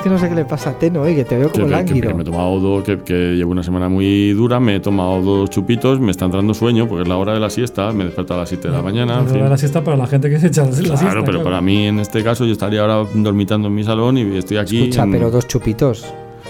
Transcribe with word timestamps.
Es 0.00 0.04
que 0.04 0.08
no 0.08 0.18
sé 0.18 0.30
qué 0.30 0.34
le 0.34 0.46
pasa 0.46 0.70
a 0.70 0.78
Teno, 0.78 1.04
eh, 1.04 1.14
que 1.14 1.24
te 1.26 1.36
veo 1.36 1.48
Que, 1.48 1.60
como 1.60 1.66
que- 1.66 1.70
que 1.72 1.76
lánguido. 1.76 2.14
me 2.14 2.22
he 2.22 2.24
tomado 2.24 2.58
dos, 2.58 2.82
que, 2.84 3.00
que 3.00 3.34
llevo 3.36 3.50
una 3.52 3.62
semana 3.62 3.90
muy 3.90 4.30
dura, 4.32 4.58
me 4.58 4.76
he 4.76 4.80
tomado 4.80 5.20
dos 5.20 5.50
chupitos, 5.50 6.00
me 6.00 6.10
está 6.10 6.24
entrando 6.24 6.54
sueño 6.54 6.88
porque 6.88 7.02
es 7.02 7.08
la 7.08 7.18
hora 7.18 7.34
de 7.34 7.40
la 7.40 7.50
siesta, 7.50 7.92
me 7.92 8.04
he 8.04 8.06
despertado 8.06 8.40
a 8.40 8.42
las 8.44 8.48
7 8.48 8.68
de 8.68 8.74
la 8.74 8.80
mañana. 8.82 9.18
en 9.18 9.26
Pero 9.26 9.40
fin. 9.40 9.50
la 9.50 9.58
siesta 9.58 9.84
para 9.84 9.98
la 9.98 10.06
gente 10.06 10.30
que 10.30 10.38
se 10.38 10.46
echa 10.46 10.64
la 10.64 10.70
Claro, 10.70 10.96
siesta. 10.96 11.22
pero 11.22 11.42
para 11.44 11.60
mí 11.60 11.86
en 11.86 12.00
este 12.00 12.24
caso 12.24 12.46
yo 12.46 12.52
estaría 12.52 12.80
ahora 12.80 13.06
dormitando 13.14 13.68
en 13.68 13.74
mi 13.74 13.84
salón 13.84 14.16
y 14.16 14.38
estoy 14.38 14.56
aquí. 14.56 14.78
Escucha, 14.84 15.02
en- 15.02 15.12
pero 15.12 15.30
dos 15.30 15.46
chupitos. 15.46 16.06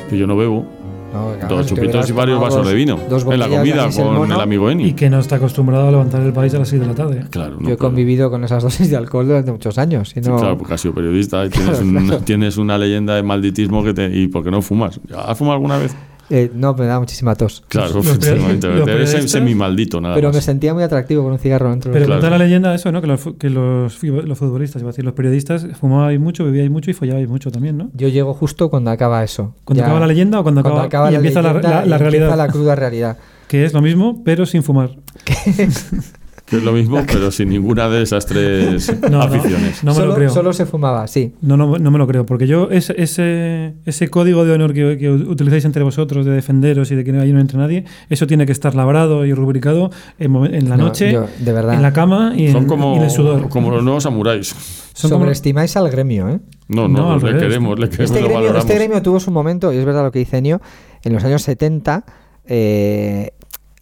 que 0.09 0.17
yo 0.17 0.29
no 0.29 0.37
bebo. 0.37 0.65
No, 1.13 1.35
claro, 1.39 1.57
dos 1.57 1.67
chupitos 1.67 2.09
y 2.09 2.13
varios 2.13 2.41
vasos 2.41 2.59
dos- 2.59 2.69
de 2.69 2.75
vino. 2.75 2.99
Dos 3.09 3.25
en 3.29 3.39
la 3.39 3.49
comida 3.49 3.87
el 3.87 3.95
con 3.95 4.15
mono. 4.15 4.35
el 4.35 4.41
amigo 4.41 4.71
Eni. 4.71 4.85
Y 4.89 4.93
que 4.93 5.11
no 5.11 5.19
está 5.19 5.37
acostumbrado 5.37 5.89
a 5.89 5.91
levantar 5.91 6.23
el 6.23 6.33
país 6.33 6.55
a 6.55 6.59
las 6.59 6.69
6 6.69 6.81
de 6.81 6.87
la 6.87 6.95
tarde. 6.95 7.25
Claro, 7.31 7.57
no, 7.57 7.69
Yo 7.69 7.75
he 7.75 7.77
claro. 7.77 7.79
convivido 7.79 8.31
con 8.31 8.45
esas 8.45 8.63
dosis 8.63 8.91
de 8.91 8.97
alcohol 8.97 9.27
durante 9.27 9.51
muchos 9.51 9.77
años. 9.79 10.13
Y 10.17 10.23
Sí, 10.23 10.29
no, 10.31 10.37
claro, 10.39 10.57
porque 10.57 10.75
has 10.75 10.81
sido 10.81 10.95
periodista 10.95 11.45
y 11.45 11.51
tienes, 11.51 11.71
Claro, 11.81 11.87
un- 11.99 12.07
claro. 12.07 12.23
tienes 12.25 12.57
una 12.59 12.79
leyenda 12.79 13.15
de 13.17 13.23
malditismo 13.23 13.83
que 13.83 13.93
te, 13.95 14.07
y 14.17 14.29
¿por 14.29 14.45
qué 14.45 14.51
no 14.51 14.63
fumas? 14.63 15.01
¿Has 15.17 15.37
fumado 15.37 15.55
alguna 15.55 15.79
vez? 15.79 15.95
Eh, 16.31 16.51
no, 16.55 16.75
me 16.75 16.87
da 16.87 16.99
muchísima 17.01 17.35
tos. 17.35 17.63
Claro, 17.69 17.95
los 17.95 18.07
efectivamente. 18.07 18.69
los 18.69 18.87
periodistas- 18.89 19.29
semi-maldito, 19.31 20.01
nada 20.01 20.15
Pero 20.15 20.33
me 20.33 20.41
sentía 20.41 20.73
muy 20.73 20.83
atractivo 20.83 21.23
con 21.25 21.33
un 21.33 21.39
cigarro 21.39 21.69
dentro. 21.71 21.93
Pero 21.93 22.07
Claro. 22.07 22.21
cuenta 22.21 22.39
la 22.39 22.43
leyenda 22.45 22.75
eso, 22.75 22.91
¿no? 22.93 23.01
Que 23.01 23.07
los, 23.09 23.21
que 23.39 23.51
los, 23.51 24.03
los 24.03 24.39
futbolistas, 24.39 24.81
iba 24.81 24.89
a 24.91 24.93
decir, 24.93 25.05
los 25.05 25.15
periodistas 25.15 25.67
fumabais 25.81 26.19
mucho, 26.21 26.45
bebíais 26.45 26.71
mucho 26.71 26.91
y 26.91 26.95
follabais 26.95 27.29
mucho 27.29 27.51
también, 27.51 27.77
¿no? 27.77 27.91
Yo 27.95 28.09
llego 28.09 28.33
justo 28.33 28.71
cuando 28.71 28.91
acaba 28.91 29.23
eso. 29.25 29.55
¿Cuando 29.65 29.81
Ya- 29.81 29.87
acaba 29.87 30.01
la 30.01 30.07
leyenda 30.07 30.41
o 30.41 30.43
cuando, 30.43 30.63
cuando 30.63 30.81
acaba, 30.81 30.87
acaba 30.87 31.09
y 31.11 31.13
la 31.13 31.19
empieza 31.19 31.43
la, 31.43 31.49
leyenda 31.53 31.69
la- 31.81 31.87
y 31.87 31.89
la 31.89 31.97
empieza 31.97 32.11
realidad? 32.11 32.37
la 32.37 32.49
cruda 32.49 32.75
realidad. 32.77 33.19
Que 33.49 33.65
es 33.65 33.73
lo 33.73 33.83
mismo, 33.83 34.23
pero 34.25 34.47
sin 34.47 34.63
fumar. 34.63 34.91
Que 36.51 36.57
es 36.57 36.63
lo 36.65 36.73
mismo, 36.73 37.01
pero 37.07 37.31
sin 37.31 37.49
ninguna 37.49 37.89
de 37.89 38.03
esas 38.03 38.27
tres 38.27 38.93
No, 39.11 39.23
aficiones. 39.23 39.85
no 39.85 39.93
me 39.93 39.97
solo, 39.97 40.09
lo 40.09 40.15
creo. 40.17 40.31
solo 40.31 40.53
se 40.53 40.67
fumaba, 40.67 41.07
sí. 41.07 41.35
No, 41.41 41.57
no, 41.57 41.79
no 41.79 41.91
me 41.91 41.99
lo 41.99 42.07
creo, 42.07 42.27
porque 42.27 42.47
yo 42.49 42.69
ese, 42.71 42.95
ese, 43.01 43.75
ese 43.87 44.09
código 44.09 44.45
de 44.45 44.53
honor 44.53 44.75
que, 44.75 44.99
que 44.99 45.11
utilizáis 45.11 45.65
entre 45.65 45.83
vosotros 45.85 46.27
de 46.27 46.33
defenderos 46.33 46.91
y 46.91 46.97
de 46.97 47.05
que 47.05 47.13
no, 47.13 47.21
ahí 47.23 47.33
no 47.33 47.41
entre 47.41 47.57
nadie, 47.59 47.85
eso 48.09 48.27
tiene 48.27 48.47
que 48.47 48.53
estar 48.53 48.75
labrado 48.75 49.25
y 49.25 49.33
rubricado 49.33 49.91
en, 50.19 50.69
la 50.69 50.77
No, 50.77 50.85
noche, 50.87 51.13
yo, 51.13 51.27
de 51.39 51.53
verdad. 51.53 51.75
en 51.75 51.83
la 51.83 51.93
cama 51.93 52.33
y 52.37 52.47
en, 52.47 52.53
Son 52.53 52.65
y 52.65 52.67
como, 52.67 52.97
en 52.97 53.03
el 53.03 53.11
sudor. 53.11 53.49
como 53.49 53.71
los 53.71 53.83
nuevos 53.85 54.03
samuráis. 54.03 54.49
Son 54.93 55.09
como- 55.11 55.23
Sobreestimáis 55.25 55.77
al 55.77 55.89
gremio, 55.91 56.29
¿eh? 56.29 56.41
No, 56.69 56.89
No, 56.89 57.03
no, 57.03 57.13
al 57.13 57.21
le 57.35 57.39
queremos, 57.39 57.79
le 57.79 57.89
queremos, 57.89 58.11
Este 58.11 58.21
lo 58.21 58.27
gremio, 58.27 58.35
valoramos. 58.35 58.65
este 58.65 58.75
gremio 58.75 59.03
tuvo 59.03 59.21
su 59.21 59.31
momento, 59.31 59.73
y 59.73 59.77
es 59.77 59.85
verdad 59.85 60.03
lo 60.03 60.11
que 60.13 60.19
dice 60.19 60.39
Enio, 60.39 60.61
en 61.05 61.13
los 61.13 61.23
años 61.25 61.43
70, 61.43 62.05
eh, 62.47 63.33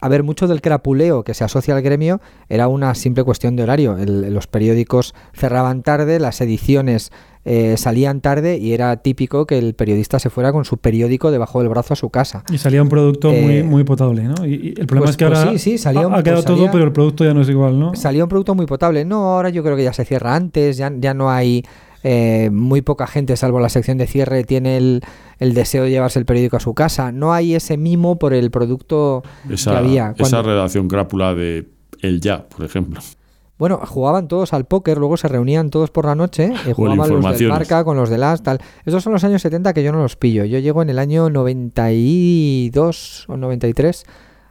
a 0.00 0.08
ver, 0.08 0.22
mucho 0.22 0.46
del 0.46 0.60
crapuleo 0.60 1.24
que 1.24 1.34
se 1.34 1.44
asocia 1.44 1.74
al 1.74 1.82
gremio 1.82 2.20
era 2.48 2.68
una 2.68 2.94
simple 2.94 3.24
cuestión 3.24 3.56
de 3.56 3.62
horario. 3.64 3.96
El- 3.98 4.32
los 4.32 4.46
periódicos 4.46 5.14
cerraban 5.32 5.82
tarde, 5.82 6.18
las 6.20 6.40
ediciones 6.40 7.10
eh, 7.44 7.76
salían 7.78 8.20
tarde 8.20 8.58
y 8.58 8.74
era 8.74 8.94
típico 8.98 9.46
que 9.46 9.56
el 9.58 9.74
periodista 9.74 10.18
se 10.18 10.28
fuera 10.28 10.52
con 10.52 10.66
su 10.66 10.76
periódico 10.76 11.30
debajo 11.30 11.60
del 11.60 11.70
brazo 11.70 11.94
a 11.94 11.96
su 11.96 12.10
casa. 12.10 12.44
Y 12.52 12.58
salía 12.58 12.82
un 12.82 12.90
producto 12.90 13.30
muy, 13.32 13.56
Eh, 13.58 13.62
muy 13.62 13.84
potable, 13.84 14.24
¿no? 14.24 14.44
Y, 14.44 14.54
y 14.54 14.68
el 14.80 14.86
problema 14.86 15.06
pues- 15.06 15.10
es 15.10 15.16
que 15.16 15.26
pues 15.26 15.38
ahora 15.38 15.52
sí, 15.52 15.58
sí, 15.58 15.78
salía 15.78 16.06
un- 16.06 16.14
ha, 16.14 16.22
quedado 16.22 16.42
pues 16.42 16.56
todo, 16.56 16.70
pero 16.70 16.84
el 16.84 16.92
producto 16.92 17.24
ya 17.24 17.32
no 17.32 17.40
es 17.40 17.48
igual, 17.48 17.78
¿no? 17.80 17.94
Salía 17.94 18.22
un 18.24 18.28
producto 18.28 18.54
muy 18.54 18.66
potable. 18.66 19.04
No, 19.06 19.32
ahora 19.34 19.48
yo 19.48 19.62
creo 19.62 19.76
que 19.76 19.84
ya 19.84 19.94
se 19.94 20.04
cierra 20.04 20.34
antes, 20.34 20.76
ya, 20.76 20.92
ya 20.98 21.14
no 21.14 21.30
hay 21.30 21.64
eh, 22.02 22.50
muy 22.52 22.82
poca 22.82 23.06
gente, 23.06 23.36
salvo 23.36 23.60
la 23.60 23.68
sección 23.68 23.98
de 23.98 24.06
cierre, 24.06 24.44
tiene 24.44 24.76
el, 24.76 25.02
el 25.38 25.54
deseo 25.54 25.84
de 25.84 25.90
llevarse 25.90 26.18
el 26.18 26.24
periódico 26.24 26.56
a 26.56 26.60
su 26.60 26.74
casa. 26.74 27.12
No 27.12 27.32
hay 27.32 27.54
ese 27.54 27.76
mimo 27.76 28.18
por 28.18 28.32
el 28.32 28.50
producto 28.50 29.22
que 29.46 29.54
Esa, 29.54 29.78
había. 29.78 30.14
esa 30.16 30.42
redacción 30.42 30.88
crápula 30.88 31.34
de 31.34 31.68
El 32.00 32.20
Ya, 32.20 32.46
por 32.48 32.64
ejemplo. 32.64 33.00
Bueno, 33.58 33.80
jugaban 33.84 34.28
todos 34.28 34.52
al 34.52 34.66
póker, 34.66 34.98
luego 34.98 35.16
se 35.16 35.26
reunían 35.26 35.70
todos 35.70 35.90
por 35.90 36.04
la 36.06 36.14
noche, 36.14 36.52
eh, 36.66 36.72
jugaban 36.72 37.10
los 37.10 37.38
del. 37.38 37.48
Marca 37.48 37.82
con 37.82 37.96
los 37.96 38.08
de 38.08 38.16
las 38.18 38.44
tal. 38.44 38.60
Esos 38.86 39.02
son 39.02 39.12
los 39.12 39.24
años 39.24 39.42
70 39.42 39.74
que 39.74 39.82
yo 39.82 39.90
no 39.90 39.98
los 39.98 40.14
pillo. 40.14 40.44
Yo 40.44 40.60
llego 40.60 40.80
en 40.80 40.90
el 40.90 41.00
año 41.00 41.28
92 41.28 43.24
o 43.28 43.36
93 43.36 44.06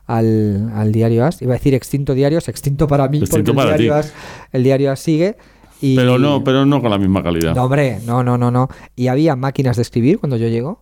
al, 0.08 0.72
al 0.76 0.92
diario 0.92 1.26
As. 1.26 1.42
Iba 1.42 1.54
a 1.54 1.58
decir 1.58 1.74
extinto 1.74 2.14
diarios, 2.14 2.50
extinto 2.50 2.88
para 2.88 3.08
mí, 3.08 3.20
Extinto 3.20 3.54
porque 3.54 3.56
para 3.56 3.76
el, 3.76 3.82
diario. 3.82 3.96
As, 3.96 4.14
el 4.52 4.64
diario 4.64 4.92
As 4.92 5.00
sigue. 5.00 5.38
Y, 5.82 5.96
Pero 5.96 6.18
no, 6.18 6.44
pero 6.44 6.66
no 6.66 6.82
con 6.82 6.90
la 6.90 6.98
misma 6.98 7.22
calidad. 7.22 7.56
No, 7.56 7.66
hombre, 7.66 8.00
no, 8.06 8.24
no, 8.24 8.38
no, 8.38 8.52
no. 8.52 8.68
Y 8.96 9.08
había 9.08 9.36
máquinas 9.36 9.76
de 9.76 9.84
escribir 9.84 10.20
cuando 10.20 10.38
yo 10.38 10.48
llego. 10.48 10.82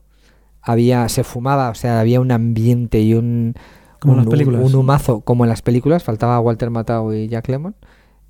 Había, 0.61 1.09
se 1.09 1.23
fumaba, 1.23 1.69
o 1.69 1.75
sea, 1.75 1.99
había 1.99 2.19
un 2.21 2.31
ambiente 2.31 3.01
y 3.01 3.13
un, 3.13 3.55
Como 3.99 4.13
en 4.13 4.19
un, 4.19 4.25
las 4.25 4.31
películas. 4.31 4.61
un 4.63 4.75
humazo, 4.75 5.21
como 5.21 5.43
en 5.45 5.49
las 5.49 5.61
películas. 5.61 6.03
Faltaba 6.03 6.39
Walter 6.39 6.69
Matthau 6.69 7.13
y 7.13 7.27
Jack 7.27 7.49
Lemmon. 7.49 7.75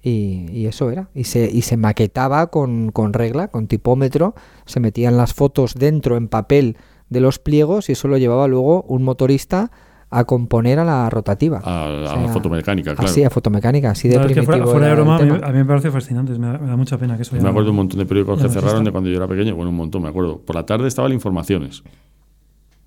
Y, 0.01 0.47
y 0.51 0.65
eso 0.65 0.91
era. 0.91 1.09
Y 1.13 1.25
se, 1.25 1.49
y 1.51 1.61
se 1.61 1.77
maquetaba 1.77 2.47
con, 2.47 2.91
con 2.91 3.13
regla, 3.13 3.47
con 3.49 3.67
tipómetro. 3.67 4.35
Se 4.65 4.79
metían 4.79 5.17
las 5.17 5.33
fotos 5.33 5.75
dentro 5.75 6.17
en 6.17 6.27
papel 6.27 6.77
de 7.09 7.21
los 7.21 7.39
pliegos 7.39 7.89
y 7.89 7.93
eso 7.93 8.07
lo 8.07 8.17
llevaba 8.17 8.47
luego 8.47 8.83
un 8.83 9.03
motorista 9.03 9.71
a 10.17 10.23
componer 10.23 10.79
a 10.79 10.85
la 10.85 11.09
rotativa. 11.09 11.59
A, 11.63 11.85
a 11.85 11.89
O 11.89 12.07
sea, 12.07 12.27
fotomecánica, 12.29 12.95
claro. 12.95 13.09
Así, 13.09 13.23
a 13.23 13.29
fotomecánica, 13.29 13.91
así 13.91 14.07
de 14.07 14.15
La 14.15 14.21
es 14.21 14.27
que 14.27 14.33
primitivo 14.35 14.65
fuera, 14.65 14.71
fuera 14.71 14.87
de 14.87 14.93
broma, 14.95 15.17
a 15.17 15.49
a 15.49 15.51
mí 15.51 15.57
me 15.57 15.65
parece 15.65 15.91
fascinante, 15.91 16.31
me 16.39 16.47
da, 16.47 16.57
me 16.57 16.67
da 16.67 16.77
mucha 16.77 16.97
pena 16.97 17.17
que 17.17 17.23
eso 17.23 17.35
ya 17.35 17.43
Me 17.43 17.49
acuerdo 17.49 17.65
de 17.65 17.71
un 17.71 17.75
montón 17.77 17.99
de 17.99 18.05
periódicos 18.05 18.41
que 18.41 18.49
cerraron 18.49 18.85
de 18.85 18.91
cuando 18.91 19.09
yo 19.09 19.17
era 19.17 19.27
pequeño. 19.27 19.55
Bueno, 19.55 19.71
un 19.71 19.75
montón, 19.77 20.03
me 20.03 20.09
acuerdo. 20.09 20.39
Por 20.39 20.55
la 20.55 20.65
tarde 20.65 20.87
estaba 20.87 21.07
el 21.07 21.13
Informaciones. 21.13 21.83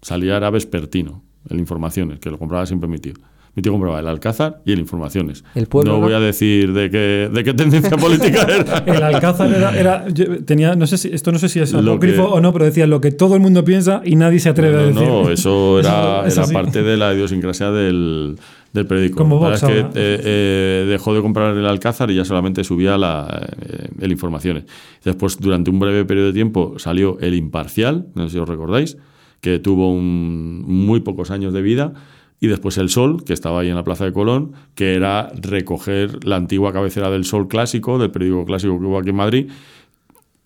Salía 0.01 0.37
era 0.39 0.49
vespertino, 0.49 1.23
el 1.51 1.59
Informaciones, 1.59 2.19
que 2.19 2.31
lo 2.31 2.39
compraba 2.39 2.65
siempre 2.65 2.89
mi 2.89 2.99
tío. 2.99 3.15
Mi 3.55 3.63
tío 3.63 3.73
compraba 3.73 3.99
el 3.99 4.07
Alcázar 4.07 4.61
y 4.65 4.73
el 4.73 4.79
Informaciones. 4.79 5.43
El 5.55 5.67
pueblo, 5.67 5.93
no 5.93 5.99
¿no? 5.99 6.05
voy 6.05 6.13
a 6.15 6.21
decir 6.21 6.73
de 6.73 6.91
qué, 6.91 7.29
de 7.33 7.45
qué 7.45 7.55
tendencia 7.55 7.97
política 7.97 8.43
era. 8.43 8.79
El 8.87 9.03
Alcázar 9.03 9.53
era, 9.53 9.77
era- 9.79 10.09
yo 10.09 10.45
tenía, 10.45 10.75
no 10.77 10.87
sé 10.87 10.97
si, 10.99 11.09
esto 11.09 11.33
no 11.33 11.39
sé 11.39 11.49
si 11.49 11.59
es 11.61 11.73
Lo 11.73 11.93
apócrifo 11.93 12.27
que- 12.29 12.33
o 12.35 12.41
no, 12.41 12.53
pero 12.53 12.67
decía 12.67 12.87
lo 12.87 13.01
que 13.01 13.11
todo 13.11 13.35
el 13.35 13.41
mundo 13.41 13.65
piensa 13.65 14.01
y 14.05 14.15
nadie 14.17 14.39
se 14.39 14.49
atreve 14.51 14.77
a 14.77 14.81
No, 14.83 14.87
decir. 14.89 15.03
no, 15.09 15.31
eso 15.31 15.79
era, 15.81 16.27
Es 16.27 16.35
era 16.35 16.45
así. 16.45 16.55
parte 16.55 16.83
de 16.83 16.97
la 16.97 17.13
idiosincrasia 17.15 17.71
del, 17.73 18.37
del 18.73 18.87
periódico. 18.87 19.17
Como 19.19 19.37
La 19.43 19.49
Vox 19.51 19.63
verdad 19.63 19.79
es 19.79 19.85
que 19.95 20.01
eh, 20.01 20.21
eh, 20.25 20.87
dejó 20.89 21.15
de 21.15 21.21
comprar 21.23 21.57
el 21.57 21.67
Alcázar 21.67 22.11
y 22.13 22.15
ya 22.17 22.25
solamente 22.25 22.63
subía 22.63 22.97
la, 22.97 23.49
eh, 23.61 23.89
el 24.01 24.13
Informaciones. 24.13 24.65
Después, 25.05 25.39
durante 25.41 25.71
un 25.71 25.81
breve 25.81 26.05
periodo 26.05 26.29
de 26.29 26.33
tiempo, 26.35 26.75
salió 26.79 27.19
el 27.21 27.35
Imparcial, 27.35 28.07
no 28.15 28.25
sé 28.29 28.35
si 28.35 28.39
os 28.39 28.49
recordáis, 28.49 28.99
que 29.41 29.59
tuvo 29.59 29.91
un- 29.93 30.63
muy 30.67 31.01
pocos 31.01 31.31
años 31.31 31.53
de 31.55 31.63
vida. 31.63 31.93
Y 32.41 32.47
después 32.47 32.79
el 32.79 32.89
Sol, 32.89 33.25
que 33.25 33.33
estaba 33.33 33.61
ahí 33.61 33.69
en 33.69 33.75
la 33.75 33.85
Plaza 33.85 34.05
de 34.05 34.13
Colón, 34.13 34.53
que 34.75 34.95
era 34.95 35.31
recoger 35.35 36.25
la 36.25 36.37
antigua 36.37 36.73
cabecera 36.73 37.11
del 37.11 37.25
Sol 37.25 37.49
clásico, 37.49 37.99
del 37.99 38.11
periódico 38.11 38.45
clásico 38.45 38.79
que 38.79 38.87
hubo 38.87 38.99
aquí 38.99 39.11
en 39.11 39.17
Madrid, 39.17 39.51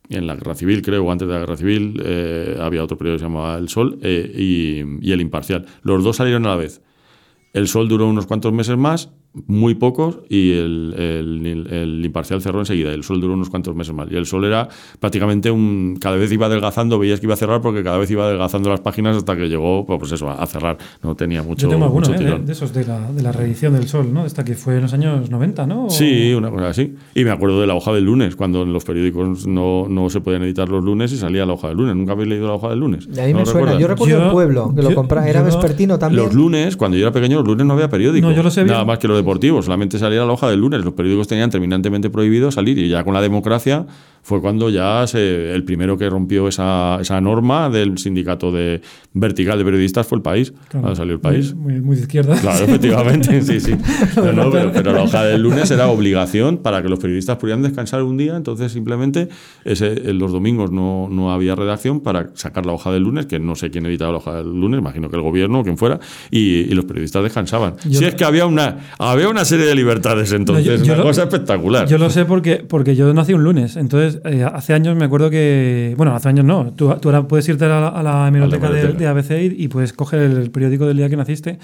en 0.08 0.26
la 0.26 0.34
guerra 0.34 0.54
civil, 0.54 0.82
creo, 0.82 1.10
antes 1.10 1.28
de 1.28 1.34
la 1.34 1.41
guerra 1.41 1.56
civil, 1.56 2.00
eh, 2.04 2.56
había 2.60 2.82
otro 2.82 2.97
periódico 2.98 3.19
que 3.19 3.26
se 3.26 3.30
llamaba 3.30 3.58
El 3.58 3.69
Sol 3.69 3.98
eh, 4.03 4.30
y 5.00 5.12
El 5.12 5.20
Imparcial. 5.20 5.66
Los 5.82 6.03
dos 6.04 6.16
salieron 6.16 6.47
a 6.47 6.50
la 6.50 6.56
vez. 6.56 6.82
El 7.53 7.69
Sol 7.69 7.88
duró 7.88 8.09
unos 8.09 8.26
cuantos 8.26 8.53
meses 8.53 8.76
más, 8.76 9.10
muy 9.47 9.75
pocos, 9.75 10.20
y 10.28 10.53
el, 10.53 10.94
el- 10.98 11.66
el 11.72 12.04
Imparcial 12.04 12.43
cerró 12.43 12.59
enseguida. 12.60 12.93
El 12.93 13.03
Sol 13.03 13.20
duró 13.20 13.34
unos 13.34 13.48
cuantos 13.48 13.75
meses 13.75 13.94
más. 13.94 14.09
Y 14.10 14.16
el 14.16 14.26
Sol 14.26 14.44
era 14.44 14.69
prácticamente 15.00 15.50
un. 15.50 15.97
Cada 16.00 16.16
vez 16.16 16.31
iba 16.32 16.47
adelgazando, 16.47 16.98
veías 16.98 17.19
que 17.20 17.26
iba 17.26 17.34
a 17.34 17.37
cerrar 17.38 17.60
porque 17.62 17.82
cada 17.82 17.97
vez 17.98 18.10
iba 18.10 18.25
adelgazando 18.25 18.69
las 18.71 18.81
páginas 18.81 19.16
hasta 19.16 19.37
que 19.37 19.48
llegó, 19.48 19.87
pues 19.87 20.12
eso, 20.12 20.28
a 20.28 20.47
cerrar. 20.47 20.76
No 21.03 21.15
tenía 21.15 21.42
mucho, 21.42 21.62
Yo 21.66 21.71
tengo 21.71 21.84
alguno 21.87 22.06
mucho 22.06 22.15
eh, 22.15 22.19
de, 22.19 22.25
tirón. 22.26 22.47
de 22.47 22.53
esos 22.53 22.72
de 22.75 22.84
la, 22.84 23.10
de 23.10 23.22
la 23.22 23.32
reedición 23.32 23.72
del 23.72 23.88
Sol, 23.88 24.12
¿no? 24.12 24.26
Esta 24.26 24.44
que 24.44 24.54
fue 24.54 24.76
en 24.76 24.82
los 24.82 24.92
años 24.92 25.31
90, 25.31 25.66
¿no? 25.66 25.88
Sí, 25.88 26.34
una 26.34 26.50
cosa 26.50 26.69
así. 26.69 26.94
Y 27.15 27.25
me 27.25 27.31
acuerdo 27.31 27.60
de 27.60 27.66
la 27.66 27.75
hoja 27.75 27.92
del 27.92 28.04
lunes, 28.04 28.37
cuando 28.37 28.62
en 28.62 28.72
los 28.72 28.84
periódicos 28.84 29.47
no, 29.47 29.87
no 29.88 30.10
se 30.10 30.21
podían 30.21 30.42
editar 30.42 30.69
los 30.69 30.84
lunes 30.84 31.12
y 31.12 31.16
salía 31.16 31.47
la 31.47 31.54
hoja 31.54 31.69
del 31.69 31.78
lunes. 31.78 31.97
¿Nunca 31.97 32.12
habéis 32.12 32.28
leído 32.28 32.48
la 32.48 32.54
hoja 32.54 32.69
del 32.69 32.81
lunes? 32.81 33.09
Y 33.15 33.19
a 33.19 33.25
mí 33.26 33.32
¿No 33.32 33.38
me 33.41 33.47
suena. 33.47 33.60
recuerdas? 33.72 33.81
Yo 33.81 33.88
recuerdo 33.88 34.19
Yo- 34.19 34.25
el 34.26 34.31
pueblo, 34.32 34.75
que 34.75 34.82
lo 34.82 34.94
compraba. 34.94 35.28
Era 35.28 35.41
yo- 35.41 35.47
vespertino 35.47 35.98
también. 35.98 36.22
Los 36.25 36.34
lunes, 36.34 36.76
cuando 36.76 36.97
yo 36.97 37.04
era 37.06 37.12
pequeño, 37.12 37.38
los 37.38 37.47
lunes 37.48 37.66
no 37.66 37.72
había 37.75 37.88
periódico. 37.88 38.28
No, 38.28 38.34
yo 38.34 38.42
lo 38.42 38.50
sé 38.50 38.65
Nada 38.65 38.84
más 38.84 38.98
que 38.98 39.09
lo 39.09 39.22
solamente 39.62 39.99
salía 39.99 40.25
la 40.25 40.33
hoja 40.33 40.49
del 40.49 40.60
lunes. 40.60 40.84
Los 40.84 40.94
periódicos 40.94 41.28
tenían 41.28 41.50
terminantemente 41.50 42.10
prohibido 42.10 42.51
salir 42.51 42.78
y 42.78 42.89
ya 42.89 43.04
con 43.04 43.15
la 43.15 43.21
democracia 43.21 43.86
fue 44.22 44.41
cuando 44.41 44.71
ya 44.71 45.04
se, 45.07 45.53
el 45.53 45.65
primero 45.65 45.98
que 45.98 46.09
rompió 46.09 46.47
esa, 46.48 46.98
esa 47.01 47.21
norma 47.21 47.69
del 47.71 47.98
sindicato 47.98 48.53
de 48.53 48.80
vertical 49.15 49.59
de 49.59 49.65
periodistas 49.65 50.07
fue 50.07 50.16
el 50.19 50.22
país. 50.22 50.53
Claro, 50.69 50.83
Cuando 50.83 50.95
salió 50.97 51.15
el 51.15 51.21
país. 51.21 51.54
Muy, 51.54 51.80
de 51.80 52.01
izquierda. 52.03 52.36
Claro, 52.41 52.65
efectivamente, 52.65 53.42
sí, 53.42 53.60
sí. 53.60 53.74
No, 54.16 54.33
no, 54.33 54.51
pero, 54.51 54.72
pero 54.72 54.92
la 54.92 55.03
hoja 55.03 55.24
del 55.24 55.42
lunes 55.42 55.71
era 55.71 55.89
obligación 55.89 56.59
para 56.59 56.83
que 56.83 56.89
los 56.89 56.98
periodistas 56.98 57.36
pudieran 57.39 57.63
descansar 57.63 58.03
un 58.04 58.16
día, 58.16 58.36
entonces 58.36 58.71
simplemente 58.72 59.28
ese, 59.65 60.13
los 60.15 60.30
domingos 60.33 60.71
no, 60.71 61.09
no 61.10 61.33
había 61.33 61.54
redacción 61.54 62.01
para 62.01 62.30
sacar 62.34 62.65
la 62.65 62.72
hoja 62.72 62.92
del 62.92 63.03
lunes, 63.03 63.27
que 63.27 63.39
no 63.39 63.54
sé 63.57 63.71
quién 63.71 63.86
editaba 63.86 64.13
la 64.13 64.18
hoja 64.18 64.36
del 64.36 64.47
lunes, 64.59 64.78
imagino 64.80 65.10
que 65.10 65.16
el 65.16 65.22
gobierno 65.22 65.60
o 65.60 65.65
quien 65.65 65.77
fuera, 65.77 65.98
y, 66.30 66.60
y 66.60 66.71
los 66.75 66.84
periodistas 66.84 67.22
descansaban. 67.22 67.75
Yo- 67.89 67.98
si 67.98 68.04
es 68.04 68.15
que 68.15 68.25
había 68.25 68.47
una, 68.47 68.78
había 68.98 69.28
una 69.28 69.45
serie 69.45 69.66
de 69.66 69.75
libertades 69.75 70.33
entonces, 70.33 70.65
No, 70.66 70.72
yo- 70.78 70.84
yo 70.84 70.92
una 70.95 71.03
lo- 71.03 71.09
cosa 71.09 71.22
espectacular. 71.25 71.89
Yo 71.89 71.98
lo 71.98 72.09
sé 72.09 72.25
porque, 72.25 72.57
porque 72.68 72.95
yo 72.95 73.13
nací 73.13 73.33
un 73.34 73.42
lunes, 73.45 73.77
entonces 73.77 74.11
entonces, 74.14 74.41
eh, 74.41 74.44
hace 74.44 74.74
años 74.74 74.97
me 74.97 75.04
acuerdo 75.04 75.30
que. 75.30 75.94
Bueno, 75.97 76.14
hace 76.14 76.28
años 76.28 76.44
no. 76.44 76.72
Tú, 76.76 76.92
tú 77.00 77.09
ahora 77.09 77.26
puedes 77.26 77.48
irte 77.48 77.64
a 77.64 77.68
la, 77.68 77.88
a 77.88 78.03
la 78.03 78.28
hemeroteca 78.28 78.70
de, 78.70 78.88
de 78.92 79.06
ABC 79.06 79.30
y, 79.32 79.64
y 79.64 79.68
puedes 79.68 79.92
coger 79.92 80.20
el 80.22 80.50
periódico 80.50 80.86
del 80.86 80.97
día 80.97 81.09
que 81.09 81.16
naciste. 81.16 81.59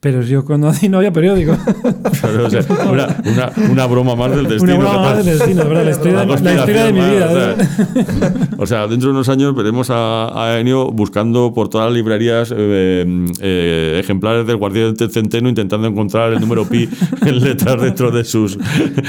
Pero 0.00 0.20
yo 0.22 0.44
cuando 0.44 0.66
nací 0.66 0.88
no 0.88 0.98
había 0.98 1.12
periódico. 1.12 1.56
O 2.44 2.50
sea, 2.50 2.60
una, 2.90 3.06
una- 3.24 3.52
una 3.70 3.86
broma 3.86 4.14
más 4.16 4.30
del 4.34 4.46
destino. 4.46 4.76
Una 4.76 4.84
broma 4.88 4.98
más 5.02 5.24
del 5.24 5.38
destino, 5.38 5.62
es 5.62 5.68
verdad, 5.68 5.84
la 5.84 5.90
historia, 5.90 6.22
Una 6.22 6.36
la 6.36 6.54
historia 6.54 6.84
de 6.84 6.92
mi 6.92 7.00
vida. 7.00 7.30
más, 7.56 8.58
o, 8.58 8.66
sea, 8.66 8.86
dentro 8.86 9.08
de 9.08 9.14
unos 9.14 9.28
años 9.28 9.54
veremos 9.54 9.90
a, 9.90 10.28
a 10.54 10.60
Ennio 10.60 10.90
buscando 10.90 11.52
por 11.54 11.68
todas 11.68 11.86
las 11.88 11.94
librerías 11.96 12.52
eh, 12.56 13.26
eh, 13.40 13.98
ejemplares 14.02 14.46
del 14.46 14.56
Guardián 14.56 14.94
del 14.94 15.10
Centeno 15.10 15.48
intentando 15.48 15.86
encontrar 15.88 16.32
el 16.32 16.40
número 16.40 16.64
pi 16.68 16.88
en 17.24 17.40
letras 17.40 17.80
dentro 17.80 18.10
de 18.10 18.24
sus, 18.24 18.58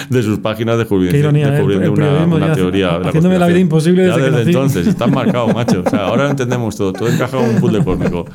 de 0.09 0.24
sus 0.24 0.39
páginas 0.39 0.77
de 0.77 0.86
Qué 0.88 1.19
ironía, 1.19 1.48
¿eh? 1.48 1.51
descubriendo 1.51 1.86
El 1.86 1.91
una, 1.91 2.48
ya 2.48 2.56
teoría. 2.90 2.98
de 3.00 3.04
la 3.04 3.10
haciéndome 3.10 3.40
la 3.40 3.48
vida 3.48 3.58
conspiración. 3.58 3.62
imposible 3.62 4.02
Ya 4.04 4.08
desde 4.10 4.20
que 4.20 4.26
desde 4.26 4.40
nací. 4.40 4.50
entonces, 4.52 4.88
estás 4.88 5.12
marcado, 5.12 5.48
macho. 5.50 5.84
O 5.86 5.90
sea, 5.90 6.06
ahora 6.08 6.24
lo 6.26 6.30
entendemos 6.32 6.76
todo, 6.76 6.94
todo 6.94 7.10
encaja 7.10 7.40
en 7.40 7.56
un 7.56 7.62
puzzle 7.62 7.84
cósmico. 7.84 8.26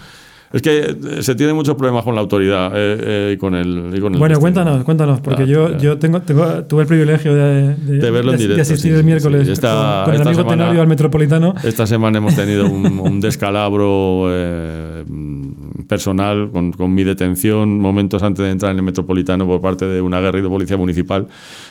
Es 0.53 0.63
que 0.63 0.81
eh, 0.81 1.23
se 1.23 1.37
tiene 1.37 1.53
muchos 1.53 1.77
problemas 1.77 2.03
con 2.03 2.17
la 2.17 2.23
autoridad 2.23 2.73
eh, 2.75 2.99
eh, 3.01 3.33
y 3.35 3.37
con 3.37 3.55
el, 3.55 3.69
y 3.95 4.01
con 4.01 4.13
el 4.15 4.19
Bueno, 4.19 4.21
destino. 4.35 4.41
cuéntanos, 4.41 4.83
cuéntanos, 4.85 5.21
porque 5.21 5.45
Ah, 5.45 5.47
yo, 5.47 5.71
ya. 5.71 5.77
yo 5.79 5.99
tengo, 5.99 6.23
tengo- 6.23 6.65
tuve 6.65 6.83
el 6.83 6.89
privilegio 6.89 7.33
de, 7.37 7.77
De 7.77 8.11
verlo 8.11 8.33
en 8.33 8.39
de- 8.39 8.43
de 8.43 8.49
directo, 8.55 8.63
asistir 8.63 8.91
sí, 8.93 8.99
el 8.99 9.05
miércoles 9.05 9.47
sí. 9.47 9.53
Esta- 9.53 10.03
con, 10.07 10.15
el 10.15 10.23
amigo 10.23 10.41
semana- 10.43 10.63
Tenorio 10.65 10.81
al 10.83 10.89
Metropolitano. 10.89 11.55
Esta 11.63 11.87
semana 11.87 12.19
hemos 12.19 12.35
tenido 12.35 12.67
un, 12.69 12.99
un 12.99 13.21
descalabro 13.21 14.27
eh, 14.31 15.05
personal 15.87 16.51
con, 16.51 16.73
con 16.73 16.95
mi 16.95 17.05
detención 17.05 17.79
momentos 17.79 18.23
antes 18.23 18.45
de 18.45 18.51
entrar 18.51 18.73
en 18.73 18.79
el 18.79 18.83
metropolitano 18.83 19.47
por 19.47 19.61
parte 19.61 19.87
de 19.87 20.01
un 20.01 20.15
aguerrido 20.15 20.49
policía 20.49 20.77
municipal 20.77 21.27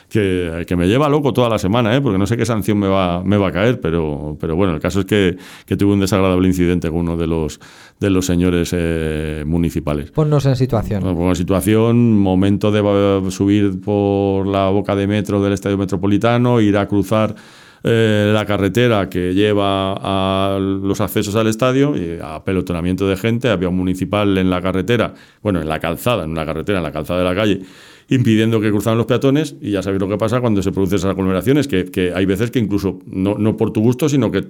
que, 0.10 0.66
que 0.68 0.76
me 0.76 0.88
lleva 0.88 1.10
loco 1.10 1.34
toda 1.34 1.50
la 1.50 1.60
semana, 1.60 1.96
¿eh? 1.96 2.02
porque 2.02 2.18
no 2.18 2.28
sé 2.28 2.38
qué 2.38 2.46
sanción 2.46 2.80
me 2.80 2.88
va, 2.88 3.24
me 3.24 3.38
va 3.38 3.50
a 3.50 3.52
caer, 3.52 3.80
pero, 3.80 4.38
pero 4.40 4.56
bueno, 4.56 4.74
el 4.74 4.80
caso 4.80 5.02
es 5.02 5.06
que, 5.06 5.38
que 5.66 5.78
tuve 5.78 5.94
un 5.94 6.00
desagradable 6.00 6.48
incidente 6.48 6.90
con 6.90 7.00
uno 7.00 7.18
de 7.18 7.28
los, 7.28 7.60
de 8.00 8.10
los 8.10 8.26
señores 8.26 8.74
eh, 8.74 9.44
municipales. 9.46 10.12
Ponnos 10.12 10.46
en 10.46 10.56
situación. 10.56 11.04
Bueno, 11.04 11.18
pues, 11.18 11.38
situación, 11.38 12.18
momento 12.18 12.72
de 12.72 13.32
subir 13.32 13.80
por 13.82 14.48
la 14.48 14.70
boca 14.70 14.96
de 14.96 15.08
metro 15.08 15.42
del 15.42 15.54
Estadio 15.54 15.78
Metropolitano, 15.78 16.62
ir 16.62 16.78
a 16.78 16.88
cruzar 16.88 17.36
eh, 17.84 18.32
la 18.34 18.46
carretera 18.46 19.10
que 19.10 19.34
lleva 19.34 19.94
a 19.94 20.60
los 20.60 21.02
accesos 21.02 21.36
al 21.36 21.48
estadio, 21.48 21.96
y 21.96 22.20
a 22.22 22.44
pelotonamiento 22.44 23.08
de 23.08 23.16
gente, 23.18 23.50
había 23.50 23.70
un 23.70 23.78
municipal 23.78 24.38
en 24.38 24.50
la 24.50 24.62
carretera, 24.62 25.14
bueno, 25.42 25.62
en 25.62 25.70
la 25.70 25.80
calzada, 25.80 26.24
en 26.24 26.32
una 26.32 26.46
carretera, 26.46 26.80
en 26.80 26.84
la 26.84 26.92
calzada 26.92 27.20
de 27.20 27.26
la 27.26 27.36
calle, 27.36 27.62
impidiendo 28.10 28.60
que 28.60 28.72
cruzaran 28.72 28.98
los 28.98 29.06
peatones, 29.06 29.56
y 29.62 29.72
ya 29.72 29.82
sabéis 29.82 30.02
lo 30.02 30.10
que 30.10 30.18
pasa 30.18 30.42
cuando 30.42 30.62
se 30.62 30.72
producen 30.72 30.98
esas 30.98 31.12
aglomeraciones, 31.12 31.68
que, 31.68 32.12
hay 32.14 32.26
veces 32.26 32.52
que 32.52 32.60
incluso, 32.60 33.00
no, 33.06 33.36
no 33.38 33.56
por 33.56 33.72
tu 33.72 33.82
gusto, 33.82 34.10
sino 34.10 34.32
que 34.32 34.44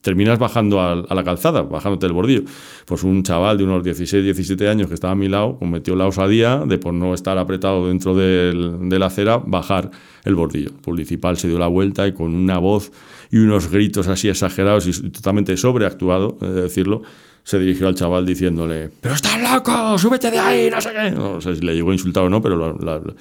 terminas 0.00 0.38
bajando 0.38 0.80
al- 0.80 1.06
a, 1.08 1.14
la 1.14 1.22
calzada, 1.24 1.62
bajándote 1.62 2.06
el 2.06 2.12
bordillo. 2.12 2.42
Pues 2.86 3.02
un 3.04 3.22
chaval 3.22 3.58
de 3.58 3.64
unos 3.64 3.82
16, 3.84 4.24
17 4.24 4.68
años 4.68 4.88
que 4.88 4.94
estaba 4.94 5.12
a 5.12 5.16
mi 5.16 5.28
lado 5.28 5.58
cometió 5.58 5.94
la 5.96 6.06
osadía 6.06 6.58
de 6.66 6.78
por 6.78 6.94
no 6.94 7.12
estar 7.14 7.36
apretado 7.38 7.88
dentro 7.88 8.14
del- 8.14 8.88
de 8.88 8.98
la 8.98 9.06
acera, 9.06 9.38
bajar 9.38 9.90
el 10.24 10.34
bordillo. 10.34 10.70
El 10.70 10.92
municipal 10.92 11.36
se 11.36 11.48
dio 11.48 11.58
la 11.58 11.66
vuelta 11.66 12.06
y 12.08 12.12
con 12.12 12.34
una 12.34 12.58
voz 12.58 12.92
y 13.30 13.38
unos 13.38 13.70
gritos 13.70 14.08
así 14.08 14.28
exagerados 14.28 14.86
y 14.86 15.10
totalmente 15.10 15.56
sobreactuado, 15.56 16.36
de 16.40 16.62
decirlo, 16.62 17.02
se 17.42 17.58
dirigió 17.58 17.88
al 17.88 17.94
chaval 17.94 18.26
diciéndole, 18.26 18.90
pero 19.00 19.14
estás 19.14 19.40
loco, 19.40 19.96
súbete 19.98 20.30
de 20.30 20.38
ahí, 20.38 20.70
no 20.70 20.80
sé 20.80 20.90
qué. 20.92 21.10
No 21.10 21.40
sé 21.40 21.56
si 21.56 21.62
le 21.62 21.74
llegó 21.74 21.90
a 21.90 21.94
insultar 21.94 22.24
o 22.24 22.30
no, 22.30 22.40
pero 22.42 22.56
la- 22.56 22.74
la- 22.98 23.14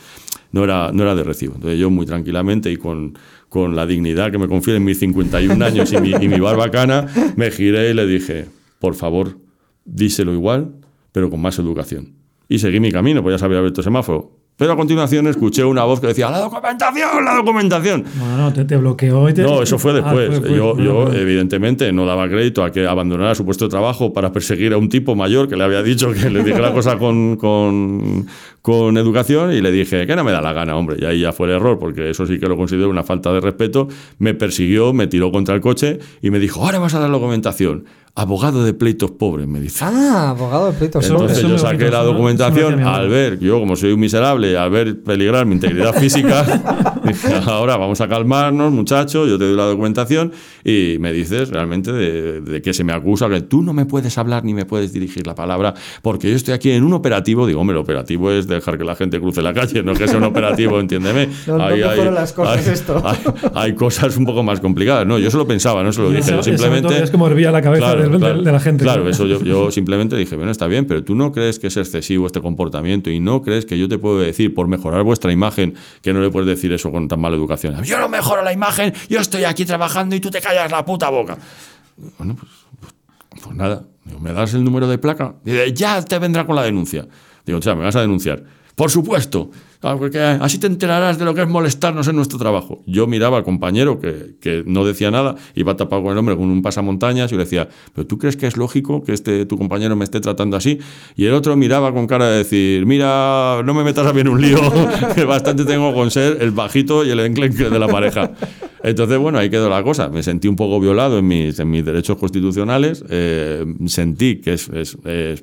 no, 0.51 0.63
era, 0.63 0.91
no 0.91 1.03
era 1.03 1.13
de 1.15 1.23
recibo. 1.23 1.55
Entonces 1.55 1.79
yo 1.79 1.89
muy 1.89 2.05
tranquilamente 2.05 2.71
y 2.71 2.77
con, 2.77 3.17
con 3.49 3.75
la 3.75 3.85
dignidad 3.85 4.31
que 4.31 4.37
me 4.37 4.47
confieren 4.47 4.83
mis 4.83 4.99
51 4.99 5.65
años 5.65 5.91
y 5.91 5.97
mi, 5.97 6.11
y 6.11 6.27
mi 6.27 6.39
barbacana, 6.39 7.07
me 7.35 7.51
giré 7.51 7.89
y 7.89 7.93
le 7.93 8.05
dije, 8.05 8.45
por 8.79 8.95
favor, 8.95 9.37
díselo 9.85 10.33
igual, 10.33 10.75
pero 11.11 11.29
con 11.29 11.41
más 11.41 11.59
educación. 11.59 12.13
Y 12.47 12.59
seguí 12.59 12.79
mi 12.79 12.91
camino, 12.91 13.21
pues 13.21 13.33
ya 13.35 13.39
sabía 13.39 13.57
abierto 13.57 13.81
el 13.81 13.85
semáforo. 13.85 14.38
Pero 14.59 14.73
a 14.73 14.75
continuación 14.75 15.25
escuché 15.27 15.63
una 15.63 15.85
voz 15.85 15.99
que 16.01 16.07
decía, 16.07 16.29
¡la 16.29 16.39
documentación, 16.39 17.23
la 17.25 17.33
documentación! 17.35 18.03
Bueno, 18.19 18.37
no, 18.37 18.53
te, 18.53 18.65
te 18.65 18.75
bloqueó 18.77 19.27
y 19.29 19.33
te. 19.33 19.41
No, 19.41 19.63
eso 19.63 19.79
fue 19.79 19.91
Ah, 19.91 19.95
después. 19.95 20.27
fue- 20.37 20.39
fue- 20.49 20.57
yo, 20.57 20.75
fue- 20.75 20.83
yo, 20.83 21.13
evidentemente, 21.13 21.91
no 21.93 22.05
daba 22.05 22.27
crédito 22.27 22.63
a 22.65 22.71
que 22.71 22.85
abandonara 22.85 23.33
su 23.35 23.45
puesto 23.45 23.65
de 23.65 23.69
trabajo 23.69 24.11
para 24.11 24.31
perseguir 24.33 24.73
a 24.73 24.77
un 24.77 24.89
tipo 24.89 25.15
mayor 25.15 25.47
que 25.47 25.55
le 25.55 25.63
había 25.63 25.81
dicho 25.81 26.11
que 26.11 26.29
le 26.29 26.43
dijera 26.43 26.73
cosas 26.73 26.97
con, 26.97 27.37
con, 27.37 28.27
con 28.61 28.97
educación 28.97 29.53
y 29.53 29.61
le 29.61 29.71
dije 29.71 30.05
que 30.05 30.15
no 30.15 30.25
me 30.25 30.33
da 30.33 30.41
la 30.41 30.51
gana, 30.51 30.75
hombre. 30.75 30.97
Y 30.99 31.05
ahí 31.05 31.21
ya 31.21 31.31
fue 31.31 31.47
el 31.47 31.53
error, 31.53 31.79
porque 31.79 32.09
eso 32.09 32.25
sí 32.27 32.37
que 32.37 32.47
lo 32.47 32.57
considero 32.57 32.89
una 32.89 33.03
falta 33.03 33.31
de 33.31 33.39
respeto. 33.39 33.87
Me 34.17 34.33
persiguió, 34.33 34.91
me 34.91 35.07
tiró 35.07 35.31
contra 35.31 35.55
el 35.55 35.61
coche 35.61 35.99
y 36.21 36.31
me 36.31 36.39
dijo, 36.39 36.65
ahora 36.65 36.79
vas 36.79 36.93
a 36.95 36.99
dar 36.99 37.09
la 37.09 37.17
documentación. 37.17 37.85
Abogado 38.15 38.65
de 38.65 38.73
pleitos 38.73 39.11
pobres, 39.11 39.47
me 39.47 39.61
dice. 39.61 39.85
Ah, 39.85 40.31
abogado 40.31 40.71
de 40.71 40.77
pleito. 40.77 40.99
Eso- 40.99 41.13
Entonces 41.13 41.37
eso 41.37 41.47
yo 41.47 41.57
saqué 41.57 41.89
la 41.89 42.03
documentación 42.03 42.81
al 42.83 43.07
ver, 43.07 43.39
yo 43.39 43.59
como 43.59 43.75
soy 43.77 43.93
un 43.93 43.99
miserable, 44.01 44.57
al 44.57 44.69
ver 44.71 45.01
peligrar 45.03 45.45
mi 45.45 45.53
integridad 45.55 45.93
física, 45.93 46.43
dije, 47.03 47.33
ahora 47.45 47.77
vamos 47.77 48.01
a 48.01 48.09
calmarnos, 48.09 48.73
muchacho, 48.73 49.25
yo 49.25 49.37
te 49.37 49.45
doy 49.45 49.55
la 49.55 49.63
documentación 49.65 50.33
y 50.65 50.97
me 50.99 51.13
dices 51.13 51.49
realmente 51.49 51.93
de, 51.93 52.41
de 52.41 52.61
que 52.61 52.73
se 52.73 52.83
me 52.83 52.91
acusa, 52.91 53.29
que 53.29 53.39
tú 53.41 53.61
no 53.61 53.71
me 53.73 53.85
puedes 53.85 54.17
hablar 54.17 54.43
ni 54.43 54.53
me 54.53 54.65
puedes 54.65 54.91
dirigir 54.91 55.25
la 55.25 55.35
palabra, 55.35 55.73
porque 56.01 56.29
yo 56.29 56.35
estoy 56.35 56.53
aquí 56.55 56.71
en 56.71 56.83
un 56.83 56.93
operativo, 56.93 57.47
digo, 57.47 57.61
hombre, 57.61 57.75
el 57.77 57.81
operativo 57.81 58.31
es 58.31 58.47
dejar 58.47 58.77
que 58.77 58.83
la 58.83 58.95
gente 58.95 59.21
cruce 59.21 59.41
la 59.41 59.53
calle, 59.53 59.81
no 59.81 59.93
que 59.93 60.07
sea 60.09 60.17
un 60.17 60.23
operativo, 60.25 60.79
entiéndeme. 60.79 61.29
No- 61.47 61.57
no 61.57 61.67
mejoran 61.75 62.15
las 62.15 62.33
cosas 62.33 62.67
hay- 62.67 62.73
esto. 62.73 63.01
Hay, 63.05 63.17
hay 63.55 63.75
cosas 63.75 64.17
un 64.17 64.25
poco 64.25 64.43
más 64.43 64.59
complicadas, 64.59 65.05
no, 65.07 65.17
yo 65.19 65.31
se 65.31 65.37
lo 65.37 65.47
pensaba, 65.47 65.83
no 65.83 65.93
se 65.93 66.01
lo 66.01 66.09
dije, 66.09 66.21
Eso- 66.21 66.31
yo 66.31 66.39
eso 66.39 66.49
simplemente... 66.49 67.01
es 67.03 67.11
como 67.11 67.27
hervía 67.27 67.51
la 67.51 67.61
cabeza 67.61 67.85
Claro, 67.85 67.98
claro. 68.07 68.41
de 68.41 68.51
la 68.51 68.59
gente. 68.59 68.83
Claro, 68.83 69.09
eso 69.09 69.25
yo, 69.25 69.41
yo 69.43 69.71
simplemente 69.71 70.15
dije, 70.15 70.35
bueno, 70.35 70.51
está 70.51 70.67
bien, 70.67 70.85
pero 70.85 71.03
tú 71.03 71.15
no 71.15 71.31
crees 71.31 71.59
que 71.59 71.67
es 71.67 71.77
excesivo 71.77 72.27
este 72.27 72.41
comportamiento 72.41 73.09
y 73.09 73.19
no 73.19 73.41
crees 73.41 73.65
que 73.65 73.77
yo 73.77 73.87
te 73.87 73.97
puedo 73.97 74.19
decir, 74.19 74.53
por 74.53 74.67
mejorar 74.67 75.03
vuestra 75.03 75.31
imagen, 75.31 75.75
que 76.01 76.13
no 76.13 76.21
le 76.21 76.29
puedes 76.29 76.47
decir 76.47 76.71
eso 76.73 76.91
con 76.91 77.07
tan 77.07 77.19
mala 77.19 77.35
educación. 77.35 77.81
Yo 77.83 77.99
no 77.99 78.09
mejoro 78.09 78.43
la 78.43 78.53
imagen, 78.53 78.93
yo 79.09 79.19
estoy 79.19 79.43
aquí 79.43 79.65
trabajando 79.65 80.15
y 80.15 80.19
tú 80.19 80.29
te 80.29 80.41
callas 80.41 80.71
la 80.71 80.85
puta 80.85 81.09
boca. 81.09 81.37
Bueno, 82.17 82.35
pues, 82.35 82.51
pues, 82.79 82.93
pues 83.43 83.55
nada, 83.55 83.85
¿me 84.19 84.33
das 84.33 84.53
el 84.53 84.63
número 84.63 84.87
de 84.87 84.97
placa? 84.97 85.35
Dice, 85.43 85.73
ya 85.73 86.01
te 86.01 86.19
vendrá 86.19 86.45
con 86.45 86.55
la 86.55 86.63
denuncia. 86.63 87.07
Digo, 87.45 87.59
o 87.59 87.61
sea, 87.61 87.75
me 87.75 87.83
vas 87.83 87.95
a 87.95 88.01
denunciar. 88.01 88.43
Por 88.79 88.89
supuesto, 88.89 89.51
porque 89.81 90.21
así 90.21 90.57
te 90.57 90.67
enterarás 90.67 91.19
de 91.19 91.25
lo 91.25 91.33
que 91.33 91.41
es 91.41 91.49
molestarnos 91.49 92.07
en 92.07 92.15
nuestro 92.15 92.39
trabajo. 92.39 92.81
Yo 92.85 93.07
miraba 93.07 93.35
al 93.35 93.43
compañero 93.43 93.99
que, 93.99 94.37
que 94.39 94.63
no 94.65 94.85
decía 94.85 95.11
nada, 95.11 95.35
iba 95.53 95.75
tapado 95.75 96.01
con 96.01 96.13
el 96.13 96.17
hombre 96.17 96.37
con 96.37 96.49
un 96.49 96.61
pasamontañas 96.61 97.29
y 97.33 97.35
le 97.35 97.43
decía, 97.43 97.67
¿pero 97.93 98.07
tú 98.07 98.17
crees 98.17 98.37
que 98.37 98.47
es 98.47 98.55
lógico 98.55 99.03
que 99.03 99.11
este, 99.11 99.45
tu 99.45 99.57
compañero 99.57 99.97
me 99.97 100.05
esté 100.05 100.21
tratando 100.21 100.55
así? 100.55 100.79
Y 101.17 101.25
el 101.25 101.33
otro 101.33 101.57
miraba 101.57 101.93
con 101.93 102.07
cara 102.07 102.29
de 102.29 102.37
decir, 102.37 102.85
mira, 102.85 103.61
no 103.65 103.73
me 103.73 103.83
metas 103.83 104.07
a 104.07 104.13
mí 104.13 104.21
en 104.21 104.29
un 104.29 104.41
lío, 104.41 104.61
que 105.13 105.25
bastante 105.25 105.65
tengo 105.65 105.93
con 105.93 106.09
ser 106.09 106.37
el 106.39 106.51
bajito 106.51 107.03
y 107.03 107.09
el 107.09 107.19
enclenque 107.19 107.69
de 107.69 107.79
la 107.79 107.89
pareja. 107.89 108.31
Entonces, 108.83 109.17
bueno, 109.17 109.37
ahí 109.37 109.49
quedó 109.49 109.69
la 109.69 109.83
cosa. 109.83 110.09
Me 110.09 110.23
sentí 110.23 110.47
un 110.47 110.55
poco 110.55 110.79
violado 110.79 111.19
en 111.19 111.27
mis, 111.27 111.57
derechos 111.57 112.17
constitucionales. 112.17 113.03
eh, 113.09 113.65
sentí 113.87 114.37
que 114.37 114.53
es 114.53 114.97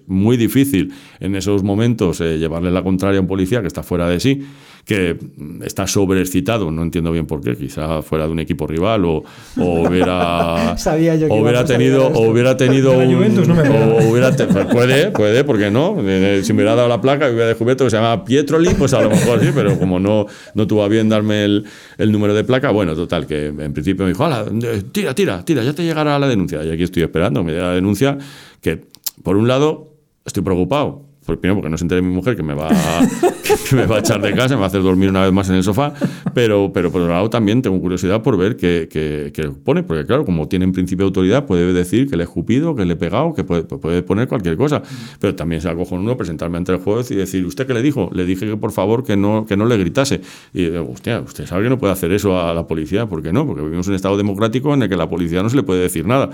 muy 0.07 0.37
difícil 0.37 0.93
en 1.21 1.35
esos 1.37 1.63
momentos 1.63 2.21
eh, 2.21 2.39
llevarle 2.39 2.71
la 2.71 2.83
contraria 2.83 3.19
a 3.19 3.21
un 3.21 3.27
policía 3.27 3.61
que 3.61 3.67
está 3.67 3.83
fuera 3.83 4.09
de 4.09 4.21
sí, 4.21 4.43
que 4.87 5.19
está 5.65 5.87
sobreexcitado. 5.89 6.71
No 6.71 6.83
entiendo 6.85 7.11
bien 7.11 7.27
por 7.27 7.41
qué. 7.41 7.57
Quizá 7.57 8.03
fuera 8.03 8.25
de 8.27 8.31
un 8.31 8.39
equipo 8.39 8.69
rival 8.69 9.05
o, 9.05 9.25
o 9.59 9.89
hubiera, 9.89 10.79
Sabía 10.79 11.17
yo 11.17 11.27
que 11.27 11.35
hubiera 11.35 11.65
tenido, 11.65 12.07
o 12.07 12.31
hubiera 12.31 12.57
tenido 12.57 12.93
un- 12.97 13.13
Juventus, 13.13 13.49
no 13.49 13.55
me 13.57 13.69
o 13.69 14.09
hubiera 14.11 14.35
te- 14.37 14.47
pues 14.47 14.65
puede, 14.67 15.11
puede, 15.11 15.43
porque 15.43 15.73
no. 15.73 15.97
Eh, 16.03 16.41
Si 16.45 16.53
me 16.53 16.59
hubiera 16.59 16.77
dado 16.77 16.89
la 16.89 17.01
placa 17.01 17.29
y 17.29 17.33
hubiera 17.33 17.49
descubierto 17.49 17.83
que 17.85 17.91
se 17.91 17.97
llama 17.97 18.25
Pietroli, 18.25 18.75
pues 18.75 18.95
a 18.95 19.03
lo 19.03 19.11
mejor 19.11 19.41
sí, 19.41 19.51
pero 19.53 19.77
como 19.77 19.99
no, 19.99 20.27
no 20.55 20.67
tuvo 20.69 20.85
a 20.85 20.89
bien 20.89 21.09
darme 21.09 21.45
el, 21.45 21.65
el 21.99 22.13
número 22.13 22.33
de 22.33 22.45
placa, 22.45 22.71
bueno, 22.71 22.95
total, 22.95 23.27
que 23.27 23.47
en 23.47 23.73
principio 23.73 24.05
me 24.05 24.13
dijo, 24.13 24.25
"Hala, 24.25 24.45
eh, 24.63 24.85
tira, 24.93 25.15
tira, 25.17 25.45
tira, 25.45 25.65
ya 25.65 25.73
te 25.73 25.83
llegará 25.83 26.17
la 26.19 26.29
denuncia. 26.29 26.63
Y 26.65 26.71
aquí 26.71 26.85
estoy 26.85 27.03
esperando, 27.03 27.43
me 27.43 27.51
llega 27.51 27.65
la 27.71 27.75
denuncia, 27.75 28.17
que 28.61 28.83
por 29.25 29.37
un 29.37 29.49
lado 29.49 29.89
estoy 30.25 30.45
preocupado. 30.45 31.03
Primero, 31.27 31.57
porque 31.57 31.71
no 31.71 31.77
se 31.77 31.85
entere 31.85 32.03
mi 32.03 32.15
mujer 32.15 32.37
que 32.37 32.43
me 32.43 32.55
va 32.55 32.69
que 33.69 33.77
me 33.77 33.87
va 33.87 33.97
a 33.97 33.99
echar 34.01 34.21
de 34.21 34.33
casa, 34.35 34.55
me 34.55 34.61
va 34.61 34.65
a 34.65 34.69
hacer 34.69 34.83
dormir 34.83 35.09
una 35.11 35.23
vez 35.23 35.33
más 35.33 35.49
en 35.49 35.57
el 35.57 35.63
sofá, 35.65 35.93
pero, 36.35 36.71
pero 36.73 36.91
por 36.91 37.01
otro 37.03 37.13
lado 37.13 37.29
también 37.31 37.63
tengo 37.63 37.81
curiosidad 37.81 38.23
por 38.23 38.37
ver 38.37 38.57
qué, 38.57 38.89
qué- 38.91 39.31
qué 39.35 39.49
pone, 39.51 39.83
porque 39.83 40.05
claro, 40.07 40.25
como 40.25 40.49
tiene 40.49 40.65
en 40.65 40.73
principio 40.73 41.05
autoridad, 41.07 41.47
puede 41.47 41.73
decir 41.73 42.09
que 42.09 42.17
le 42.17 42.23
he 42.23 42.27
escupido, 42.27 42.75
que 42.77 42.85
le 42.85 42.95
he 42.95 42.97
pegado, 42.97 43.35
que 43.35 43.45
puede, 43.45 43.63
puede 43.65 44.03
poner 44.03 44.29
cualquier 44.29 44.57
cosa, 44.57 44.83
pero 45.21 45.35
también 45.35 45.61
se 45.61 45.69
acojo 45.69 45.95
uno 45.97 46.17
presentarme 46.17 46.59
ante 46.59 46.73
el 46.73 46.79
juez 46.79 47.11
y 47.11 47.15
decir, 47.17 47.45
¿usted 47.45 47.67
qué 47.67 47.75
le 47.75 47.83
dijo? 47.83 48.11
Le 48.13 48.25
dije 48.25 48.47
que 48.47 48.57
por 48.57 48.73
favor 48.73 49.05
que 49.05 49.17
no, 49.17 49.47
que 49.47 49.57
no 49.57 49.67
le 49.67 49.77
gritase. 49.77 50.21
Y 50.55 50.65
digo, 50.71 50.91
hostia, 50.93 51.21
usted 51.21 51.47
sabe 51.47 51.65
que 51.65 51.69
no 51.71 51.79
puede 51.79 51.93
hacer 51.93 52.13
eso 52.13 52.41
a 52.41 52.53
la 52.55 52.67
policía, 52.67 53.07
¿por 53.07 53.23
qué 53.23 53.33
no? 53.33 53.47
Porque 53.47 53.63
vivimos 53.63 53.87
en 53.87 53.93
un 53.93 53.97
Estado 53.97 54.17
democrático 54.17 54.75
en 54.75 54.83
el 54.83 54.89
que 54.89 54.95
a 54.95 54.99
la 54.99 55.09
policía 55.09 55.43
no 55.43 55.51
se 55.51 55.57
le 55.57 55.63
puede 55.63 55.81
decir 55.83 56.07
nada. 56.07 56.31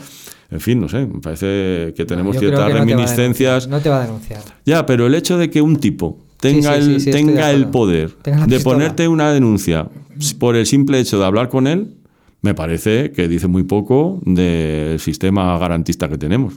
En 0.53 0.61
fin, 0.61 0.81
no 0.81 0.89
sé, 0.89 1.07
me 1.07 1.21
parece 1.21 1.95
que 1.97 2.05
tenemos 2.05 2.37
ciertas 2.39 2.67
que 2.67 2.75
reminiscencias. 2.75 3.69
No 3.69 3.81
te 3.81 3.89
va 3.89 4.01
a 4.03 4.03
denunciar. 4.07 4.41
Ya, 4.67 4.85
pero 4.85 5.07
el 5.07 5.15
hecho 5.15 5.39
de 5.39 5.49
que 5.49 5.63
un 5.63 5.77
tipo 5.77 6.19
tenga, 6.39 6.77
Sí, 6.77 6.83
sí, 6.83 6.87
sí, 6.89 6.95
el, 6.95 7.01
sí, 7.01 7.11
tenga 7.11 7.51
el 7.51 7.69
poder 7.69 8.11
Tenga 8.21 8.47
de 8.47 8.61
ponerte 8.61 9.09
una 9.09 9.33
denuncia 9.33 9.89
por 10.39 10.57
el 10.57 10.67
simple 10.67 11.01
hecho 11.01 11.19
de 11.19 11.25
hablar 11.25 11.49
con 11.49 11.67
él, 11.67 11.95
me 12.43 12.53
parece 12.55 13.13
que 13.13 13.29
dice 13.29 13.47
muy 13.47 13.63
poco 13.63 14.21
del 14.27 14.99
sistema 15.01 15.57
garantista 15.59 16.09
que 16.09 16.19
tenemos. 16.19 16.55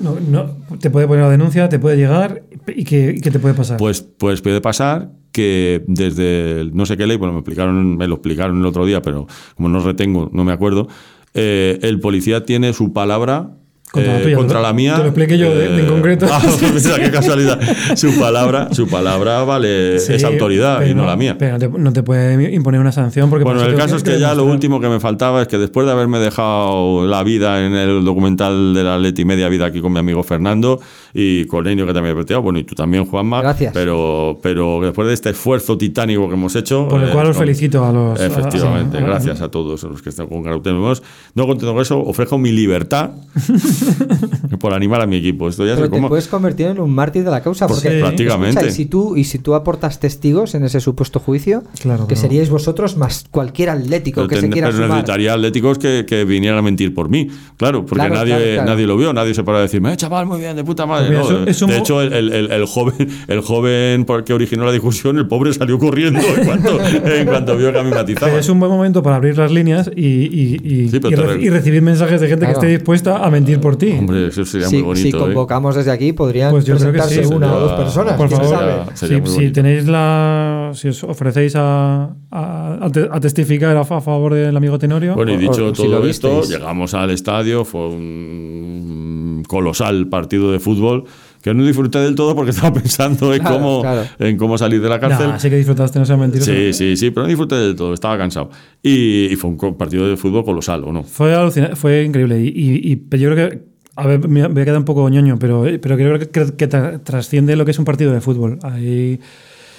No- 0.00 0.18
no- 0.20 0.76
te 0.78 0.90
puede 0.90 1.08
poner 1.08 1.24
la 1.24 1.30
denuncia, 1.30 1.68
te 1.68 1.78
puede 1.78 1.96
llegar 1.96 2.42
y 2.68 2.84
que 2.84 3.14
te 3.20 3.38
puede 3.40 3.54
pasar. 3.54 3.78
Pues, 3.78 4.02
pues 4.02 4.42
puede 4.42 4.60
pasar 4.60 5.10
que 5.32 5.82
desde 5.86 6.60
el- 6.60 6.74
no 6.76 6.84
sé 6.86 6.96
qué 6.96 7.06
ley, 7.06 7.16
bueno, 7.16 7.32
me 7.32 7.40
explicaron, 7.40 7.96
me 7.96 8.06
lo 8.06 8.16
explicaron 8.16 8.58
el 8.60 8.66
otro 8.66 8.84
día, 8.86 9.02
pero 9.02 9.26
como 9.56 9.68
no 9.68 9.80
retengo, 9.80 10.30
no 10.32 10.44
me 10.44 10.52
acuerdo. 10.52 10.88
Eh, 11.34 11.78
el 11.82 12.00
policía 12.00 12.44
tiene 12.44 12.72
su 12.72 12.92
palabra 12.92 13.50
Contra 13.90 14.12
la 14.12 14.18
eh, 14.18 14.22
tuya, 14.22 14.36
contra 14.36 14.58
te 14.58 14.62
lo- 14.62 14.68
la 14.68 14.72
mía. 14.74 14.92
te 14.96 15.00
lo 15.00 15.06
expliqué 15.06 15.38
yo 15.38 15.54
de- 15.54 15.80
en 15.80 15.86
concreto. 15.86 16.26
Ah, 16.30 16.42
qué 17.02 17.10
casualidad. 17.10 17.58
Su 17.96 18.18
palabra, 18.20 18.68
su 18.72 18.86
palabra 18.86 19.44
vale, 19.44 19.98
Sí, 19.98 20.12
es 20.12 20.24
autoridad 20.24 20.84
y 20.84 20.92
no 20.94 21.06
la 21.06 21.16
mía. 21.16 21.36
Pero 21.38 21.52
no 21.54 21.58
te, 21.58 21.68
no 21.70 21.92
te 21.94 22.02
puede 22.02 22.52
imponer 22.54 22.82
una 22.82 22.92
sanción 22.92 23.30
porque 23.30 23.44
Bueno, 23.44 23.60
por 23.60 23.70
el 23.70 23.76
caso 23.76 23.96
es 23.96 24.02
que 24.02 24.20
ya 24.20 24.34
lo 24.34 24.44
último 24.44 24.78
que 24.80 24.88
me 24.90 25.00
faltaba 25.00 25.40
es 25.40 25.48
que 25.48 25.56
después 25.56 25.86
de 25.86 25.92
haberme 25.92 26.18
dejado 26.18 27.06
la 27.06 27.22
vida 27.22 27.64
en 27.64 27.74
el 27.74 28.04
documental 28.04 28.74
de 28.74 28.84
la 28.84 28.96
Atleti 28.96 29.24
media 29.24 29.48
vida 29.48 29.64
aquí 29.64 29.80
con 29.80 29.90
mi 29.94 30.00
amigo 30.00 30.22
Fernando 30.22 30.80
y 31.14 31.44
con 31.46 31.66
Enio 31.66 31.86
que 31.86 31.92
también 31.94 32.12
he 32.12 32.14
practicado, 32.14 32.42
bueno, 32.42 32.58
y 32.58 32.64
tú 32.64 32.74
también, 32.74 33.04
Juanma. 33.06 33.40
Gracias. 33.42 33.72
Pero, 33.72 34.38
pero 34.42 34.80
después 34.82 35.08
de 35.08 35.14
este 35.14 35.30
esfuerzo 35.30 35.76
titánico 35.78 36.28
que 36.28 36.34
hemos 36.34 36.54
hecho. 36.56 36.86
Por 36.88 37.02
el 37.02 37.08
eh, 37.08 37.12
cual 37.12 37.26
os 37.28 37.36
con- 37.36 37.44
felicito 37.46 37.84
a 37.84 37.92
los. 37.92 38.20
a- 38.20 38.26
Efectivamente, 38.26 38.98
a- 38.98 39.00
a- 39.00 39.04
gracias 39.04 39.40
a 39.40 39.48
todos 39.50 39.82
los 39.82 40.02
que 40.02 40.08
están 40.10 40.26
con 40.28 40.42
Carautenos. 40.42 41.02
No 41.34 41.46
contento 41.46 41.72
con 41.72 41.82
eso, 41.82 41.98
ofrezco 42.00 42.38
mi 42.38 42.52
libertad 42.52 43.10
por 44.60 44.72
animar 44.74 45.00
a 45.00 45.06
mi 45.06 45.16
equipo. 45.16 45.48
Esto 45.48 45.64
ya 45.66 45.74
Pero 45.74 45.86
te 45.88 45.90
cómo. 45.96 46.08
puedes 46.08 46.28
convertir 46.28 46.66
en 46.66 46.80
un 46.80 46.90
mártir 46.94 47.24
de 47.24 47.30
la 47.30 47.42
causa. 47.42 47.66
Pues 47.66 47.80
Porque, 47.80 47.96
sí. 47.96 48.00
prácticamente. 48.02 48.60
escucha, 48.60 48.68
y, 48.68 48.72
si 48.72 48.86
tú, 48.86 49.16
y 49.16 49.24
si 49.24 49.38
tú 49.38 49.54
aportas 49.54 50.00
testigos 50.00 50.54
en 50.54 50.64
ese 50.64 50.80
supuesto 50.80 51.20
juicio, 51.20 51.62
Claro, 51.80 52.06
que 52.06 52.16
seríais 52.16 52.50
vosotros 52.50 52.96
más 52.96 53.26
cualquier 53.30 53.70
atlético 53.70 54.16
Pero, 54.22 54.28
que 54.28 54.34
se 54.36 54.40
ten- 54.42 54.50
quiera 54.52 54.68
pero 54.68 54.78
sumar. 54.78 54.90
necesitaría 54.90 55.32
atléticos 55.34 55.78
que, 55.78 56.04
que 56.06 56.24
vinieran 56.24 56.58
a 56.58 56.62
mentir 56.62 56.94
por 56.94 57.08
mí. 57.08 57.28
Claro, 57.56 57.80
porque 57.86 57.96
Claro, 58.06 58.14
nadie, 58.14 58.34
claro, 58.34 58.44
claro. 58.54 58.70
nadie 58.70 58.86
lo 58.86 58.96
vio, 58.96 59.12
nadie 59.12 59.34
se 59.34 59.42
paró 59.44 59.58
a 59.58 59.62
decirme, 59.62 59.92
eh, 59.92 59.96
chaval, 59.96 60.26
muy 60.26 60.38
bien, 60.40 60.56
de 60.56 60.64
puta 60.64 60.86
madre. 60.86 60.97
Pues 60.98 61.10
mira, 61.10 61.20
No, 61.22 61.26
eso- 61.26 61.46
eso 61.46 61.66
de 61.66 61.78
hecho, 61.78 62.00
el, 62.02 62.12
el- 62.12 62.50
el- 62.50 62.66
joven, 62.66 62.94
el 63.28 63.40
joven 63.40 64.04
por- 64.04 64.24
que 64.24 64.32
originó 64.34 64.64
la 64.64 64.72
discusión, 64.72 65.18
el 65.18 65.26
pobre 65.26 65.52
salió 65.52 65.78
corriendo 65.78 66.20
en 66.20 66.44
cuanto, 66.44 66.78
en 66.80 67.26
cuanto 67.26 67.56
vio 67.56 67.72
que 67.72 67.78
a 67.78 67.82
mí 67.82 67.90
matizaba. 67.90 68.26
Pero 68.28 68.38
es 68.40 68.48
un 68.48 68.58
buen 68.60 68.70
momento 68.70 69.02
para 69.02 69.16
abrir 69.16 69.36
las 69.38 69.50
líneas 69.52 69.90
y, 69.94 70.06
y- 70.06 70.60
y- 70.62 70.88
Sí, 70.88 71.00
pero 71.00 71.08
y 71.10 71.14
te 71.14 71.22
re- 71.22 71.34
re- 71.34 71.42
y 71.42 71.48
recibir 71.50 71.82
mensajes 71.82 72.20
de 72.20 72.28
gente 72.28 72.44
Claro. 72.46 72.60
que 72.60 72.66
esté 72.66 72.78
dispuesta 72.78 73.24
a 73.24 73.30
mentir 73.30 73.60
por 73.60 73.76
ti. 73.76 73.92
Hombre, 73.98 74.28
eso 74.28 74.44
sería 74.44 74.66
si, 74.68 74.76
muy 74.76 74.82
bonito. 74.84 75.02
si 75.02 75.16
¿eh? 75.16 75.18
convocamos 75.18 75.74
desde 75.76 75.90
aquí, 75.90 76.12
podrían 76.12 76.50
Pues 76.50 76.64
yo 76.64 76.76
creo 76.76 76.92
que 76.92 77.02
sí. 77.02 77.20
una 77.24 77.52
o 77.54 77.60
dos 77.60 77.72
personas. 77.72 78.14
Por 78.14 78.28
quién 78.28 78.40
favor, 78.40 78.56
sabe. 78.58 78.72
sería 78.96 79.26
si, 79.26 79.32
si 79.46 79.50
tenéis 79.50 79.86
la. 79.86 80.70
Si 80.74 80.88
os 80.88 81.02
ofrecéis 81.04 81.54
a, 81.56 82.10
a- 82.30 82.78
a 82.82 82.90
te- 82.90 83.08
a 83.10 83.20
testificar 83.20 83.76
a, 83.76 83.84
fa- 83.84 83.98
a 83.98 84.00
favor 84.00 84.34
del 84.34 84.56
amigo 84.56 84.78
Tenorio. 84.78 85.14
Bueno, 85.14 85.32
y 85.32 85.36
dicho 85.36 85.66
o 85.66 85.74
si 85.74 85.82
todo 85.82 86.00
lo 86.00 86.06
esto, 86.06 86.38
visteis. 86.40 86.58
llegamos 86.58 86.94
al 86.94 87.10
estadio, 87.10 87.64
fue 87.64 87.88
un 87.88 89.17
colosal 89.48 90.06
partido 90.06 90.52
de 90.52 90.60
fútbol 90.60 91.04
que 91.42 91.52
no 91.54 91.64
disfruté 91.64 91.98
del 91.98 92.14
todo 92.14 92.34
porque 92.36 92.50
estaba 92.56 92.72
pensando 92.72 93.32
en, 93.34 93.40
Claro, 93.40 93.56
cómo, 93.56 93.80
claro. 93.80 94.02
en 94.20 94.36
cómo 94.36 94.56
salir 94.58 94.80
de 94.80 94.88
la 94.88 95.00
cárcel. 95.00 95.28
Nah, 95.28 95.38
sí 95.40 95.50
que 95.50 95.56
disfrutaste, 95.56 95.98
no 95.98 96.04
sea 96.06 96.16
mentiroso. 96.16 96.52
Sí, 96.52 96.72
sí, 96.72 96.96
sí, 96.96 97.10
pero 97.10 97.22
no 97.22 97.28
disfruté 97.28 97.56
del 97.56 97.74
todo, 97.74 97.92
estaba 97.94 98.16
cansado. 98.16 98.50
Y, 98.82 99.26
y 99.32 99.34
fue 99.36 99.50
un 99.50 99.74
partido 99.76 100.08
de 100.08 100.16
fútbol 100.16 100.44
colosal, 100.44 100.84
¿o 100.84 100.92
no? 100.92 101.02
Fue 101.02 101.34
alucinante, 101.34 101.74
fue 101.74 102.04
increíble. 102.04 102.40
Y, 102.40 102.48
y- 102.48 102.92
y- 103.10 103.18
yo 103.18 103.30
creo 103.32 103.50
que. 103.50 103.62
A 103.96 104.06
ver, 104.06 104.28
me 104.28 104.46
voy 104.46 104.62
a 104.62 104.64
quedar 104.64 104.78
un 104.78 104.84
poco 104.84 105.08
ñoño, 105.08 105.38
pero, 105.40 105.64
pero 105.82 105.96
creo 105.96 106.18
que, 106.20 106.28
que- 106.28 106.54
que 106.56 106.68
tra- 106.68 107.02
trasciende 107.02 107.56
lo 107.56 107.64
que 107.64 107.72
es 107.72 107.78
un 107.80 107.84
partido 107.84 108.12
de 108.12 108.20
fútbol. 108.20 108.60
Ahí. 108.62 109.18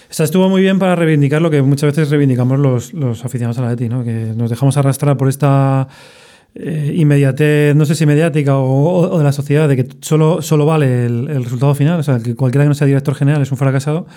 O 0.10 0.14
sea, 0.14 0.26
estuvo 0.26 0.50
muy 0.50 0.62
bien 0.62 0.78
para 0.80 0.96
reivindicar 0.96 1.42
lo 1.42 1.50
que 1.50 1.62
muchas 1.62 1.96
veces 1.96 2.10
reivindicamos 2.10 2.58
los, 2.60 2.94
los 2.94 3.24
aficionados 3.24 3.60
a 3.60 3.62
la 3.62 3.72
ETI, 3.74 3.88
¿no? 3.90 4.04
Que 4.04 4.34
nos 4.36 4.50
dejamos 4.50 4.76
arrastrar 4.76 5.16
por 5.18 5.30
esta 5.30 5.88
eh, 6.56 6.94
inmediatez, 6.96 7.76
no 7.76 7.86
sé 7.86 7.96
si 7.96 8.06
mediática 8.06 8.58
o, 8.58 9.10
o- 9.12 9.18
de 9.18 9.24
la 9.24 9.32
sociedad, 9.32 9.68
de 9.70 9.76
que 9.78 9.88
solo, 10.02 10.42
solo 10.42 10.66
vale 10.66 11.06
el, 11.06 11.30
el 11.30 11.44
resultado 11.44 11.74
final, 11.76 12.00
o 12.00 12.04
sea, 12.04 12.20
que 12.20 12.36
cualquiera 12.36 12.66
que 12.66 12.70
no 12.70 12.74
sea 12.76 12.88
director 12.88 13.16
general 13.16 13.42
es 13.42 13.52
un 13.52 13.58
fracasado. 13.58 14.08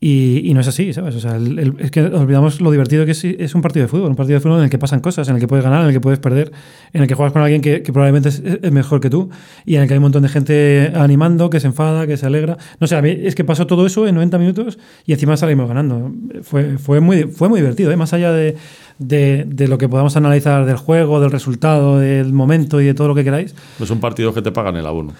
Y, 0.00 0.42
y 0.50 0.52
no 0.52 0.60
es 0.60 0.68
así, 0.68 0.92
¿sabes? 0.92 1.14
O 1.14 1.20
sea, 1.20 1.36
el- 1.36 1.58
el- 1.58 1.74
es 1.78 1.90
que 1.90 2.02
olvidamos 2.02 2.60
lo 2.60 2.70
divertido 2.70 3.06
que 3.06 3.12
es, 3.12 3.24
es 3.24 3.54
un 3.54 3.62
partido 3.62 3.84
de 3.84 3.88
fútbol, 3.88 4.10
un 4.10 4.16
partido 4.16 4.34
de 4.36 4.40
fútbol 4.42 4.58
en 4.58 4.64
el 4.64 4.70
que 4.70 4.78
pasan 4.78 5.00
cosas, 5.00 5.26
en 5.28 5.36
el 5.36 5.40
que 5.40 5.48
puedes 5.48 5.64
ganar, 5.64 5.80
en 5.80 5.86
el 5.86 5.92
que 5.94 6.00
puedes 6.00 6.18
perder, 6.18 6.52
en 6.92 7.00
el 7.02 7.08
que 7.08 7.14
juegas 7.14 7.32
con 7.32 7.40
alguien 7.40 7.62
que, 7.62 7.82
que 7.82 7.90
probablemente 7.90 8.28
es, 8.28 8.42
es 8.62 8.70
mejor 8.72 9.00
que 9.00 9.08
tú 9.08 9.30
y 9.64 9.76
en 9.76 9.82
el 9.82 9.88
que 9.88 9.94
hay 9.94 9.98
un 9.98 10.02
montón 10.02 10.22
de 10.22 10.28
gente 10.28 10.92
animando, 10.94 11.48
que 11.48 11.58
se 11.58 11.68
enfada, 11.68 12.06
que 12.06 12.18
se 12.18 12.26
alegra. 12.26 12.58
No 12.80 12.86
sé, 12.86 12.96
a 12.96 13.02
mí 13.02 13.16
es 13.18 13.34
que 13.34 13.44
pasó 13.44 13.66
todo 13.66 13.86
eso 13.86 14.06
en 14.06 14.16
90 14.16 14.36
minutos 14.38 14.78
y 15.06 15.14
encima 15.14 15.38
salimos 15.38 15.68
ganando. 15.68 16.12
Fue, 16.42 16.76
fue, 16.76 17.00
muy, 17.00 17.22
fue 17.24 17.48
muy 17.48 17.60
divertido, 17.60 17.90
¿eh? 17.90 17.96
más 17.96 18.12
allá 18.12 18.30
de, 18.32 18.56
de, 18.98 19.44
de 19.48 19.68
lo 19.68 19.78
que 19.78 19.88
podamos 19.88 20.16
analizar 20.18 20.66
del 20.66 20.76
juego, 20.76 21.18
del 21.20 21.30
resultado, 21.30 21.98
del 21.98 22.32
momento 22.34 22.78
y 22.82 22.84
de 22.84 22.92
todo 22.94 23.08
lo 23.08 23.14
que 23.14 23.24
queráis. 23.24 23.54
No 23.78 23.86
son 23.86 24.00
partidos 24.00 24.34
que 24.34 24.42
te 24.42 24.52
pagan 24.52 24.76
el 24.76 24.84
abono. 24.84 25.14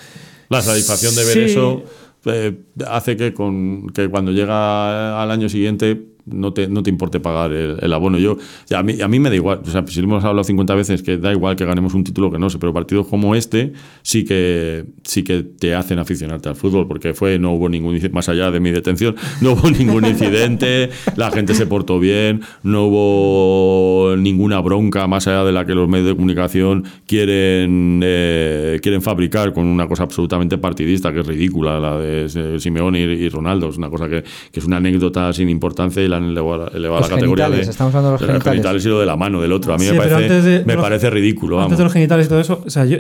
La 0.51 0.61
satisfacción 0.61 1.15
de 1.15 1.25
ver 1.25 1.33
Sí. 1.33 1.41
eso 1.53 1.85
eh, 2.27 2.57
hace 2.87 3.17
que, 3.17 3.35
con, 3.35 3.89
que 3.89 4.09
cuando 4.09 4.33
llega 4.33 5.21
al 5.23 5.31
año 5.31 5.49
siguiente 5.49 6.14
no 6.27 6.53
te, 6.53 6.69
no 6.69 6.83
te 6.83 6.91
importe 6.91 7.21
pagar 7.21 7.53
el, 7.53 7.93
abono. 7.93 8.19
Yo, 8.19 8.39
a, 8.75 8.83
mí, 8.83 9.01
a 9.01 9.09
mí 9.09 9.19
me 9.21 9.29
da 9.29 9.37
igual, 9.37 9.61
o 9.65 9.71
sea, 9.71 9.87
si 9.87 10.01
hemos 10.01 10.25
hablado 10.25 10.45
50 10.45 10.75
veces 10.75 11.03
que 11.03 11.19
da 11.19 11.33
igual 11.33 11.57
que 11.57 11.65
ganemos 11.65 11.95
un 11.95 12.05
título 12.05 12.31
que 12.31 12.39
no 12.39 12.51
sé, 12.51 12.59
pero 12.59 12.73
partidos 12.73 13.07
como 13.09 13.35
este 13.35 13.73
sí 14.03 14.25
que, 14.25 14.87
sí 15.03 15.23
que 15.23 15.43
te 15.43 15.75
hacen 15.75 15.99
aficionarte 15.99 16.49
al 16.49 16.57
fútbol, 16.57 16.89
porque 16.89 17.15
fue, 17.15 17.39
no 17.39 17.53
hubo 17.53 17.69
ningún, 17.69 17.99
más 18.13 18.29
allá 18.29 18.51
de 18.51 18.61
mi 18.61 18.71
detención, 18.71 19.17
no 19.41 19.53
hubo 19.53 19.71
ningún 19.71 20.07
incidente, 20.07 20.91
la 21.17 21.31
gente 21.31 21.55
se 21.55 21.67
portó 21.67 21.99
bien, 21.99 22.41
no 22.63 22.87
hubo 22.87 24.17
ninguna 24.17 24.61
bronca 24.61 25.07
más 25.07 25.29
allá 25.29 25.45
de 25.45 25.53
la 25.53 25.67
que 25.67 25.75
los 25.75 25.89
medios 25.89 26.09
de 26.09 26.15
comunicación 26.15 26.85
quieren, 27.07 28.01
eh, 28.03 28.81
quieren 28.83 29.03
fabricar 29.03 29.53
con 29.53 29.67
una 29.67 29.87
cosa 29.87 30.05
absolutamente 30.05 30.59
partidista, 30.59 31.13
que 31.13 31.21
es 31.21 31.27
ridícula, 31.27 31.79
la 31.79 31.99
de 31.99 32.27
eh, 32.35 32.61
Simeone 32.61 33.01
y, 33.01 33.05
y 33.05 33.29
Ronaldo. 33.29 33.69
Es 33.69 33.77
una 33.77 33.91
cosa 33.91 34.09
que, 34.09 34.23
que 34.23 34.61
es 34.61 34.67
una 34.67 34.79
anécdota 34.79 35.33
sin 35.33 35.49
importancia 35.49 36.03
y 36.03 36.09
la 36.15 36.25
han 36.25 36.31
elevado, 36.31 36.69
elevado 36.73 36.99
a 36.99 37.01
Los 37.01 37.11
la 37.11 37.17
categoría 37.17 37.45
genitales, 37.45 37.67
de, 37.67 37.71
estamos 37.73 37.95
hablando 37.95 38.19
de 38.19 38.27
los 38.33 38.43
genitales. 38.45 38.85
y 38.85 38.89
lo 38.89 39.01
de 39.01 39.07
la 39.07 39.17
mano 39.17 39.41
del 39.43 39.53
otro. 39.53 39.75
A 39.75 39.79
mí 39.79 39.85
Sí, 39.85 39.91
me, 39.93 39.97
parece, 39.99 40.15
antes 40.17 40.45
de- 40.45 40.59
me 40.61 40.65
de 40.65 40.75
los- 40.75 40.83
parece 40.83 41.11
ridículo. 41.11 41.57
Antes 41.59 41.65
vamos. 41.67 41.79
de 41.79 41.85
los 41.85 41.93
genitales 41.93 42.27
y 42.27 42.29
todo 42.29 42.41
eso, 42.41 42.63
o 42.67 42.71
sea, 42.71 42.85
yo, 42.85 42.99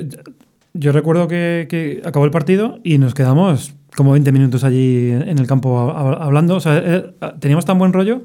yo 0.75 0.93
recuerdo 0.93 1.29
que, 1.29 1.67
que 1.71 2.03
acabó 2.05 2.25
el 2.25 2.31
partido 2.31 2.79
y 2.85 2.99
nos 2.99 3.15
quedamos 3.15 3.75
como 3.97 4.13
20 4.13 4.33
minutos 4.33 4.65
allí 4.65 5.11
en 5.11 5.39
el 5.39 5.47
campo 5.47 5.79
a- 5.91 6.01
a- 6.01 6.25
hablando. 6.25 6.57
O 6.57 6.61
sea, 6.61 6.79
eh, 6.85 7.05
teníamos 7.39 7.65
tan 7.65 7.79
buen 7.79 7.93
rollo 7.93 8.23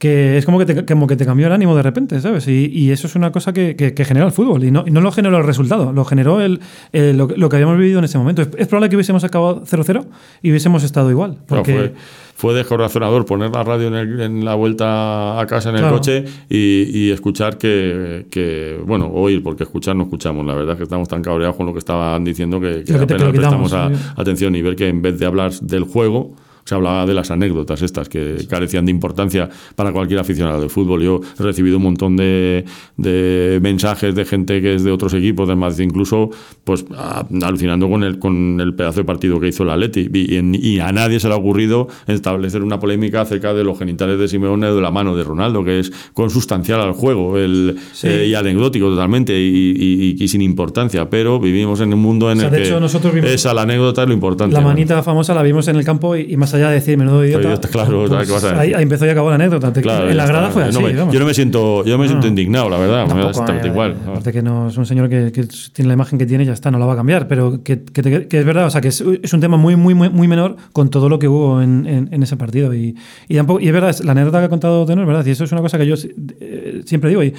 que 0.00 0.38
es 0.38 0.46
como 0.46 0.58
que 0.58 0.64
te, 0.64 0.86
como 0.86 1.06
que 1.06 1.14
te 1.14 1.26
cambió 1.26 1.46
el 1.46 1.52
ánimo 1.52 1.76
de 1.76 1.82
repente, 1.82 2.18
¿sabes? 2.22 2.48
Y, 2.48 2.70
y 2.72 2.90
eso 2.90 3.06
es 3.06 3.16
una 3.16 3.30
cosa 3.32 3.52
que, 3.52 3.76
que- 3.76 3.92
que 3.92 4.04
genera 4.06 4.24
el 4.24 4.32
fútbol. 4.32 4.64
Y 4.64 4.70
no, 4.70 4.82
y 4.86 4.90
no 4.90 5.02
lo 5.02 5.12
generó 5.12 5.36
el 5.36 5.44
resultado, 5.44 5.92
lo 5.92 6.06
generó 6.06 6.40
el, 6.40 6.58
el- 6.92 7.18
lo, 7.18 7.28
que- 7.28 7.36
lo 7.36 7.50
que 7.50 7.56
habíamos 7.56 7.76
vivido 7.76 7.98
en 7.98 8.06
ese 8.06 8.16
momento. 8.16 8.40
Es, 8.40 8.48
es 8.56 8.66
probable 8.66 8.88
que 8.88 8.96
hubiésemos 8.96 9.24
acabado 9.24 9.62
0-0 9.66 10.06
y 10.42 10.50
hubiésemos 10.50 10.84
estado 10.84 11.10
igual. 11.10 11.32
Claro, 11.46 11.62
Porque, 11.62 11.72
fue, 11.74 11.92
fue 12.34 12.54
descorazonador 12.54 13.26
poner 13.26 13.50
la 13.50 13.62
radio 13.62 13.88
en, 13.88 13.94
el- 13.94 14.20
en 14.22 14.42
la 14.42 14.54
vuelta 14.54 15.38
a 15.38 15.46
casa 15.46 15.68
en 15.68 15.74
el 15.74 15.82
Claro. 15.82 15.96
coche 15.96 16.24
y, 16.48 16.84
y 16.98 17.10
escuchar 17.10 17.58
que, 17.58 18.24
que- 18.30 18.80
bueno, 18.86 19.06
oír, 19.12 19.42
porque 19.42 19.64
escuchar 19.64 19.96
no 19.96 20.04
escuchamos. 20.04 20.46
La 20.46 20.54
verdad 20.54 20.72
es 20.72 20.76
que 20.78 20.84
estamos 20.84 21.08
tan 21.08 21.20
cabreados 21.20 21.56
con 21.56 21.66
lo 21.66 21.74
que 21.74 21.78
estaban 21.78 22.24
diciendo 22.24 22.58
que, 22.58 22.84
que 22.84 22.94
apenas 22.94 23.28
prestamos 23.28 23.74
a- 23.74 23.90
atención 24.16 24.54
y 24.56 24.62
ver 24.62 24.76
que 24.76 24.88
en 24.88 25.02
vez 25.02 25.18
de 25.18 25.26
hablar 25.26 25.52
del 25.60 25.84
juego 25.84 26.36
se 26.64 26.74
hablaba 26.74 27.06
de 27.06 27.14
las 27.14 27.30
anécdotas 27.30 27.82
estas 27.82 28.08
que 28.08 28.46
carecían 28.48 28.84
de 28.86 28.90
importancia 28.90 29.48
para 29.76 29.92
cualquier 29.92 30.20
aficionado 30.20 30.60
de 30.60 30.68
fútbol. 30.68 31.02
Yo 31.02 31.20
he 31.38 31.42
recibido 31.42 31.76
un 31.78 31.82
montón 31.84 32.16
de, 32.16 32.64
de 32.96 33.58
mensajes 33.62 34.14
de 34.14 34.24
gente 34.24 34.60
que 34.60 34.74
es 34.74 34.84
de 34.84 34.90
otros 34.92 35.14
equipos 35.14 35.48
del 35.48 35.56
Madrid, 35.56 35.84
incluso 35.84 36.30
pues 36.64 36.84
a- 36.96 37.26
alucinando 37.42 37.88
con 37.88 38.04
el, 38.04 38.18
con 38.18 38.60
el 38.60 38.74
pedazo 38.74 39.00
de 39.00 39.04
partido 39.04 39.40
que 39.40 39.48
hizo 39.48 39.62
el 39.64 39.70
Atleti. 39.70 40.08
Y, 40.12 40.36
y- 40.38 40.70
y 40.74 40.78
a 40.80 40.92
nadie 40.92 41.18
se 41.20 41.28
le 41.28 41.34
ha 41.34 41.36
ocurrido 41.36 41.88
establecer 42.06 42.62
una 42.62 42.78
polémica 42.78 43.22
acerca 43.22 43.54
de 43.54 43.64
los 43.64 43.78
genitales 43.78 44.18
de 44.18 44.28
Simeone 44.28 44.66
o 44.68 44.74
de 44.76 44.82
la 44.82 44.90
mano 44.90 45.16
de 45.16 45.24
Ronaldo, 45.24 45.64
que 45.64 45.80
es 45.80 45.90
consustancial 46.12 46.80
al 46.80 46.92
juego 46.92 47.38
el, 47.38 47.76
Sí. 47.92 48.06
eh, 48.08 48.26
y 48.28 48.34
anecdótico 48.34 48.88
totalmente 48.88 49.38
y, 49.40 49.44
y- 49.76 50.16
y- 50.20 50.24
y 50.24 50.28
sin 50.28 50.42
importancia. 50.42 51.08
Pero 51.10 51.40
vivimos 51.40 51.80
en 51.80 51.92
un 51.94 52.00
mundo 52.00 52.30
en 52.30 52.38
O 52.38 52.40
sea, 52.40 52.48
el 52.48 52.54
de 52.54 52.60
que 52.62 52.68
hecho, 52.68 52.80
nosotros 52.80 53.14
esa 53.16 53.54
la 53.54 53.62
anécdota 53.62 54.02
es 54.02 54.08
lo 54.08 54.14
importante. 54.14 54.54
la 54.54 54.60
¿no? 54.60 54.68
manita 54.68 55.02
famosa 55.02 55.34
la 55.34 55.42
vimos 55.42 55.68
en 55.68 55.76
el 55.76 55.84
campo 55.84 56.16
y, 56.16 56.22
y 56.32 56.36
más 56.50 56.54
allá 56.54 56.68
de 56.68 56.74
decir 56.74 56.98
menudo 56.98 57.24
idiota, 57.24 57.46
idiota, 57.48 57.68
claro, 57.68 58.04
pues, 58.08 58.44
ahí, 58.44 58.72
ahí 58.74 58.82
empezó 58.82 59.06
y 59.06 59.08
acabó 59.10 59.28
la 59.28 59.36
anécdota. 59.36 59.72
Claro, 59.72 60.08
en 60.10 60.16
la 60.16 60.26
grada 60.26 60.48
está. 60.48 60.52
fue 60.52 60.62
yo 60.64 60.68
así. 60.70 60.78
no 60.80 60.86
me, 60.88 60.94
vamos. 60.94 61.14
yo 61.14 61.20
no 61.20 61.26
me 61.26 61.34
siento, 61.34 61.84
yo 61.84 61.92
no 61.96 61.98
me 62.02 62.08
siento 62.08 62.26
indignado, 62.26 62.68
la 62.68 62.78
verdad. 62.78 63.06
me 63.06 63.14
da 63.22 63.32
Tampoco, 63.32 63.52
eh, 63.52 63.66
igual. 63.68 63.96
Aparte 64.06 64.32
que 64.32 64.42
no 64.42 64.68
es 64.68 64.76
un 64.76 64.86
señor 64.86 65.08
que, 65.08 65.30
que 65.32 65.44
tiene 65.72 65.88
la 65.88 65.94
imagen 65.94 66.18
que 66.18 66.26
tiene 66.26 66.44
y 66.44 66.46
ya 66.48 66.52
está, 66.52 66.70
no 66.70 66.78
la 66.78 66.86
va 66.86 66.94
a 66.94 66.96
cambiar. 66.96 67.28
Pero 67.28 67.62
que, 67.62 67.82
que 67.84 68.38
es 68.38 68.44
verdad, 68.44 68.66
o 68.66 68.70
sea, 68.70 68.80
que 68.80 68.88
es, 68.88 69.00
es 69.22 69.32
un 69.32 69.40
tema 69.40 69.56
muy, 69.56 69.76
muy, 69.76 69.94
muy, 69.94 70.28
menor 70.28 70.56
con 70.72 70.90
todo 70.90 71.08
lo 71.08 71.18
que 71.18 71.28
hubo 71.28 71.62
en, 71.62 71.86
en- 71.86 72.08
en 72.12 72.22
ese 72.22 72.36
partido. 72.36 72.74
Y, 72.74 72.96
y, 73.28 73.36
tampoco, 73.36 73.60
y 73.60 73.66
es 73.68 73.72
verdad, 73.72 73.96
la 74.04 74.12
anécdota 74.12 74.38
que 74.40 74.44
ha 74.46 74.48
contado 74.48 74.84
Tenor 74.86 75.06
verdad. 75.06 75.24
Y 75.26 75.30
eso 75.30 75.44
es 75.44 75.52
una 75.52 75.60
cosa 75.60 75.78
que 75.78 75.86
yo 75.86 75.94
eh, 76.40 76.82
siempre 76.84 77.10
digo. 77.10 77.22
Y 77.22 77.34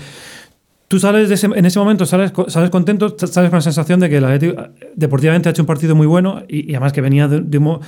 tú 0.88 1.00
sales 1.00 1.30
de 1.30 1.36
ese- 1.36 1.48
en 1.48 1.66
ese 1.66 1.80
momento, 1.80 2.06
sales, 2.06 2.34
sales 2.48 2.70
contento, 2.70 3.16
sales 3.18 3.50
con 3.50 3.58
la 3.58 3.62
sensación 3.62 4.00
de 4.02 4.10
que 4.10 4.18
el 4.18 4.26
Atlético 4.26 4.62
deportivamente 4.96 5.48
ha 5.48 5.52
hecho 5.52 5.62
un 5.62 5.66
partido 5.66 5.96
muy 5.96 6.06
bueno 6.06 6.44
y, 6.50 6.70
y 6.70 6.76
además 6.76 6.92
que 6.92 7.00
venía 7.00 7.30
de, 7.30 7.40
de 7.40 7.58
un 7.60 7.80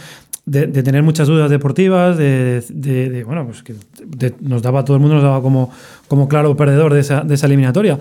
de, 0.45 0.67
tener 0.83 1.03
muchas 1.03 1.27
dudas 1.27 1.49
deportivas, 1.49 2.17
de, 2.17 2.61
de- 2.69 3.23
bueno, 3.23 3.45
pues 3.45 3.63
que 3.63 3.75
nos 4.41 4.61
daba, 4.61 4.83
todo 4.83 4.97
el 4.97 5.01
mundo 5.01 5.15
nos 5.15 5.23
daba 5.23 5.41
como, 5.41 5.71
como 6.07 6.27
claro 6.27 6.55
perdedor 6.57 6.93
de 6.93 6.99
esa, 6.99 7.25
esa 7.29 7.45
eliminatoria. 7.45 7.99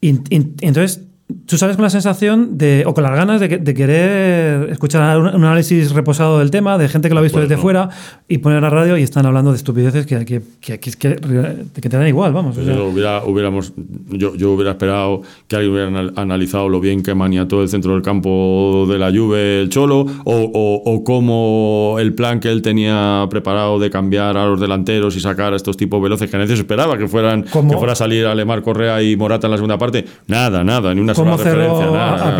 Y 0.00 0.20
entonces, 0.60 1.02
tú 1.46 1.56
sales 1.56 1.76
con 1.76 1.82
la 1.84 1.90
sensación 1.90 2.58
de, 2.58 2.84
o 2.86 2.92
con 2.94 3.02
las 3.02 3.14
ganas 3.16 3.40
de, 3.40 3.48
que- 3.48 3.58
de 3.58 3.74
querer 3.74 4.70
escuchar 4.70 5.18
un, 5.18 5.26
un 5.28 5.44
análisis 5.44 5.92
reposado 5.92 6.38
del 6.38 6.50
tema, 6.50 6.76
de 6.78 6.88
gente 6.88 7.08
que 7.08 7.14
lo 7.14 7.20
ha 7.20 7.22
visto 7.22 7.38
Pues 7.38 7.48
desde 7.48 7.56
no. 7.56 7.62
fuera, 7.62 7.88
y 8.28 8.38
poner 8.38 8.60
la 8.62 8.68
radio 8.70 8.96
y 8.98 9.02
están 9.02 9.24
hablando 9.26 9.50
de 9.50 9.56
estupideces 9.56 10.04
que, 10.06 10.24
que, 10.24 10.42
que, 10.60 10.78
que, 10.78 10.96
que, 10.98 11.88
te 11.88 11.96
dan 11.96 12.06
igual, 12.08 12.32
vamos. 12.32 12.58
o 12.58 12.64
sea. 12.64 12.74
Yo, 12.74 12.86
hubiera, 12.88 13.24
hubiéramos, 13.24 13.72
yo, 14.10 14.34
yo 14.34 14.52
hubiera 14.52 14.72
esperado 14.72 15.22
que 15.48 15.56
alguien 15.56 15.72
hubiera 15.72 15.88
anal- 15.88 16.12
analizado 16.16 16.68
lo 16.68 16.78
bien 16.80 17.02
que 17.02 17.14
maniató 17.14 17.62
el 17.62 17.68
centro 17.70 17.92
del 17.94 18.02
campo 18.02 18.86
de 18.88 18.98
la 18.98 19.10
Juve 19.10 19.60
el 19.60 19.68
Cholo 19.70 20.00
o, 20.00 20.34
o, 20.34 20.82
o 20.84 21.04
cómo 21.04 21.96
el 21.98 22.14
plan 22.14 22.40
que 22.40 22.50
él 22.50 22.60
tenía 22.62 23.26
preparado 23.30 23.78
de 23.78 23.88
cambiar 23.90 24.36
a 24.36 24.46
los 24.46 24.60
delanteros 24.60 25.16
y 25.16 25.20
sacar 25.20 25.52
a 25.52 25.56
estos 25.56 25.76
tipos 25.76 26.02
veloces 26.02 26.30
que 26.30 26.36
a 26.36 26.40
veces 26.40 26.58
esperaba 26.58 26.98
que 26.98 27.08
fueran 27.08 27.44
¿Cómo? 27.50 27.70
que 27.70 27.76
fuera 27.78 27.92
a 27.94 27.96
salir 27.96 28.26
Alemar 28.26 28.62
Correa 28.62 29.02
y 29.02 29.16
Morata 29.16 29.46
en 29.46 29.52
la 29.52 29.56
segunda 29.56 29.78
parte. 29.78 30.04
Nada, 30.26 30.62
nada, 30.64 30.94
ni 30.94 31.00
una 31.00 31.13
cómo 31.14 31.36
cerró 31.38 31.78
a 31.96 32.36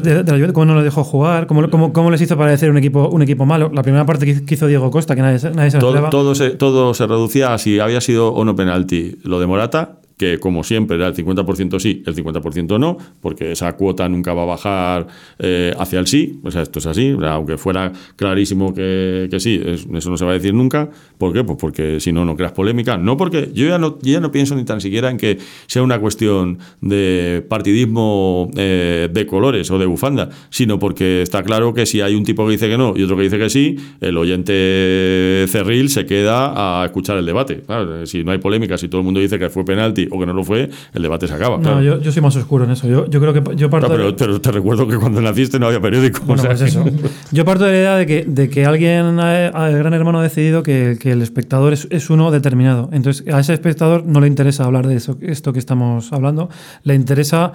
de, 0.00 0.22
de 0.24 0.32
la 0.32 0.38
Juve, 0.38 0.52
cómo 0.52 0.66
no 0.66 0.74
lo 0.74 0.82
dejó 0.82 1.04
jugar, 1.04 1.46
cómo, 1.46 1.68
cómo, 1.70 1.92
cómo 1.92 2.10
les 2.10 2.20
hizo 2.20 2.36
parecer 2.36 2.70
un 2.70 2.78
equipo, 2.78 3.08
un 3.08 3.22
equipo 3.22 3.46
malo. 3.46 3.70
La 3.72 3.82
primera 3.82 4.04
parte 4.06 4.26
que 4.44 4.54
hizo 4.54 4.66
Diego 4.66 4.90
Costa, 4.90 5.14
que 5.14 5.22
nadie, 5.22 5.38
se- 5.38 5.50
nadie 5.50 5.70
se 5.70 5.78
lo 5.78 5.80
Todo, 5.80 6.10
todo, 6.10 6.34
se, 6.34 6.50
todo 6.50 6.94
se 6.94 7.06
reducía 7.06 7.54
a 7.54 7.58
si 7.58 7.78
había 7.80 8.00
sido 8.00 8.32
o 8.32 8.44
no 8.44 8.54
penalti. 8.56 9.16
Lo 9.22 9.40
de 9.40 9.46
Morata, 9.46 9.98
que 10.16 10.38
como 10.38 10.64
siempre 10.64 10.96
era 10.96 11.08
el 11.08 11.14
50% 11.14 11.78
sí, 11.78 12.02
el 12.06 12.14
50% 12.14 12.78
no, 12.80 12.96
porque 13.20 13.52
esa 13.52 13.76
cuota 13.76 14.08
nunca 14.08 14.32
va 14.32 14.44
a 14.44 14.46
bajar 14.46 15.06
eh, 15.38 15.74
hacia 15.78 15.98
el 15.98 16.06
sí. 16.06 16.40
O 16.42 16.50
sea, 16.50 16.62
esto 16.62 16.78
es 16.78 16.86
así. 16.86 17.14
Aunque 17.22 17.58
fuera 17.58 17.92
clarísimo 18.16 18.72
que, 18.72 19.28
que 19.30 19.38
sí, 19.40 19.60
es- 19.64 19.86
eso 19.94 20.10
no 20.10 20.16
se 20.16 20.24
va 20.24 20.30
a 20.30 20.34
decir 20.34 20.54
nunca. 20.54 20.88
¿Por 21.18 21.32
qué? 21.34 21.44
Pues 21.44 21.58
porque 21.60 22.00
si 22.00 22.12
no, 22.12 22.24
no 22.24 22.34
creas 22.36 22.52
polémica. 22.52 22.96
No 22.96 23.16
porque 23.18 23.50
yo 23.52 23.66
ya 23.66 23.78
no, 23.78 23.98
yo 24.00 24.12
ya 24.14 24.20
no 24.20 24.32
pienso 24.32 24.54
ni 24.56 24.64
tan 24.64 24.80
siquiera 24.80 25.10
en 25.10 25.18
que 25.18 25.36
sea 25.66 25.82
una 25.82 25.98
cuestión 25.98 26.58
de 26.80 27.44
partidismo 27.48 28.50
eh, 28.56 29.08
de 29.12 29.26
colores 29.26 29.70
o 29.70 29.78
de 29.78 29.84
bufanda, 29.86 30.30
sino 30.48 30.78
porque 30.78 31.20
está 31.22 31.42
claro 31.42 31.74
que 31.74 31.84
si 31.84 32.00
hay 32.00 32.14
un 32.14 32.24
tipo 32.24 32.46
que 32.46 32.52
dice 32.52 32.68
que 32.68 32.78
no 32.78 32.94
y 32.96 33.02
otro 33.02 33.16
que 33.18 33.22
dice 33.24 33.38
que 33.38 33.50
sí, 33.50 33.76
el 34.00 34.16
oyente 34.16 35.46
cerril 35.48 35.88
se 35.90 36.06
queda 36.06 36.80
a 36.82 36.84
escuchar 36.86 37.18
el 37.18 37.26
debate. 37.26 37.62
Si 38.04 38.24
no 38.24 38.32
hay 38.32 38.38
polémica, 38.38 38.78
si 38.78 38.88
todo 38.88 39.00
el 39.00 39.04
mundo 39.04 39.20
dice 39.20 39.38
que 39.38 39.50
fue 39.50 39.64
penalti 39.64 40.05
o 40.10 40.18
que 40.18 40.26
no 40.26 40.32
lo 40.32 40.44
fue, 40.44 40.68
el 40.94 41.02
debate 41.02 41.26
se 41.28 41.34
acaba. 41.34 41.56
No, 41.56 41.62
claro. 41.62 41.82
yo, 41.82 42.00
yo 42.00 42.12
soy 42.12 42.22
más 42.22 42.34
oscuro 42.36 42.64
en 42.64 42.70
eso. 42.72 42.86
Yo, 42.88 43.08
yo 43.08 43.20
creo 43.20 43.32
que 43.32 43.56
yo 43.56 43.70
parto 43.70 43.88
No, 43.88 43.94
de- 43.96 44.04
pero, 44.04 44.16
pero 44.16 44.40
te 44.40 44.52
recuerdo 44.52 44.86
que 44.88 44.96
cuando 44.96 45.20
naciste 45.20 45.58
no 45.58 45.66
había 45.66 45.80
periódico. 45.80 46.20
Bueno, 46.26 46.42
o 46.42 46.46
sea, 46.46 46.50
pues 46.56 46.62
eso. 46.62 46.84
Yo 47.32 47.44
parto 47.44 47.64
de 47.64 47.72
la 47.72 47.76
idea 47.78 47.96
de 47.96 48.06
que, 48.06 48.24
de 48.26 48.48
que 48.48 48.64
alguien, 48.66 49.18
el 49.18 49.78
gran 49.78 49.92
hermano, 49.94 50.20
ha 50.20 50.22
decidido 50.22 50.62
que, 50.62 50.96
que 51.00 51.12
el 51.12 51.22
espectador 51.22 51.72
es, 51.72 51.86
es 51.90 52.10
uno 52.10 52.30
determinado. 52.30 52.88
Entonces, 52.92 53.26
a 53.32 53.40
ese 53.40 53.52
espectador 53.54 54.04
no 54.04 54.20
le 54.20 54.26
interesa 54.26 54.64
hablar 54.64 54.86
de 54.86 54.96
eso, 54.96 55.16
esto 55.20 55.52
que 55.52 55.58
estamos 55.58 56.12
hablando. 56.12 56.48
Le 56.82 56.94
interesa, 56.94 57.52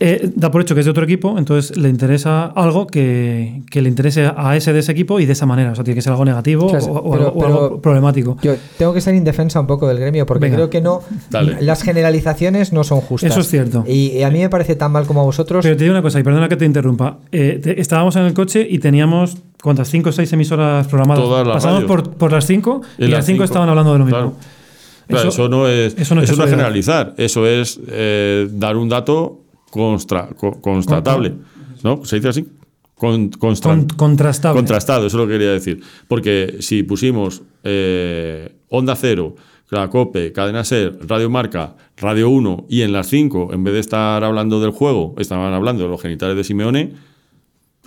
eh, 0.00 0.30
da 0.36 0.50
por 0.50 0.60
hecho 0.60 0.74
que 0.74 0.80
es 0.80 0.86
de 0.86 0.90
otro 0.90 1.02
equipo, 1.04 1.36
entonces 1.38 1.76
le 1.76 1.88
interesa 1.88 2.44
algo 2.46 2.86
que, 2.86 3.62
que 3.70 3.82
le 3.82 3.88
interese 3.88 4.30
a 4.36 4.56
ese 4.56 4.72
de 4.72 4.78
ese 4.78 4.92
equipo 4.92 5.18
y 5.18 5.26
de 5.26 5.32
esa 5.32 5.44
manera. 5.46 5.72
O 5.72 5.74
sea, 5.74 5.82
tiene 5.82 5.96
que 5.96 6.02
ser 6.02 6.12
algo 6.12 6.24
negativo 6.24 6.66
O 6.66 6.70
sea, 6.70 6.78
o, 6.88 6.98
o 6.98 7.10
pero- 7.12 7.26
algo, 7.28 7.40
o 7.40 7.44
algo 7.46 7.68
pero- 7.70 7.80
problemático. 7.82 8.36
Yo 8.42 8.54
tengo 8.78 8.92
que 8.94 9.00
ser 9.00 9.14
indefensa 9.16 9.58
un 9.60 9.66
poco 9.66 9.88
del 9.88 9.98
gremio 9.98 10.24
porque 10.26 10.42
Venga. 10.44 10.56
creo 10.56 10.70
que 10.70 10.80
no. 10.80 11.00
Dale. 11.30 11.60
Las 11.62 11.82
generalizaciones 11.82 12.72
no 12.72 12.84
son 12.84 13.00
justas. 13.00 13.30
Eso 13.32 13.40
es 13.40 13.48
cierto. 13.48 13.84
Y, 13.88 14.12
y 14.12 14.22
a 14.22 14.30
mí 14.30 14.38
me 14.38 14.48
parece 14.48 14.76
tan 14.76 14.92
mal 14.92 15.04
como 15.06 15.20
a 15.22 15.24
vosotros. 15.24 15.62
Pero 15.64 15.76
te 15.76 15.84
digo 15.84 15.94
una 15.94 16.02
cosa, 16.02 16.20
y 16.20 16.22
perdona 16.22 16.48
que 16.48 16.56
te 16.56 16.64
interrumpa. 16.64 17.18
Eh, 17.32 17.60
te- 17.62 17.80
estábamos 17.80 18.14
en 18.16 18.22
el 18.22 18.34
coche 18.34 18.66
y 18.68 18.78
teníamos, 18.78 19.36
¿cuántas? 19.62 19.88
¿Cinco 19.90 20.10
o 20.10 20.12
seis 20.12 20.32
emisoras 20.32 20.86
programadas? 20.86 21.24
Todas 21.24 21.46
las 21.46 21.56
Pasamos 21.56 21.84
por, 21.84 22.10
por 22.14 22.30
las 22.32 22.46
cinco 22.46 22.82
y 22.98 23.04
En 23.06 23.10
las 23.10 23.24
cinco 23.26 23.38
cinco. 23.38 23.44
estaban 23.44 23.68
hablando 23.68 23.92
de 23.94 23.98
lo 23.98 24.04
mismo. 24.04 24.18
Claro. 24.18 24.34
Claro, 25.08 25.28
Eso- 25.30 25.42
eso, 25.42 25.48
no 25.48 25.66
es, 25.66 25.94
eso 25.98 26.14
no 26.14 26.20
es 26.20 26.28
eso 26.30 26.36
no 26.36 26.44
es 26.44 26.50
casualidad. 26.50 26.50
generalizar, 26.50 27.14
eso 27.16 27.46
es 27.46 27.80
eh, 27.88 28.46
dar 28.52 28.76
un 28.76 28.90
dato 28.90 29.40
constra- 29.70 30.28
co- 30.36 30.60
constatable. 30.60 31.34
¿No? 31.84 32.04
¿Se 32.04 32.16
dice 32.16 32.28
así? 32.28 32.46
Con- 32.94 33.30
constra- 33.30 33.70
Con- 33.76 33.86
contrastable. 33.86 34.58
Contrastado, 34.58 35.06
eso 35.06 35.16
es 35.16 35.20
lo 35.22 35.26
que 35.26 35.34
quería 35.34 35.52
decir. 35.52 35.80
Porque 36.08 36.56
si 36.60 36.82
pusimos 36.82 37.42
eh, 37.64 38.56
Onda 38.70 38.96
Cero, 38.96 39.36
la 39.70 39.88
COPE, 39.88 40.32
Cadena 40.32 40.64
Ser, 40.64 40.98
Radio 41.06 41.30
Marca, 41.30 41.76
Radio 41.96 42.30
1 42.30 42.66
y 42.68 42.82
en 42.82 42.92
las 42.92 43.06
5, 43.08 43.50
en 43.52 43.62
vez 43.64 43.74
de 43.74 43.80
estar 43.80 44.24
hablando 44.24 44.60
del 44.60 44.70
juego, 44.70 45.14
estaban 45.18 45.52
hablando 45.52 45.84
de 45.84 45.90
los 45.90 46.00
genitales 46.02 46.36
de 46.36 46.44
Simeone, 46.44 46.92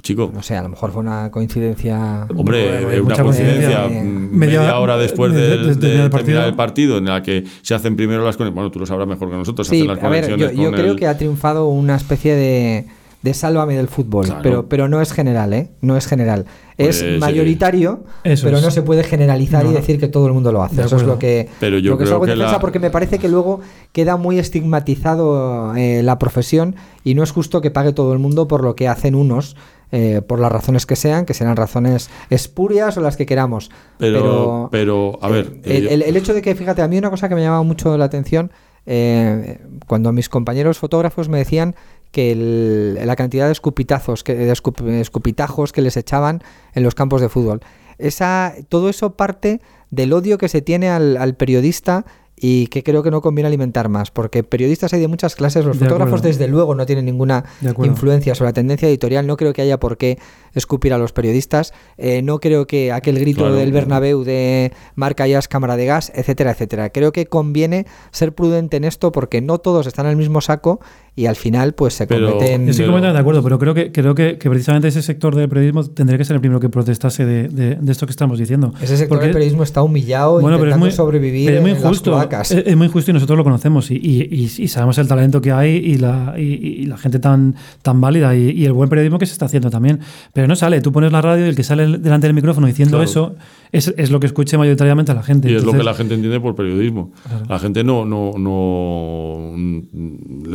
chico, 0.01 0.31
No 0.33 0.41
sé, 0.41 0.55
a 0.57 0.63
lo 0.63 0.69
mejor 0.69 0.91
fue 0.91 1.01
una 1.01 1.29
coincidencia. 1.29 2.25
Hombre, 2.35 2.71
Bueno, 2.71 2.91
eh, 2.91 3.01
una 3.01 3.15
coincidencia 3.17 3.81
coincidencia. 3.83 4.01
mm, 4.03 4.35
Media- 4.37 4.59
media, 4.61 4.79
hora 4.79 4.97
después 4.97 5.31
de- 5.33 5.41
de, 5.41 5.47
de- 5.49 5.57
de 5.57 5.67
de 5.67 5.75
terminar 5.75 6.05
el 6.05 6.11
terminar 6.11 6.47
el 6.47 6.55
partido. 6.55 6.97
en 6.97 7.05
la 7.05 7.21
que 7.21 7.43
se 7.61 7.75
hacen 7.75 7.95
primero 7.95 8.25
las 8.25 8.35
conexiones. 8.35 8.55
Bueno, 8.55 8.71
tú 8.71 8.79
lo 8.79 8.85
sabrás 8.87 9.07
mejor 9.07 9.29
que 9.29 9.35
nosotros. 9.37 9.67
Sí, 9.67 9.77
hacen 9.81 9.87
las 9.89 10.03
a 10.03 10.09
ver, 10.09 10.27
yo, 10.29 10.37
yo 10.51 10.63
con 10.71 10.73
creo 10.73 10.91
el- 10.93 10.97
que 10.99 11.05
ha 11.07 11.17
triunfado 11.17 11.67
una 11.67 11.95
especie 11.97 12.33
de, 12.35 12.87
de 13.21 13.33
sálvame 13.35 13.75
del 13.77 13.87
fútbol, 13.89 14.25
Claro. 14.25 14.41
pero, 14.41 14.67
pero 14.69 14.87
no 14.89 14.99
es 15.01 15.13
general, 15.13 15.53
¿eh? 15.53 15.69
No 15.81 15.95
es 15.95 16.07
general. 16.07 16.45
Pues, 16.75 17.03
es 17.03 17.19
mayoritario, 17.19 18.03
pero 18.23 18.33
es. 18.57 18.63
no 18.63 18.71
se 18.71 18.81
puede 18.81 19.03
generalizar 19.03 19.63
No, 19.65 19.69
y 19.69 19.73
decir 19.75 19.99
que 19.99 20.07
todo 20.07 20.25
el 20.25 20.33
mundo 20.33 20.51
lo 20.51 20.63
hace. 20.63 20.81
Eso 20.81 20.95
es 20.97 21.03
lo 21.03 21.19
que, 21.19 21.47
Pero 21.59 21.77
yo 21.77 21.91
lo 21.91 21.97
que 21.99 22.05
creo 22.05 22.13
salgo 22.13 22.25
en 22.25 22.29
que 22.31 22.35
defensa 22.37 22.53
la- 22.53 22.59
porque 22.59 22.79
me 22.79 22.89
parece 22.89 23.19
que 23.19 23.29
luego 23.29 23.59
queda 23.91 24.17
muy 24.17 24.39
estigmatizado 24.39 25.75
eh, 25.75 26.01
la 26.03 26.17
profesión 26.17 26.75
y 27.03 27.13
no 27.13 27.23
es 27.23 27.31
justo 27.31 27.61
que 27.61 27.69
pague 27.71 27.93
todo 27.93 28.13
el 28.13 28.19
mundo 28.19 28.47
por 28.47 28.63
lo 28.63 28.75
que 28.75 28.87
hacen 28.87 29.13
unos. 29.15 29.55
Eh, 29.91 30.21
por 30.25 30.39
las 30.39 30.51
razones 30.51 30.85
que 30.85 30.95
sean, 30.95 31.25
que 31.25 31.33
serán 31.33 31.55
razones 31.55 32.09
espurias 32.29 32.97
o 32.97 33.01
las 33.01 33.17
que 33.17 33.25
queramos. 33.25 33.69
Pero, 33.97 34.69
pero, 34.71 35.19
a 35.21 35.29
ver. 35.29 35.53
Eh, 35.63 35.77
el, 35.77 35.83
yo- 35.83 35.89
el- 35.89 36.01
el 36.03 36.17
hecho 36.17 36.33
de 36.33 36.41
que, 36.41 36.55
fíjate, 36.55 36.81
a 36.81 36.87
mí 36.87 36.97
una 36.97 37.09
cosa 37.09 37.27
que 37.29 37.35
me 37.35 37.41
llamaba 37.41 37.63
mucho 37.63 37.97
la 37.97 38.05
atención, 38.05 38.51
eh, 38.85 39.59
cuando 39.87 40.11
mis 40.11 40.29
compañeros 40.29 40.77
fotógrafos 40.79 41.29
me 41.29 41.37
decían 41.37 41.75
que 42.11 42.31
el- 42.31 42.95
la 43.05 43.15
cantidad 43.15 43.45
de 43.45 43.51
escupitazos, 43.53 44.23
que, 44.23 44.35
de 44.35 44.51
escup- 44.51 44.85
escupitajos 44.89 45.71
que 45.71 45.81
les 45.81 45.95
echaban 45.97 46.41
en 46.73 46.83
los 46.83 46.95
campos 46.95 47.21
de 47.21 47.29
fútbol. 47.29 47.61
Esa, 47.97 48.53
todo 48.69 48.89
eso 48.89 49.15
parte 49.15 49.61
del 49.91 50.11
odio 50.13 50.37
que 50.37 50.49
se 50.49 50.61
tiene 50.61 50.89
al, 50.89 51.17
al 51.17 51.35
periodista 51.35 52.05
y 52.43 52.67
que 52.67 52.81
creo 52.83 53.03
que 53.03 53.11
no 53.11 53.21
conviene 53.21 53.47
alimentar 53.47 53.87
más, 53.87 54.09
porque 54.09 54.43
periodistas 54.43 54.91
hay 54.93 54.99
de 54.99 55.07
muchas 55.07 55.35
clases, 55.35 55.63
los 55.63 55.77
De 55.77 55.85
fotógrafos 55.85 56.19
acuerdo. 56.21 56.27
desde 56.39 56.47
luego 56.47 56.73
no 56.73 56.87
tienen 56.87 57.05
ninguna 57.05 57.45
influencia 57.83 58.33
sobre 58.33 58.49
la 58.49 58.53
tendencia 58.53 58.89
editorial, 58.89 59.27
no 59.27 59.37
creo 59.37 59.53
que 59.53 59.61
haya 59.61 59.79
por 59.79 59.97
qué 59.97 60.17
escupir 60.53 60.93
a 60.93 60.97
los 60.97 61.11
periodistas, 61.13 61.73
eh, 61.97 62.21
no 62.21 62.39
creo 62.39 62.67
que 62.67 62.91
aquel 62.91 63.19
grito 63.19 63.41
Claro. 63.41 63.55
del 63.55 63.71
Bernabéu 63.71 64.23
de 64.23 64.71
marca 64.95 65.27
ya 65.27 65.39
es 65.39 65.47
cámara 65.47 65.77
de 65.77 65.85
gas, 65.85 66.11
etcétera, 66.15 66.51
etcétera. 66.51 66.89
Creo 66.89 67.11
que 67.11 67.25
conviene 67.25 67.85
ser 68.11 68.33
prudente 68.33 68.77
en 68.77 68.83
esto 68.83 69.11
porque 69.11 69.41
no 69.41 69.57
todos 69.59 69.87
están 69.87 70.05
en 70.05 70.11
el 70.11 70.17
mismo 70.17 70.41
saco 70.41 70.79
y 71.15 71.25
al 71.25 71.35
final 71.35 71.73
pues 71.73 71.93
se 71.93 72.07
Pero- 72.07 72.31
cometen... 72.33 72.65
Yo 72.65 72.71
estoy 72.71 72.83
Pero- 72.83 72.93
completamente 72.93 73.13
de 73.17 73.19
acuerdo, 73.21 73.43
pero 73.43 73.59
creo 73.59 73.73
que, 73.73 73.91
creo 73.91 74.15
que, 74.15 74.37
que 74.37 74.49
precisamente 74.49 74.87
ese 74.87 75.01
sector 75.01 75.35
del 75.35 75.49
periodismo 75.49 75.83
tendría 75.85 76.17
que 76.17 76.25
ser 76.25 76.35
el 76.35 76.39
primero 76.41 76.59
que 76.59 76.69
protestase 76.69 77.25
de, 77.25 77.47
de- 77.49 77.75
de 77.75 77.91
esto 77.91 78.05
que 78.05 78.11
estamos 78.11 78.39
diciendo. 78.39 78.73
Ese 78.81 78.95
sector 78.97 79.17
Porque- 79.17 79.25
del 79.25 79.33
periodismo 79.33 79.63
está 79.63 79.81
humillado 79.83 80.33
Bueno, 80.39 80.57
pero 80.57 80.71
es 80.71 80.75
intentando 80.75 80.85
muy, 80.85 80.91
sobrevivir 80.91 81.45
pero 81.47 81.57
es 81.57 81.61
muy 81.61 81.71
en 81.71 81.75
las 81.77 81.83
injusto. 81.83 82.21
Es, 82.41 82.51
es 82.51 82.77
muy 82.77 82.87
injusto 82.87 83.11
y 83.11 83.13
nosotros 83.13 83.37
lo 83.37 83.43
conocemos 83.43 83.91
y, 83.91 83.95
y- 83.95 84.27
y- 84.31 84.63
y 84.63 84.67
sabemos 84.69 84.97
el 84.97 85.07
talento 85.07 85.41
que 85.41 85.51
hay 85.51 85.71
y 85.75 85.95
la, 85.97 86.35
y, 86.37 86.43
y 86.43 86.85
la 86.85 86.97
gente 86.97 87.19
tan, 87.19 87.55
tan 87.81 87.99
válida 87.99 88.33
y, 88.35 88.51
y 88.51 88.65
el 88.65 88.73
buen 88.73 88.89
periodismo 88.89 89.19
que 89.19 89.25
se 89.25 89.33
está 89.33 89.45
haciendo 89.45 89.69
también. 89.69 89.99
Pero 90.33 90.40
no 90.47 90.55
sale, 90.55 90.81
tú 90.81 90.91
pones 90.91 91.11
la 91.11 91.21
radio 91.21 91.45
y 91.45 91.49
el 91.49 91.55
que 91.55 91.63
sale 91.63 91.85
delante 91.97 92.27
del 92.27 92.33
micrófono 92.33 92.67
diciendo 92.67 92.97
Claro. 92.97 93.09
eso 93.09 93.35
es, 93.71 93.93
es 93.97 94.11
lo 94.11 94.19
que 94.19 94.27
escuche 94.27 94.57
mayoritariamente 94.57 95.11
a 95.11 95.15
la 95.15 95.23
gente. 95.23 95.49
Y 95.51 95.55
es 95.55 95.63
lo 95.63 95.71
que 95.73 95.83
la 95.83 95.93
gente 95.93 96.13
entiende 96.15 96.39
por 96.39 96.55
periodismo. 96.55 97.11
La 97.49 97.59
gente 97.59 97.83
no, 97.83 98.05
no, 98.05 98.31
no 98.37 99.53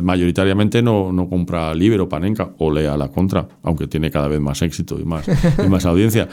mayoritariamente 0.03 0.83
no, 0.83 1.13
no 1.13 1.29
compra 1.29 1.75
Libre 1.75 2.01
o 2.01 2.09
Panenka 2.09 2.51
o 2.59 2.71
lea 2.71 2.97
la 2.97 3.09
contra, 3.09 3.47
aunque 3.63 3.87
tiene 3.87 4.11
cada 4.11 4.29
vez 4.29 4.41
más 4.41 4.63
éxito 4.63 4.99
y 5.01 5.05
más, 5.05 5.27
y 5.65 5.69
más 5.69 5.85
audiencia. 5.87 6.29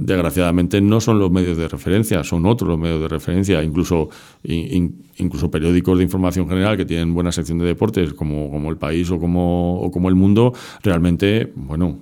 Desgraciadamente 0.00 0.80
no 0.80 1.00
son 1.00 1.18
los 1.18 1.28
medios 1.28 1.56
de 1.56 1.66
referencia, 1.66 2.22
son 2.22 2.46
otros 2.46 2.68
los 2.68 2.78
medios 2.78 3.00
de 3.00 3.08
referencia, 3.08 3.60
incluso, 3.64 4.08
in- 4.44 4.72
in- 4.76 5.02
incluso 5.16 5.50
periódicos 5.50 5.98
de 5.98 6.04
información 6.04 6.48
general 6.48 6.76
que 6.76 6.84
tienen 6.84 7.12
buena 7.12 7.32
sección 7.32 7.58
de 7.58 7.64
deportes, 7.64 8.14
como, 8.14 8.48
como 8.48 8.70
El 8.70 8.76
País 8.76 9.10
o 9.10 9.18
como, 9.18 9.80
o 9.80 9.90
como 9.90 10.08
El 10.08 10.14
Mundo, 10.14 10.52
realmente, 10.84 11.52
bueno, 11.56 11.98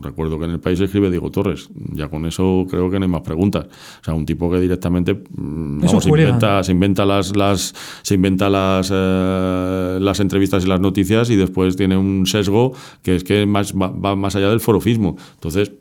Recuerdo 0.00 0.38
que 0.38 0.46
en 0.46 0.52
el 0.52 0.60
país 0.60 0.80
escribe 0.80 1.10
Diego 1.10 1.30
Torres. 1.30 1.68
Ya 1.92 2.08
con 2.08 2.26
eso 2.26 2.66
creo 2.68 2.90
que 2.90 2.98
no 2.98 3.04
hay 3.04 3.10
más 3.10 3.22
preguntas. 3.22 3.66
O 4.00 4.04
sea, 4.04 4.14
un 4.14 4.26
tipo 4.26 4.50
que 4.50 4.60
directamente 4.60 5.14
mm, 5.14 5.80
vamos, 5.80 6.04
se 6.04 6.10
inventa, 6.10 6.62
se 6.62 6.72
inventa 6.72 7.04
las, 7.04 7.36
las 7.36 7.74
se 8.02 8.14
inventa 8.14 8.50
las, 8.50 8.90
eh, 8.92 9.98
las 10.00 10.20
entrevistas 10.20 10.64
y 10.64 10.68
las 10.68 10.80
noticias 10.80 11.30
y 11.30 11.36
después 11.36 11.76
tiene 11.76 11.96
un 11.96 12.26
sesgo 12.26 12.72
que 13.02 13.16
es 13.16 13.24
que 13.24 13.46
más, 13.46 13.72
va, 13.74 13.88
va 13.88 14.16
más 14.16 14.36
allá 14.36 14.48
del 14.48 14.60
forofismo. 14.60 15.16
Entonces, 15.34 15.72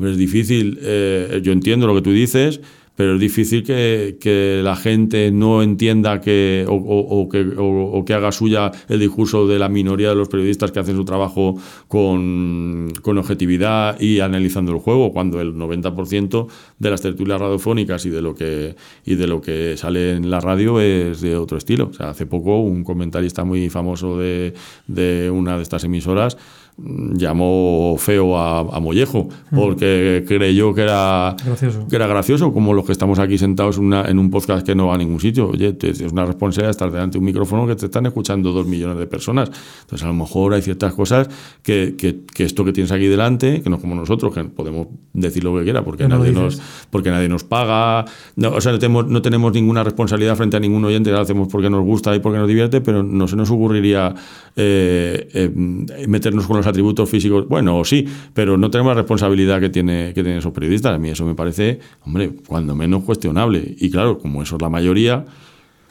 es 0.00 0.16
difícil. 0.16 0.78
eh, 0.82 1.40
yo 1.42 1.52
entiendo 1.52 1.86
lo 1.86 1.94
que 1.94 2.02
tú 2.02 2.10
dices, 2.10 2.60
pero 2.96 3.14
es 3.14 3.20
difícil 3.20 3.62
que, 3.62 4.18
que 4.20 4.60
la 4.62 4.76
gente 4.76 5.30
no 5.30 5.62
entienda 5.62 6.20
que 6.20 6.66
o, 6.68 7.28
que, 7.30 7.54
o- 7.56 8.04
que 8.04 8.12
haga 8.14 8.30
suya 8.32 8.70
el 8.88 9.00
discurso 9.00 9.46
de 9.46 9.58
la 9.58 9.68
minoría 9.70 10.10
de 10.10 10.14
los 10.16 10.28
periodistas 10.28 10.70
que 10.70 10.80
hacen 10.80 10.96
su 10.96 11.04
trabajo 11.04 11.56
con, 11.88 12.92
con 13.02 13.18
objetividad 13.18 14.00
y 14.00 14.20
analizando 14.20 14.72
el 14.72 14.78
juego, 14.78 15.12
cuando 15.12 15.40
el 15.40 15.54
90% 15.54 16.46
de 16.78 16.90
las 16.90 17.00
tertulias 17.00 17.40
radiofónicas 17.40 18.04
y 18.06 18.10
de 18.10 18.22
lo 18.22 18.34
que 18.34 18.74
y 19.04 19.14
de 19.14 19.26
lo 19.26 19.40
que 19.40 19.76
sale 19.76 20.12
en 20.12 20.30
la 20.30 20.40
radio 20.40 20.80
es 20.80 21.20
de 21.20 21.36
otro 21.36 21.58
estilo. 21.58 21.88
O 21.90 21.92
sea, 21.94 22.10
hace 22.10 22.26
poco 22.26 22.60
un 22.60 22.84
comentarista 22.84 23.44
muy 23.44 23.68
famoso 23.70 24.18
de, 24.18 24.54
de 24.86 25.30
una 25.30 25.56
de 25.56 25.62
estas 25.62 25.84
emisoras 25.84 26.36
llamó 26.78 27.96
feo 27.98 28.38
a, 28.38 28.60
a 28.60 28.80
Mollejo 28.80 29.28
porque 29.54 30.24
creyó 30.26 30.74
que 30.74 30.82
era 30.82 31.36
Gracioso. 31.44 31.86
que 31.88 31.96
era 31.96 32.06
gracioso, 32.06 32.52
como 32.52 32.72
los 32.74 32.84
que 32.86 32.92
estamos 32.92 33.18
aquí 33.18 33.36
sentados 33.38 33.78
en 33.78 33.84
una- 33.84 34.04
en 34.08 34.18
un 34.18 34.30
podcast 34.30 34.64
que 34.66 34.74
no 34.74 34.86
va 34.86 34.94
a 34.94 34.98
ningún 34.98 35.20
sitio. 35.20 35.48
Oye, 35.50 35.72
te- 35.74 35.90
es 35.90 36.00
una 36.00 36.24
responsabilidad 36.24 36.70
estar 36.70 36.90
delante 36.90 37.14
de 37.14 37.18
un 37.18 37.24
micrófono 37.26 37.66
que 37.66 37.76
te 37.76 37.86
están 37.86 38.06
escuchando 38.06 38.52
dos 38.52 38.66
millones 38.66 38.96
de 38.98 39.06
personas. 39.06 39.50
Entonces, 39.82 40.04
a 40.04 40.08
lo 40.08 40.14
mejor 40.14 40.54
hay 40.54 40.62
ciertas 40.62 40.94
cosas 40.94 41.28
que, 41.62 41.94
que- 41.98 42.20
que 42.32 42.44
esto 42.44 42.64
que 42.64 42.72
tienes 42.72 42.92
aquí 42.92 43.06
delante, 43.06 43.60
que 43.62 43.68
no 43.70 43.76
es 43.76 43.82
como 43.82 43.94
nosotros, 43.94 44.32
que 44.34 44.44
podemos 44.44 44.86
decir 45.12 45.44
lo 45.44 45.56
que 45.58 45.64
quiera, 45.64 45.84
porque, 45.84 46.04
Que 46.04 46.08
no 46.08 46.18
nadie, 46.18 46.32
nos, 46.32 46.60
porque 46.90 47.10
nadie 47.10 47.28
nos 47.28 47.44
paga. 47.44 48.04
No, 48.36 48.50
o 48.52 48.60
sea, 48.60 48.72
no 48.72 48.78
tenemos, 48.78 49.06
no 49.06 49.20
tenemos 49.22 49.52
ninguna 49.52 49.84
responsabilidad 49.84 50.36
frente 50.36 50.56
a 50.56 50.60
ningún 50.60 50.84
oyente, 50.84 51.10
lo 51.10 51.20
hacemos 51.20 51.48
porque 51.48 51.68
nos 51.68 51.84
gusta 51.84 52.14
y 52.14 52.20
porque 52.20 52.38
nos 52.38 52.48
divierte, 52.48 52.80
pero 52.80 53.02
no 53.02 53.28
se 53.28 53.36
nos 53.36 53.50
ocurriría 53.50 54.14
eh, 54.56 55.28
eh, 55.34 56.06
meternos 56.08 56.46
con 56.46 56.56
los 56.56 56.66
atributos 56.70 57.08
físicos. 57.08 57.46
Bueno, 57.48 57.84
sí, 57.84 58.06
pero 58.34 58.56
no 58.56 58.70
tenemos 58.70 58.90
la 58.90 59.02
responsabilidad 59.02 59.60
que, 59.60 59.68
tiene, 59.68 60.08
que 60.14 60.22
tienen 60.22 60.38
esos 60.38 60.52
periodistas. 60.52 60.94
A 60.94 60.98
mí 60.98 61.10
eso 61.10 61.24
me 61.26 61.34
parece, 61.34 61.78
hombre, 62.04 62.32
cuando 62.46 62.74
menos 62.74 63.04
cuestionable. 63.04 63.74
Y 63.78 63.90
claro, 63.90 64.18
como 64.18 64.42
eso 64.42 64.56
es 64.56 64.62
la 64.62 64.68
mayoría, 64.68 65.24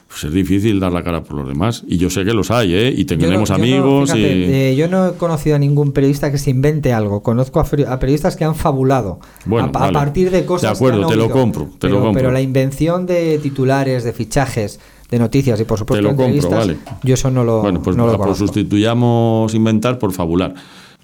pues 0.10 0.24
es 0.24 0.34
difícil 0.34 0.80
dar 0.80 0.92
la 0.92 1.04
cara 1.04 1.24
por 1.24 1.38
los 1.38 1.48
demás. 1.48 1.84
Y 1.88 1.98
yo 1.98 2.10
sé 2.10 2.26
que 2.26 2.34
los 2.34 2.50
hay, 2.50 2.74
¿eh? 2.74 2.94
Y 2.98 3.06
no- 3.15 3.28
no, 3.28 3.54
amigos 3.54 4.12
fíjate, 4.12 4.38
y... 4.38 4.44
eh, 4.52 4.76
yo 4.76 4.88
no 4.88 5.10
he 5.10 5.13
conocido 5.13 5.56
a 5.56 5.60
ningún 5.60 5.92
periodista 5.92 6.32
que 6.32 6.39
se 6.39 6.50
invente 6.50 6.94
algo. 6.94 7.22
Conozco 7.22 7.60
a, 7.60 8.00
periodistas 8.00 8.36
que 8.36 8.44
han 8.44 8.56
fabulado 8.56 9.20
Bueno, 9.46 9.72
a, 9.74 9.92
partir 9.92 10.32
de 10.32 10.46
cosas. 10.46 10.72
De 10.72 10.76
acuerdo, 10.76 11.02
que 11.02 11.04
han 11.06 11.10
te 11.12 11.15
lo 11.15 11.30
compro, 11.30 11.65
te 11.65 11.78
pero, 11.82 11.94
lo 11.96 12.02
compro. 12.06 12.20
pero 12.22 12.32
la 12.32 12.42
invención 12.42 13.06
de 13.06 13.38
titulares, 13.38 14.04
de 14.04 14.12
fichajes, 14.12 14.80
de 15.10 15.19
noticias 15.19 15.60
y 15.60 15.63
por 15.63 15.78
supuesto 15.80 16.06
Te 16.06 16.12
lo 16.12 16.15
compro, 16.15 16.50
vale. 16.52 16.78
yo 17.04 17.13
eso 17.13 17.32
no 17.32 17.43
lo, 17.43 17.62
bueno, 17.62 17.82
pues, 17.82 17.95
no 17.98 18.06
lo 18.08 18.17
pues 18.17 18.38
sustituyamos 18.38 19.54
inventar 19.56 19.98
por 20.00 20.12
fabular. 20.13 20.54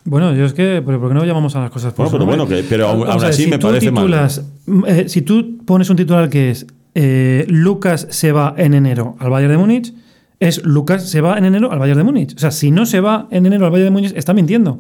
Bueno, 0.03 0.33
yo 0.35 0.45
es 0.45 0.53
que, 0.53 0.83
pero 0.85 0.99
¿por 0.99 1.09
qué 1.09 1.15
no 1.15 1.25
llamamos 1.25 1.55
a 1.55 1.61
las 1.61 1.71
cosas 1.71 1.91
por 1.93 2.05
Bueno, 2.05 2.11
su 2.11 2.17
pero 2.17 2.25
bueno, 2.45 2.47
que- 2.47 2.63
pero 2.69 2.87
aún- 2.89 3.07
aún 3.09 3.23
así 3.23 3.43
si 3.45 3.49
me 3.49 3.57
parece 3.57 3.89
mal. 3.89 4.03
titulas, 4.03 4.43
eh, 4.87 5.05
si 5.07 5.23
tú 5.23 5.57
pones 5.65 5.89
un 5.89 5.95
titular 5.97 6.29
que 6.29 6.51
es 6.51 6.67
eh, 6.93 7.45
Lucas 7.49 8.07
se 8.11 8.31
va 8.31 8.53
en 8.57 8.73
enero 8.75 9.15
al 9.19 9.29
Bayern 9.31 9.51
de 9.51 9.57
Múnich, 9.57 9.93
es 10.39 10.63
Lucas 10.63 11.09
se 11.09 11.21
va 11.21 11.37
en 11.37 11.45
enero 11.45 11.71
al 11.71 11.79
Bayern 11.79 11.97
de 11.97 12.03
Múnich. 12.03 12.35
O 12.35 12.39
sea, 12.39 12.51
si 12.51 12.69
no 12.71 12.85
se 12.85 12.99
va 13.01 13.27
en 13.31 13.45
enero 13.47 13.65
al 13.65 13.71
Bayern 13.71 13.87
de 13.87 13.91
Múnich, 13.99 14.13
está 14.15 14.33
mintiendo. 14.33 14.77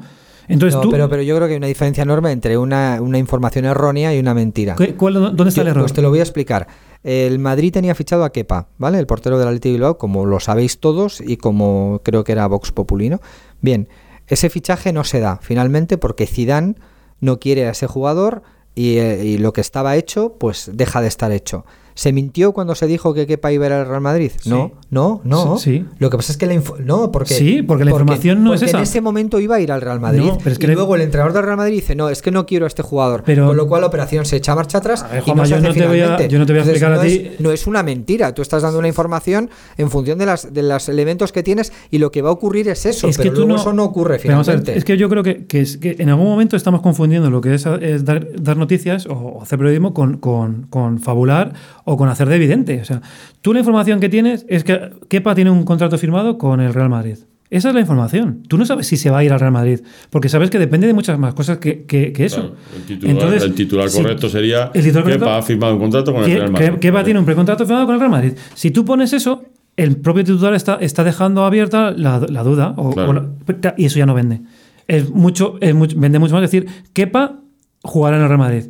Entonces 0.47 0.75
No, 0.75 0.81
tú, 0.81 0.91
pero, 0.91 1.09
pero 1.09 1.23
yo 1.23 1.35
creo 1.35 1.47
que 1.47 1.53
hay 1.55 1.57
una 1.57 1.65
diferencia 1.67 2.03
enorme 2.03 2.31
entre 2.31 2.55
una, 2.57 2.99
una 3.01 3.17
información 3.17 3.65
errónea 3.65 4.13
y 4.15 4.19
una 4.19 4.35
mentira. 4.35 4.75
¿qué- 4.75 4.93
cuál- 4.93 5.15
¿dónde 5.15 5.49
está 5.49 5.55
Yo- 5.57 5.61
el 5.63 5.67
error? 5.69 5.81
Pues 5.83 5.93
te 5.93 6.03
lo 6.03 6.09
voy 6.11 6.19
a 6.19 6.21
explicar. 6.21 6.67
El 7.05 7.37
Madrid 7.37 7.71
tenía 7.71 7.93
fichado 7.93 8.23
a 8.23 8.31
Kepa, 8.31 8.67
¿vale? 8.79 8.97
El 8.97 9.05
portero 9.05 9.37
del 9.37 9.47
Athletic 9.47 9.73
Bilbao, 9.73 9.99
como 9.99 10.25
lo 10.25 10.39
sabéis 10.39 10.79
todos 10.79 11.21
y 11.21 11.37
como 11.37 12.01
creo 12.03 12.23
que 12.23 12.31
era 12.31 12.47
Vox 12.47 12.71
Populino. 12.71 13.21
Bien, 13.61 13.87
ese 14.25 14.49
fichaje 14.49 14.91
no 14.91 15.03
se 15.03 15.19
da 15.19 15.37
finalmente 15.39 15.99
porque 15.99 16.25
Zidane 16.25 16.73
no 17.21 17.39
quiere 17.39 17.67
a 17.67 17.71
ese 17.71 17.85
jugador 17.85 18.41
y, 18.73 18.97
eh, 18.97 19.23
y 19.23 19.37
lo 19.37 19.53
que 19.53 19.61
estaba 19.61 19.95
hecho, 19.95 20.33
pues 20.39 20.71
deja 20.73 20.99
de 20.99 21.07
estar 21.07 21.31
hecho. 21.31 21.63
¿Se 21.97 22.11
mintió 22.11 22.51
cuando 22.51 22.75
se 22.75 22.87
dijo 22.87 23.13
que 23.13 23.25
Kepa 23.25 23.53
iba 23.53 23.65
a 23.65 23.67
ir 23.69 23.73
al 23.73 23.87
Real 23.87 24.01
Madrid? 24.01 24.31
No, 24.45 24.73
no, 24.89 25.21
no. 25.23 25.57
Sí, 25.57 25.77
sí. 25.79 25.85
Lo 25.97 26.09
que 26.09 26.17
pasa 26.17 26.33
es 26.33 26.37
que 26.37 26.45
la 26.45 26.61
no, 26.83 27.09
porque 27.11 27.33
Sí, 27.33 27.61
porque 27.61 27.85
la 27.85 27.91
información 27.91 28.43
no 28.43 28.53
es 28.53 28.61
esa. 28.61 28.77
en 28.77 28.83
ese 28.83 28.99
momento 28.99 29.39
iba 29.39 29.55
a 29.55 29.61
ir 29.61 29.71
al 29.71 29.79
Real 29.81 30.01
Madrid 30.01 30.23
No, 30.25 30.37
pero 30.37 30.51
es 30.51 30.59
que 30.59 30.65
y 30.65 30.67
le- 30.67 30.73
luego 30.75 30.95
el 30.95 31.01
entrenador 31.01 31.31
del 31.33 31.43
Real 31.43 31.55
Madrid 31.57 31.75
dice, 31.75 31.95
"No, 31.95 32.09
es 32.09 32.21
que 32.21 32.31
no 32.31 32.45
quiero 32.45 32.65
a 32.65 32.67
este 32.67 32.81
jugador." 32.83 33.23
Pero- 33.25 33.47
Con 33.47 33.55
lo 33.57 33.67
cual 33.69 33.79
la 33.81 33.87
operación 33.87 34.25
se 34.25 34.35
echa 34.35 34.51
a 34.51 34.55
marcha 34.55 34.79
atrás 34.79 35.05
y 35.25 35.31
no 35.33 35.45
se 35.45 35.51
yo 35.51 35.55
hace 35.57 35.67
no 35.69 35.73
te 35.73 35.87
voy 35.87 35.99
a- 35.99 36.03
finalmente. 36.03 36.27
yo 36.33 36.39
no 36.39 36.45
te 36.45 36.51
voy 36.53 36.59
a 36.59 36.63
Entonces, 36.63 36.81
explicar 36.83 36.99
a 36.99 37.01
ti- 37.01 37.29
es- 37.35 37.39
no 37.39 37.51
es 37.51 37.65
una 37.65 37.81
mentira, 37.81 38.33
tú 38.33 38.41
estás 38.41 38.61
dando 38.61 38.77
una 38.79 38.87
información 38.89 39.49
en 39.77 39.89
función 39.89 40.17
de 40.19 40.25
las 40.25 40.53
de 40.53 40.63
los 40.63 40.89
elementos 40.89 41.31
que 41.31 41.43
tienes 41.43 41.71
y 41.91 41.99
lo 41.99 42.11
que 42.11 42.21
va 42.21 42.27
a 42.29 42.33
ocurrir 42.33 42.67
es 42.67 42.85
eso, 42.85 43.07
Es 43.07 43.15
que 43.17 43.23
pero 43.23 43.35
tú 43.35 43.39
luego 43.41 43.53
no- 43.55 43.61
eso 43.61 43.71
no 43.73 43.83
ocurre 43.85 44.19
Pero 44.21 44.33
vamos 44.33 44.49
a 44.49 44.51
ver, 44.51 44.59
finalmente. 44.59 44.77
es 44.79 44.83
que 44.85 44.97
yo 44.97 45.07
creo 45.07 45.23
que, 45.23 45.45
que 45.45 45.61
es- 45.61 45.77
que 45.77 45.95
en 45.99 46.09
algún 46.09 46.25
momento 46.27 46.57
estamos 46.57 46.81
confundiendo 46.81 47.29
lo 47.29 47.39
que 47.39 47.53
es, 47.53 47.65
es 47.65 48.03
dar, 48.03 48.27
dar 48.41 48.57
noticias 48.57 49.05
o, 49.07 49.13
o 49.13 49.41
hacer 49.41 49.57
periodismo 49.57 49.93
con, 49.93 50.17
con- 50.17 50.63
con 50.69 50.99
fabular 50.99 51.53
o 51.85 51.95
con 51.97 52.09
hacer 52.09 52.27
de 52.27 52.35
evidente. 52.35 52.81
O 52.81 52.85
sea, 52.85 53.01
tú 53.41 53.53
la 53.53 53.59
información 53.59 53.99
que 54.01 54.09
tienes 54.09 54.45
es 54.49 54.63
que 54.65 54.91
Kepa 55.07 55.33
tiene 55.35 55.51
un 55.51 55.63
contrato 55.63 55.97
firmado 55.97 56.37
con 56.37 56.59
el 56.59 56.73
Real 56.73 56.89
Madrid. 56.89 57.17
Esa 57.51 57.69
es 57.69 57.75
la 57.75 57.79
información. 57.81 58.41
Tú 58.47 58.57
no 58.57 58.65
sabes 58.65 58.87
si 58.87 58.97
se 58.97 59.11
va 59.11 59.19
a 59.19 59.23
ir 59.23 59.31
al 59.31 59.39
Real 59.39 59.51
Madrid, 59.51 59.79
porque 60.09 60.29
sabes 60.29 60.49
que 60.49 60.57
depende 60.57 60.87
de 60.87 60.93
muchas 60.93 61.17
más 61.19 61.35
cosas 61.35 61.59
que, 61.59 61.85
que- 61.85 62.11
que 62.11 62.25
eso. 62.25 62.41
Claro, 62.41 62.55
el 62.75 62.83
titular, 62.85 63.11
Entonces, 63.15 63.43
el 63.43 63.53
titular 63.53 63.89
si- 63.89 64.01
correcto 64.01 64.29
sería 64.29 64.71
el 64.73 64.83
titular 64.83 65.03
Kepa 65.05 65.19
correcto- 65.19 65.29
ha 65.29 65.41
firmado 65.43 65.73
un 65.75 65.79
contrato 65.79 66.11
con 66.13 66.23
el 66.23 66.31
Real 66.37 66.51
Madrid. 66.51 66.69
Kepa 66.81 67.03
tiene 67.03 67.19
un 67.19 67.25
precontrato 67.25 67.65
firmado 67.65 67.85
con 67.85 67.93
el 67.95 67.99
Real 68.01 68.11
Madrid. 68.11 68.33
Si 68.55 68.71
tú 68.71 68.83
pones 68.83 69.13
eso, 69.13 69.43
el 69.77 69.97
propio 69.97 70.23
titular 70.23 70.55
está, 70.55 70.77
está 70.81 71.03
dejando 71.03 71.45
abierta 71.45 71.91
la, 71.91 72.25
la 72.27 72.43
duda. 72.43 72.73
o- 72.77 72.91
Claro. 72.91 73.09
o 73.11 73.13
la- 73.13 73.75
y 73.77 73.85
eso 73.85 73.99
ya 73.99 74.07
no 74.07 74.15
vende. 74.15 74.41
Es 74.87 75.11
mucho, 75.11 75.57
es 75.61 75.75
mucho- 75.75 75.97
vende 75.99 76.17
mucho 76.17 76.33
más 76.33 76.41
decir, 76.41 76.65
Kepa 76.93 77.41
jugará 77.83 78.17
en 78.17 78.23
el 78.23 78.27
Real 78.29 78.39
Madrid. 78.39 78.63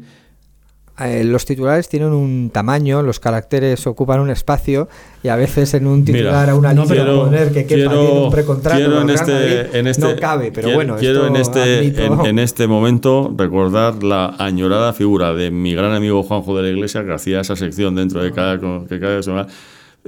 Eh, 0.97 1.25
los 1.25 1.43
titulares 1.43 1.89
tienen 1.89 2.13
un 2.13 2.49
tamaño, 2.53 3.01
los 3.01 3.19
caracteres 3.19 3.86
ocupan 3.86 4.21
un 4.21 4.29
espacio 4.29 4.88
y 5.23 5.27
a 5.27 5.36
veces 5.36 5.73
en 5.73 5.88
un 5.88 6.05
titular 6.05 6.43
Mira, 6.43 6.51
a 6.53 6.55
una 6.55 6.71
línea 6.73 6.86
pero 6.88 7.25
poner 7.25 7.51
que 7.51 7.65
Kepa 7.65 7.91
quiero- 7.91 8.23
un 8.27 8.31
precontrato 8.31 8.77
quiero 8.77 9.01
en 9.01 9.10
este, 9.10 9.31
Madrid, 9.34 9.75
en 9.75 9.88
este- 9.88 10.01
no 10.01 10.15
cabe, 10.15 10.51
pero 10.53 10.67
quiero- 10.67 10.77
bueno, 10.77 10.95
quiero 10.97 11.27
en 11.27 11.36
este, 11.36 12.05
en, 12.05 12.25
en 12.25 12.39
este 12.39 12.67
momento 12.67 13.34
recordar 13.38 14.03
la 14.03 14.36
añorada 14.38 14.93
figura 14.93 15.34
de 15.34 15.51
mi 15.51 15.75
gran 15.75 15.91
amigo 15.93 16.23
Juanjo 16.23 16.55
de 16.55 16.63
la 16.63 16.69
Iglesia 16.69 17.03
que 17.03 17.12
hacía 17.12 17.41
esa 17.41 17.58
sección 17.58 17.95
dentro 17.95 18.23
de 18.23 18.31
cada, 18.31 18.58
que 18.88 18.97
cada 18.99 19.21
semana 19.21 19.47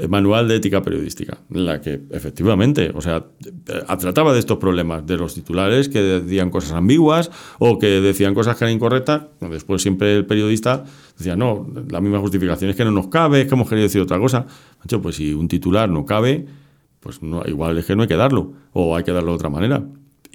manual 0.10 0.48
de 0.48 0.56
ética 0.58 0.82
periodística, 0.82 1.40
en 1.52 1.66
la 1.66 1.82
que 1.82 2.02
efectivamente, 2.12 2.92
o 2.94 3.02
sea, 3.02 3.26
eh, 3.46 3.98
trataba 4.00 4.34
de 4.34 4.40
estos 4.40 4.58
problemas, 4.58 5.06
de 5.06 5.18
los 5.18 5.34
titulares 5.34 5.90
que 5.90 6.02
decían 6.02 6.50
cosas 6.50 6.74
ambiguas 6.74 7.32
o 7.58 7.80
que 7.80 8.02
decían 8.02 8.34
cosas 8.34 8.58
que 8.58 8.66
eran 8.66 8.76
incorrectas. 8.76 9.24
Después 9.40 9.82
siempre 9.82 10.16
el 10.16 10.26
periodista 10.26 10.84
decía, 11.18 11.36
no, 11.36 11.68
la 11.90 12.02
misma 12.02 12.20
justificación 12.20 12.70
es 12.70 12.76
que 12.76 12.86
no 12.86 12.92
nos 12.92 13.08
cabe, 13.08 13.42
es 13.42 13.48
que 13.48 13.56
hemos 13.56 13.68
querido 13.68 13.84
decir 13.84 14.02
otra 14.02 14.20
cosa. 14.20 14.46
Macho, 14.80 15.02
pues 15.02 15.16
si 15.16 15.34
un 15.34 15.48
titular 15.48 15.90
no 15.90 16.06
cabe, 16.06 16.46
pues 17.00 17.24
no, 17.24 17.42
igual 17.46 17.78
es 17.78 17.86
que 17.86 17.96
no 17.96 18.04
hay 18.04 18.08
que 18.08 18.18
darlo, 18.18 18.54
o 18.74 18.96
hay 18.96 19.04
que 19.04 19.12
darlo 19.12 19.32
de 19.32 19.36
otra 19.36 19.50
manera. 19.50 19.84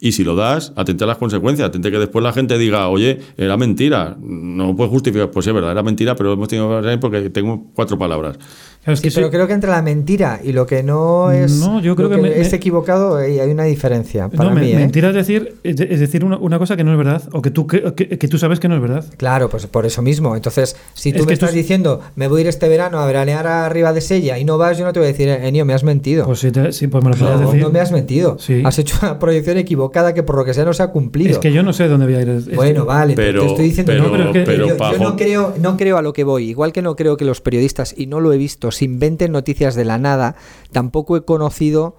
Y 0.05 0.11
si 0.11 0.25
lo 0.25 0.35
das, 0.35 0.73
atente 0.75 1.05
a 1.05 1.07
las 1.07 1.17
consecuencias, 1.17 1.69
atente 1.69 1.93
que 1.93 1.99
después 2.01 2.25
la 2.25 2.33
gente 2.33 2.59
diga, 2.59 2.89
oye, 2.89 3.21
era 3.37 3.57
mentira, 3.57 4.17
no 4.21 4.75
puedes 4.75 4.91
justificar, 4.91 5.31
pues 5.31 5.47
es 5.47 5.55
verdad, 5.55 5.71
era 5.71 5.85
mentira, 5.85 6.17
pero 6.17 6.33
hemos 6.33 6.49
tenido 6.49 6.83
que 6.83 6.99
porque 6.99 7.31
tengo 7.31 7.71
cuatro 7.73 7.97
palabras. 7.97 8.37
Claro, 8.85 8.95
es 8.95 9.01
Sí, 9.01 9.09
que 9.09 9.15
pero 9.15 9.27
sí- 9.29 9.31
creo 9.33 9.47
que 9.47 9.53
entre 9.53 9.71
la 9.71 9.81
mentira 9.81 10.41
y 10.43 10.53
lo 10.53 10.67
que 10.67 10.83
no 10.83 11.31
es, 11.31 11.53
No, 11.61 11.81
yo 11.81 11.95
creo 11.95 12.09
lo 12.09 12.17
que 12.17 12.23
me- 12.23 12.41
es 12.41 12.53
equivocado 12.53 13.17
hay 13.17 13.39
una 13.51 13.63
diferencia 13.65 14.29
para 14.29 14.49
no, 14.51 14.57
me- 14.57 14.63
mí. 14.63 14.73
¿eh? 14.73 14.77
mentira 14.77 15.11
es 15.11 15.15
decir, 15.15 15.55
es 15.63 15.77
de- 15.77 15.87
es 15.91 16.01
decir 16.01 16.25
una, 16.25 16.37
una 16.39 16.59
cosa 16.59 16.77
que 16.77 16.83
no 16.83 16.91
es 16.91 16.99
verdad 16.99 17.23
o 17.33 17.41
que 17.43 17.51
tú, 17.53 17.67
que, 17.69 17.95
que- 17.95 18.29
tú 18.29 18.39
sabes 18.39 18.59
que 18.59 18.69
no 18.69 18.75
es 18.75 18.83
verdad. 18.83 19.05
Claro, 19.19 19.49
pues 19.49 19.67
por 19.69 19.87
eso 19.87 20.03
mismo. 20.03 20.35
Entonces, 20.35 20.75
si 20.95 21.11
Es 21.11 21.15
tú 21.15 21.21
me 21.23 21.27
tú- 21.29 21.33
estás 21.35 21.53
diciendo, 21.55 22.01
me 22.17 22.27
voy 22.27 22.39
a 22.39 22.41
ir 22.43 22.47
este 22.49 22.69
verano 22.69 22.99
a 22.99 23.07
veranear 23.07 23.47
arriba 23.47 23.93
de 23.93 24.01
Sella 24.01 24.37
y 24.39 24.45
no 24.45 24.59
vas, 24.59 24.79
yo 24.79 24.85
no 24.85 24.93
te 24.93 24.99
voy 24.99 25.09
a 25.09 25.13
decir, 25.13 25.29
Enio, 25.29 25.65
me 25.65 25.75
has 25.75 25.85
mentido. 25.85 26.25
Pues 26.27 26.41
sí, 26.41 26.51
te- 26.51 26.73
sí, 26.73 26.89
pues 26.89 27.05
me 27.05 27.11
lo 27.11 27.17
no, 27.17 27.39
decir. 27.39 27.61
no 27.63 27.71
me 27.71 27.79
has 27.79 27.93
mentido. 27.93 28.37
Sí. 28.41 28.63
Has 28.65 28.79
hecho 28.81 28.97
una 29.03 29.19
proyección 29.21 29.59
equivocada 29.59 30.13
que 30.13 30.25
por 30.25 30.37
lo 30.37 30.45
que 30.45 30.55
sea 30.55 30.65
no 30.65 30.73
se 30.75 30.83
ha 30.83 30.89
cumplido. 30.89 31.31
Es 31.31 31.39
que 31.39 31.53
yo 31.53 31.63
no 31.63 31.73
sé 31.73 31.87
dónde 31.87 32.07
voy 32.07 32.17
a 32.17 32.23
ir. 32.23 32.29
Es- 32.31 32.57
Bueno, 32.57 32.85
vale, 32.85 33.15
te- 33.15 33.23
Pero- 33.23 33.43
te 33.43 33.47
estoy 33.47 33.65
diciendo 33.67 33.93
pero- 33.93 34.05
no, 34.07 34.11
pero 34.11 34.33
pero 34.45 34.67
yo, 34.67 34.77
yo 34.77 34.99
no 34.99 35.17
creo, 35.17 35.55
no 35.61 35.77
creo 35.77 35.99
a 35.99 36.03
lo 36.03 36.13
que 36.13 36.25
voy. 36.25 36.49
Igual 36.51 36.73
que 36.73 36.83
no 36.83 36.97
creo 36.97 37.17
que 37.17 37.25
los 37.25 37.41
periodistas, 37.41 37.95
y 37.97 38.07
no 38.07 38.19
lo 38.19 38.33
he 38.33 38.37
visto, 38.39 38.72
se 38.73 38.85
inventen 38.85 39.33
noticias 39.33 39.75
de 39.75 39.85
la 39.85 39.99
nada, 39.99 40.35
tampoco 40.73 41.17
he 41.17 41.25
conocido, 41.25 41.97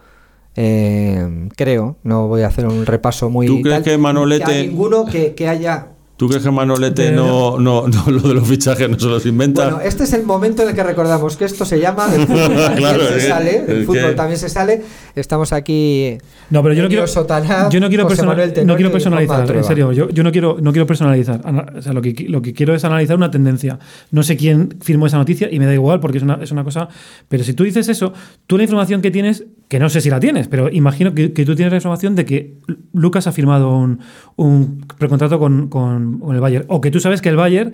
eh, 0.56 1.50
creo, 1.56 1.98
no 2.04 2.28
voy 2.28 2.42
a 2.44 2.48
hacer 2.48 2.68
un 2.68 2.86
repaso 2.86 3.30
muy 3.30 3.48
¿Tú 3.48 3.62
crees 3.62 3.82
que 3.84 3.98
Manolete- 3.98 4.44
a 4.44 4.66
ninguno 4.68 5.06
que, 5.06 5.34
que 5.34 5.48
haya 5.48 5.93
¿Tú 6.24 6.30
crees 6.30 6.42
que 6.42 6.52
Manolete 6.52 7.12
no, 7.12 7.60
no, 7.60 7.86
no, 7.86 8.10
lo 8.10 8.22
de 8.22 8.34
los 8.34 8.48
fichajes 8.48 8.90
no 8.90 8.98
se 8.98 9.08
los 9.08 9.26
inventa? 9.26 9.64
Bueno, 9.66 9.82
este 9.82 10.06
es 10.06 10.14
el 10.14 10.24
momento 10.24 10.64
en 10.64 10.70
el 10.70 10.74
que 10.76 10.82
recordamos 10.82 11.36
que 11.36 11.44
esto 11.44 11.66
se 11.66 11.82
llama 11.82 12.08
del 12.08 12.26
fútbol 12.26 12.48
también 12.56 12.78
Claro, 12.78 13.00
se 13.02 13.18
es 13.18 13.24
que- 13.24 13.30
sale, 13.30 13.62
del 13.64 13.78
es 13.82 13.86
fútbol 13.86 14.04
que- 14.12 14.14
también 14.14 14.40
se 14.40 14.48
sale. 14.48 14.82
Estamos 15.18 15.52
aquí. 15.52 16.18
No, 16.50 16.64
pero 16.64 16.76
yo 16.76 16.84
no 16.84 16.88
quiero, 16.88 17.06
Sotanaz, 17.08 17.70
yo 17.74 17.82
no 17.82 17.90
quiero, 17.90 18.04
José 18.06 18.16
persona- 18.16 18.32
Manuel 18.38 18.66
no 18.66 18.76
quiero 18.78 18.90
personalizar, 18.94 19.54
en 19.54 19.64
serio, 19.66 19.92
yo, 19.92 20.08
yo 20.12 20.24
no 20.24 20.32
quiero, 20.32 20.56
no 20.62 20.72
quiero 20.72 20.88
personalizar. 20.88 21.42
O 21.78 21.82
sea, 21.82 21.92
lo 21.92 22.02
que, 22.02 22.16
lo 22.30 22.42
que 22.42 22.54
quiero 22.54 22.74
es 22.74 22.86
analizar 22.86 23.18
una 23.18 23.30
tendencia. 23.30 23.78
No 24.12 24.24
sé 24.24 24.38
quién 24.38 24.78
firmó 24.82 25.08
esa 25.08 25.18
noticia 25.18 25.50
y 25.52 25.60
me 25.60 25.66
da 25.66 25.74
igual 25.74 26.00
porque 26.00 26.20
es 26.20 26.24
una, 26.24 26.36
es 26.42 26.52
una 26.52 26.64
cosa. 26.64 26.88
Pero 27.28 27.44
si 27.44 27.54
tú 27.54 27.66
dices 27.66 27.90
eso, 27.90 28.14
tú 28.48 28.56
la 28.56 28.64
información 28.64 29.02
que 29.02 29.12
tienes, 29.12 29.44
que 29.68 29.78
no 29.78 29.90
sé 29.90 30.00
si 30.00 30.10
la 30.10 30.22
tienes, 30.22 30.48
pero 30.48 30.70
imagino 30.70 31.14
que, 31.14 31.34
que 31.34 31.44
tú 31.46 31.54
tienes 31.54 31.74
la 31.74 31.78
información 31.78 32.16
de 32.16 32.24
que 32.26 32.54
Lucas 32.94 33.28
ha 33.28 33.34
firmado 33.34 33.76
un, 33.76 34.00
un 34.38 34.86
precontrato 34.98 35.40
con, 35.40 35.68
con, 35.68 36.13
el 36.32 36.40
Bayern. 36.40 36.66
O 36.68 36.82
que 36.82 36.92
tú 36.92 37.00
sabes 37.00 37.22
que 37.22 37.30
el 37.30 37.36
Bayern 37.36 37.74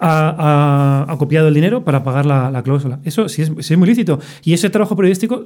ha, 0.00 1.16
copiado 1.18 1.48
el 1.48 1.54
dinero 1.54 1.84
para 1.84 2.04
pagar 2.04 2.26
la, 2.26 2.50
la 2.50 2.62
cláusula. 2.62 3.00
Eso 3.04 3.28
sí 3.28 3.42
es, 3.42 3.76
muy 3.76 3.88
lícito. 3.88 4.20
Y 4.44 4.52
ese 4.52 4.70
trabajo 4.70 4.96
periodístico 4.96 5.44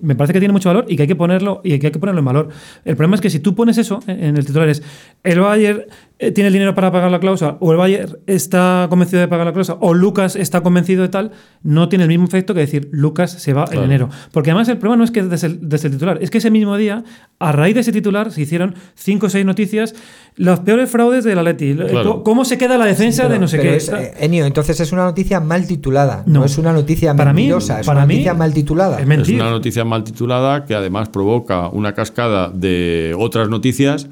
me 0.00 0.14
parece 0.14 0.32
que 0.32 0.38
tiene 0.38 0.52
mucho 0.52 0.68
valor 0.68 0.86
y 0.88 0.96
que 0.96 1.02
hay 1.02 1.08
que 1.08 1.16
ponerlo, 1.16 1.60
y 1.64 1.78
que 1.78 1.86
hay 1.88 1.92
que 1.92 1.98
ponerlo 1.98 2.20
en 2.20 2.24
valor. 2.24 2.48
El 2.84 2.96
problema 2.96 3.16
es 3.16 3.20
que 3.20 3.30
si 3.30 3.40
tú 3.40 3.54
pones 3.54 3.78
eso 3.78 4.00
en 4.06 4.36
el 4.36 4.46
titular 4.46 4.68
es 4.68 4.82
el 5.22 5.40
Bayern 5.40 5.82
tiene 6.18 6.48
el 6.48 6.52
dinero 6.52 6.74
para 6.74 6.90
pagar 6.90 7.10
la 7.12 7.20
cláusula, 7.20 7.56
o 7.60 7.70
el 7.70 7.78
Bayern 7.78 8.18
está 8.26 8.86
convencido 8.90 9.20
de 9.20 9.28
pagar 9.28 9.46
la 9.46 9.52
cláusula, 9.52 9.78
o 9.80 9.94
Lucas 9.94 10.34
está 10.34 10.62
convencido 10.62 11.02
de 11.02 11.08
tal, 11.08 11.30
no 11.62 11.88
tiene 11.88 12.04
el 12.04 12.08
mismo 12.08 12.24
efecto 12.26 12.54
que 12.54 12.60
decir 12.60 12.88
Lucas 12.90 13.30
se 13.30 13.52
va 13.52 13.66
Claro. 13.66 13.80
en 13.82 13.84
enero. 13.90 14.08
Porque 14.32 14.50
además 14.50 14.68
el 14.68 14.78
problema 14.78 14.96
no 14.98 15.04
es 15.04 15.10
que 15.12 15.22
desde 15.22 15.46
el, 15.46 15.68
desde 15.68 15.86
el 15.88 15.94
titular, 15.94 16.18
es 16.20 16.30
que 16.30 16.38
ese 16.38 16.50
mismo 16.50 16.76
día, 16.76 17.04
a 17.38 17.52
raíz 17.52 17.74
de 17.76 17.82
ese 17.82 17.92
titular, 17.92 18.32
se 18.32 18.40
hicieron 18.42 18.74
cinco 18.96 19.26
o 19.26 19.30
seis 19.30 19.44
noticias, 19.46 19.94
los 20.34 20.58
peores 20.60 20.90
fraudes 20.90 21.22
del 21.24 21.38
Atleti, 21.38 21.74
Claro. 21.74 22.24
cómo 22.24 22.44
se 22.44 22.58
queda 22.58 22.76
la 22.78 22.86
defensa 22.86 23.22
Pero- 23.22 23.34
de 23.34 23.40
no 23.40 23.46
sé 23.48 23.60
qué. 23.60 23.76
es, 23.76 23.88
eh, 23.88 24.14
Enio, 24.18 24.44
entonces 24.44 24.80
es 24.80 24.90
una 24.92 25.04
noticia 25.04 25.38
mal 25.40 25.66
titulada. 25.68 26.24
No, 26.26 26.40
No. 26.40 26.44
es 26.46 26.58
una 26.58 26.72
noticia 26.72 27.14
Para 27.14 27.32
mí- 27.32 27.42
mentirosa, 27.42 27.80
es 27.80 27.86
para 27.86 28.00
una 28.00 28.06
mí 28.06 28.14
noticia 28.14 28.34
mal 28.34 28.52
titulada. 28.52 28.96
es 29.00 29.08
Es 29.08 29.28
una 29.30 29.50
noticia 29.50 29.84
mal 29.84 30.02
titulada 30.02 30.64
que 30.64 30.74
además 30.74 31.08
provoca 31.10 31.68
una 31.68 31.94
cascada 31.94 32.50
de 32.52 33.14
otras 33.16 33.48
noticias 33.48 34.08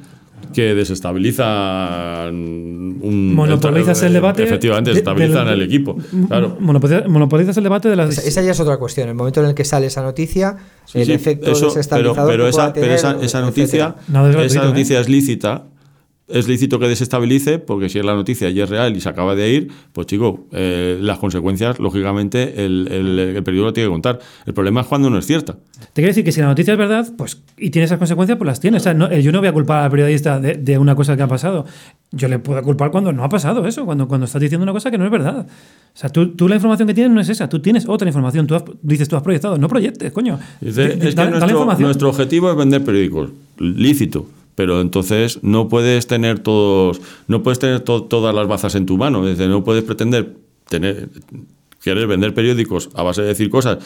que 0.56 0.74
desestabilizan 0.74 2.34
un 2.34 3.34
Monopolizas 3.34 4.02
el 4.02 4.12
debate 4.14 4.42
Efectivamente, 4.44 4.90
de- 4.90 4.94
desestabilizan 4.94 5.48
el 5.48 5.60
equipo. 5.62 5.96
Claro. 6.28 6.56
Monopoliza- 6.60 7.06
Monopolizas 7.06 7.56
el 7.58 7.62
debate 7.64 7.88
de 7.90 7.96
las. 7.96 8.10
Esa, 8.16 8.26
esa 8.26 8.42
ya 8.42 8.52
es 8.52 8.60
otra 8.60 8.78
cuestión. 8.78 9.08
El 9.10 9.14
momento 9.14 9.40
en 9.42 9.46
el 9.48 9.54
que 9.54 9.64
sale 9.64 9.86
esa 9.86 10.02
noticia, 10.02 10.56
Sí, 10.86 11.00
el 11.00 11.06
sí, 11.06 11.12
efecto 11.12 11.50
eso, 11.52 11.66
desestabilizador 11.66 12.30
pero 12.30 12.44
que 12.44 12.50
esa, 12.50 12.72
pero 12.72 12.92
esa, 12.94 13.16
esa 13.22 13.40
noticia. 13.42 13.96
No, 14.08 14.28
esa 14.30 14.62
¿eh? 14.62 14.64
noticia 14.64 14.98
es 15.00 15.08
lícita. 15.10 15.64
Es 16.28 16.48
lícito 16.48 16.80
que 16.80 16.88
desestabilice, 16.88 17.60
porque 17.60 17.88
si 17.88 18.00
es 18.00 18.04
la 18.04 18.14
noticia 18.14 18.50
y 18.50 18.60
es 18.60 18.68
real 18.68 18.96
y 18.96 19.00
se 19.00 19.08
acaba 19.08 19.36
de 19.36 19.48
ir, 19.52 19.68
pues 19.92 20.08
chico, 20.08 20.48
eh, 20.50 20.98
las 21.00 21.18
consecuencias, 21.18 21.78
lógicamente, 21.78 22.64
el, 22.66 22.88
el, 22.90 23.18
el 23.36 23.42
periódico 23.44 23.66
lo 23.66 23.72
tiene 23.72 23.86
que 23.88 23.92
contar. 23.92 24.18
El 24.44 24.52
problema 24.52 24.80
es 24.80 24.88
cuando 24.88 25.08
no 25.08 25.18
es 25.18 25.26
cierta. 25.26 25.52
Te 25.52 26.02
quiero 26.02 26.08
decir 26.08 26.24
que 26.24 26.32
si 26.32 26.40
la 26.40 26.48
noticia 26.48 26.72
es 26.72 26.78
verdad, 26.78 27.06
pues 27.16 27.40
y 27.56 27.70
tiene 27.70 27.84
esas 27.86 27.98
consecuencias, 27.98 28.36
pues 28.38 28.46
las 28.46 28.58
tiene. 28.58 28.78
O 28.78 28.80
sea, 28.80 28.92
no- 28.92 29.08
eh, 29.08 29.22
yo 29.22 29.30
no 29.30 29.38
voy 29.38 29.46
a 29.46 29.52
culpar 29.52 29.84
al 29.84 29.90
periodista 29.92 30.40
de, 30.40 30.54
de 30.54 30.78
una 30.78 30.96
cosa 30.96 31.16
que 31.16 31.22
ha 31.22 31.28
pasado. 31.28 31.64
Yo 32.10 32.26
le 32.26 32.40
puedo 32.40 32.60
culpar 32.62 32.90
cuando 32.90 33.12
no 33.12 33.22
ha 33.22 33.28
pasado 33.28 33.64
eso, 33.68 33.84
cuando, 33.84 34.08
cuando 34.08 34.24
estás 34.26 34.42
diciendo 34.42 34.64
una 34.64 34.72
cosa 34.72 34.90
que 34.90 34.98
no 34.98 35.04
es 35.04 35.10
verdad. 35.12 35.46
O 35.46 35.96
sea, 35.96 36.10
tú, 36.10 36.30
tú 36.34 36.48
la 36.48 36.56
información 36.56 36.88
que 36.88 36.94
tienes 36.94 37.12
no 37.12 37.20
es 37.20 37.28
esa, 37.28 37.48
tú 37.48 37.60
tienes 37.60 37.88
otra 37.88 38.08
información. 38.08 38.48
Tú 38.48 38.56
has- 38.56 38.64
dices, 38.82 39.08
tú 39.08 39.14
has 39.14 39.22
proyectado, 39.22 39.58
no 39.58 39.68
proyectes, 39.68 40.10
coño. 40.10 40.40
Es 40.60 40.74
que 40.74 40.88
da- 41.12 41.26
nuestro, 41.30 41.50
información. 41.50 41.82
nuestro 41.84 42.08
objetivo 42.08 42.50
es 42.50 42.56
vender 42.56 42.82
periódicos, 42.84 43.30
lícito, 43.58 44.26
pero 44.56 44.80
entonces 44.80 45.38
no 45.42 45.68
puedes 45.68 46.08
tener 46.08 46.40
todos, 46.40 47.00
no 47.28 47.44
puedes 47.44 47.60
tener 47.60 47.80
to- 47.80 48.02
todas 48.02 48.34
las 48.34 48.48
bazas 48.48 48.74
en 48.74 48.86
tu 48.86 48.96
mano, 48.98 49.22
es 49.28 49.38
decir, 49.38 49.48
no 49.50 49.62
puedes 49.62 49.84
pretender 49.84 50.34
tener, 50.68 51.08
querer 51.80 52.08
vender 52.08 52.34
periódicos 52.34 52.88
a 52.94 53.04
base 53.04 53.22
de 53.22 53.28
decir 53.28 53.48
cosas 53.50 53.78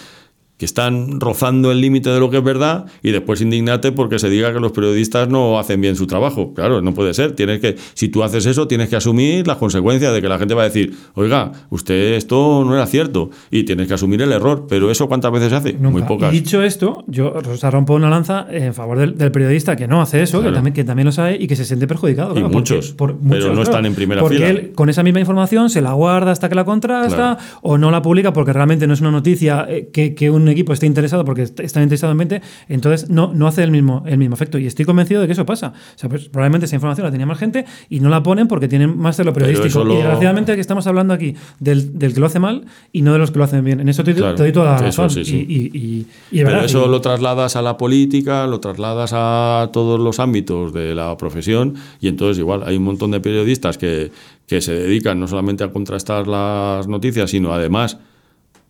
que 0.61 0.67
están 0.67 1.19
rozando 1.21 1.73
el 1.73 1.81
límite 1.81 2.11
de 2.11 2.21
lo 2.21 2.29
que 2.29 2.37
es 2.37 2.45
verdad 2.45 2.85
y 3.03 3.13
después 3.13 3.41
indignarte 3.41 3.93
porque 3.93 4.19
se 4.19 4.29
diga 4.29 4.53
que 4.53 4.61
los 4.61 4.73
periodistas 4.73 5.27
no 5.27 5.59
hacen 5.59 5.81
bien 5.81 5.97
su 5.97 6.07
trabajo. 6.07 6.53
Claro, 6.53 6.83
no 6.83 6.93
puede 6.93 7.15
ser. 7.15 7.33
Tienes 7.33 7.61
que, 7.61 7.77
si 7.95 8.11
tú 8.11 8.23
haces 8.23 8.45
eso, 8.45 8.69
tienes 8.69 8.91
que 8.91 8.97
asumir 8.97 9.47
las 9.47 9.57
consecuencias 9.57 10.13
de 10.13 10.21
que 10.21 10.29
la 10.29 10.39
gente 10.39 10.53
va 10.53 10.61
a 10.61 10.65
decir, 10.67 10.95
oiga, 11.15 11.51
usted 11.71 12.13
esto 12.13 12.63
no 12.67 12.75
era 12.75 12.87
cierto 12.87 13.31
y 13.51 13.63
tienes 13.65 13.89
que 13.89 13.95
asumir 13.95 14.21
el 14.21 14.33
error. 14.33 14.67
Pero 14.69 14.91
eso 14.91 15.09
cuántas 15.09 15.33
veces 15.33 15.49
se 15.49 15.57
hace? 15.57 15.73
Nunca. 15.73 15.89
Muy 15.91 16.03
pocas. 16.03 16.35
Y 16.35 16.41
dicho 16.41 16.63
esto, 16.63 17.05
yo 17.07 17.33
o 17.33 17.57
sea, 17.57 17.71
rompo 17.71 17.95
una 17.95 18.11
lanza 18.11 18.47
en 18.51 18.75
favor 18.75 18.99
del, 18.99 19.17
del 19.17 19.33
periodista 19.33 19.77
que 19.77 19.89
no 19.89 20.03
hace 20.03 20.21
eso, 20.23 20.41
Claro. 20.41 20.51
que, 20.53 20.55
también, 20.57 20.75
que 20.75 20.85
también 20.85 21.07
lo 21.07 21.13
sabe 21.13 21.39
y 21.41 21.47
que 21.47 21.57
se 21.57 21.65
siente 21.65 21.87
perjudicado. 21.87 22.33
Y 22.33 22.35
claro, 22.35 22.51
porque- 22.51 22.75
muchos, 22.75 22.93
por- 22.93 23.17
pero 23.31 23.55
no 23.55 23.63
están 23.63 23.87
en 23.87 23.95
primera 23.95 24.21
porque 24.21 24.37
fila. 24.37 24.49
él 24.51 24.73
con 24.75 24.91
esa 24.91 25.03
misma 25.03 25.21
información 25.21 25.71
se 25.71 25.81
la 25.81 25.95
guarda 25.95 26.33
hasta 26.33 26.51
que 26.51 26.55
la 26.55 26.67
contrasta 26.67 27.39
o 27.63 27.79
no 27.79 27.91
la 27.91 28.03
publica 28.03 28.35
porque 28.35 28.53
realmente 28.53 28.87
no 28.87 28.93
es 28.93 29.01
una 29.01 29.11
noticia 29.11 29.65
eh, 29.67 29.89
que, 29.91 30.15
que 30.15 30.31
un 30.31 30.50
equipo 30.51 30.73
esté 30.73 30.87
interesado 30.87 31.25
porque 31.25 31.43
est- 31.43 31.59
está 31.61 31.83
interesado 31.83 32.13
en 32.13 32.19
mente, 32.19 32.43
entonces 32.69 33.09
no, 33.09 33.33
no 33.33 33.47
hace 33.47 33.63
el 33.63 33.71
mismo, 33.71 34.03
el 34.07 34.19
mismo 34.19 34.35
efecto. 34.35 34.59
Y 34.59 34.67
estoy 34.67 34.85
convencido 34.85 35.21
de 35.21 35.27
que 35.27 35.33
eso 35.33 35.47
pasa. 35.47 35.69
O 35.69 35.99
sea, 35.99 36.09
pues, 36.11 36.29
probablemente 36.29 36.67
esa 36.67 36.75
información 36.77 37.05
la 37.07 37.11
tenía 37.11 37.27
más 37.27 37.39
gente 37.39 37.65
y 37.89 38.01
no 38.01 38.09
la 38.09 38.23
ponen 38.23 38.49
porque 38.49 38.69
tienen 38.69 38.99
más 38.99 39.17
de 39.17 39.25
lo 39.25 39.33
periodístico. 39.33 39.85
lo- 39.85 39.95
Y 39.95 39.97
desgraciadamente 39.99 40.55
que 40.55 40.61
estamos 40.61 40.87
hablando 40.87 41.15
aquí 41.15 41.35
del, 41.59 41.99
del 41.99 42.13
que 42.15 42.21
lo 42.21 42.27
hace 42.27 42.39
mal 42.39 42.65
y 42.93 43.03
no 43.03 43.13
de 43.13 43.19
los 43.19 43.31
que 43.31 43.39
lo 43.39 43.45
hacen 43.45 43.65
bien. 43.65 43.81
En 43.81 43.89
eso 43.89 44.05
te, 44.05 44.15
Claro, 44.15 44.35
te 44.35 44.43
doy 44.43 44.53
toda 44.53 44.81
la 44.81 44.89
eso 44.89 45.03
razón. 45.03 45.11
sí, 45.11 45.25
sí. 45.25 45.47
Y, 45.51 46.07
Pero 46.37 46.49
verdad, 46.51 46.65
eso 46.65 46.87
lo 46.89 47.01
trasladas 47.01 47.57
a 47.57 47.63
la 47.63 47.77
política, 47.77 48.47
lo 48.47 48.61
trasladas 48.61 49.13
a 49.15 49.71
todos 49.73 49.99
los 50.01 50.21
ámbitos 50.21 50.73
de 50.73 50.95
la 50.95 51.17
profesión 51.17 51.75
y 52.01 52.09
entonces 52.09 52.39
igual 52.39 52.63
hay 52.67 52.77
un 52.77 52.85
montón 52.85 53.11
de 53.11 53.21
periodistas 53.21 53.79
que, 53.79 54.11
que 54.47 54.61
se 54.61 54.73
dedican 54.75 55.19
no 55.21 55.29
solamente 55.29 55.65
a 55.65 55.71
contrastar 55.71 56.27
las 56.27 56.89
noticias, 56.89 57.31
sino 57.31 57.53
además 57.53 57.99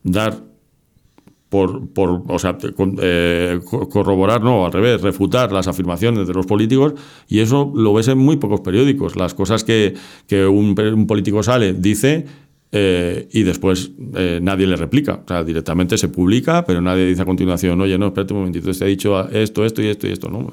dar 0.02 0.36
por, 1.50 1.88
por 1.92 2.22
o 2.26 2.38
sea, 2.38 2.56
eh, 3.02 3.60
co- 3.68 3.88
corroborar, 3.90 4.42
no, 4.42 4.64
al 4.64 4.72
revés, 4.72 5.02
refutar 5.02 5.52
las 5.52 5.68
afirmaciones 5.68 6.26
de 6.26 6.32
los 6.32 6.46
políticos 6.46 6.94
y 7.28 7.40
eso 7.40 7.70
lo 7.74 7.92
ves 7.92 8.08
en 8.08 8.16
muy 8.16 8.36
pocos 8.38 8.60
periódicos. 8.62 9.16
Las 9.16 9.34
cosas 9.34 9.62
que, 9.64 9.94
que 10.26 10.46
un, 10.46 10.74
un 10.80 11.06
político 11.06 11.42
sale, 11.42 11.74
dice 11.74 12.24
eh, 12.72 13.28
y 13.32 13.42
después 13.42 13.90
eh, 14.14 14.38
nadie 14.40 14.66
le 14.66 14.76
replica. 14.76 15.20
O 15.24 15.28
sea, 15.28 15.42
directamente 15.42 15.98
se 15.98 16.08
publica, 16.08 16.64
pero 16.64 16.80
nadie 16.80 17.04
dice 17.06 17.22
a 17.22 17.24
continuación, 17.24 17.80
oye, 17.80 17.98
no, 17.98 18.06
espérate 18.08 18.32
un 18.32 18.40
momentito, 18.40 18.70
te 18.72 18.84
ha 18.84 18.86
dicho 18.86 19.28
esto, 19.30 19.64
esto 19.64 19.82
y 19.82 19.86
esto 19.88 20.06
y 20.06 20.12
esto. 20.12 20.28
¿no? 20.28 20.52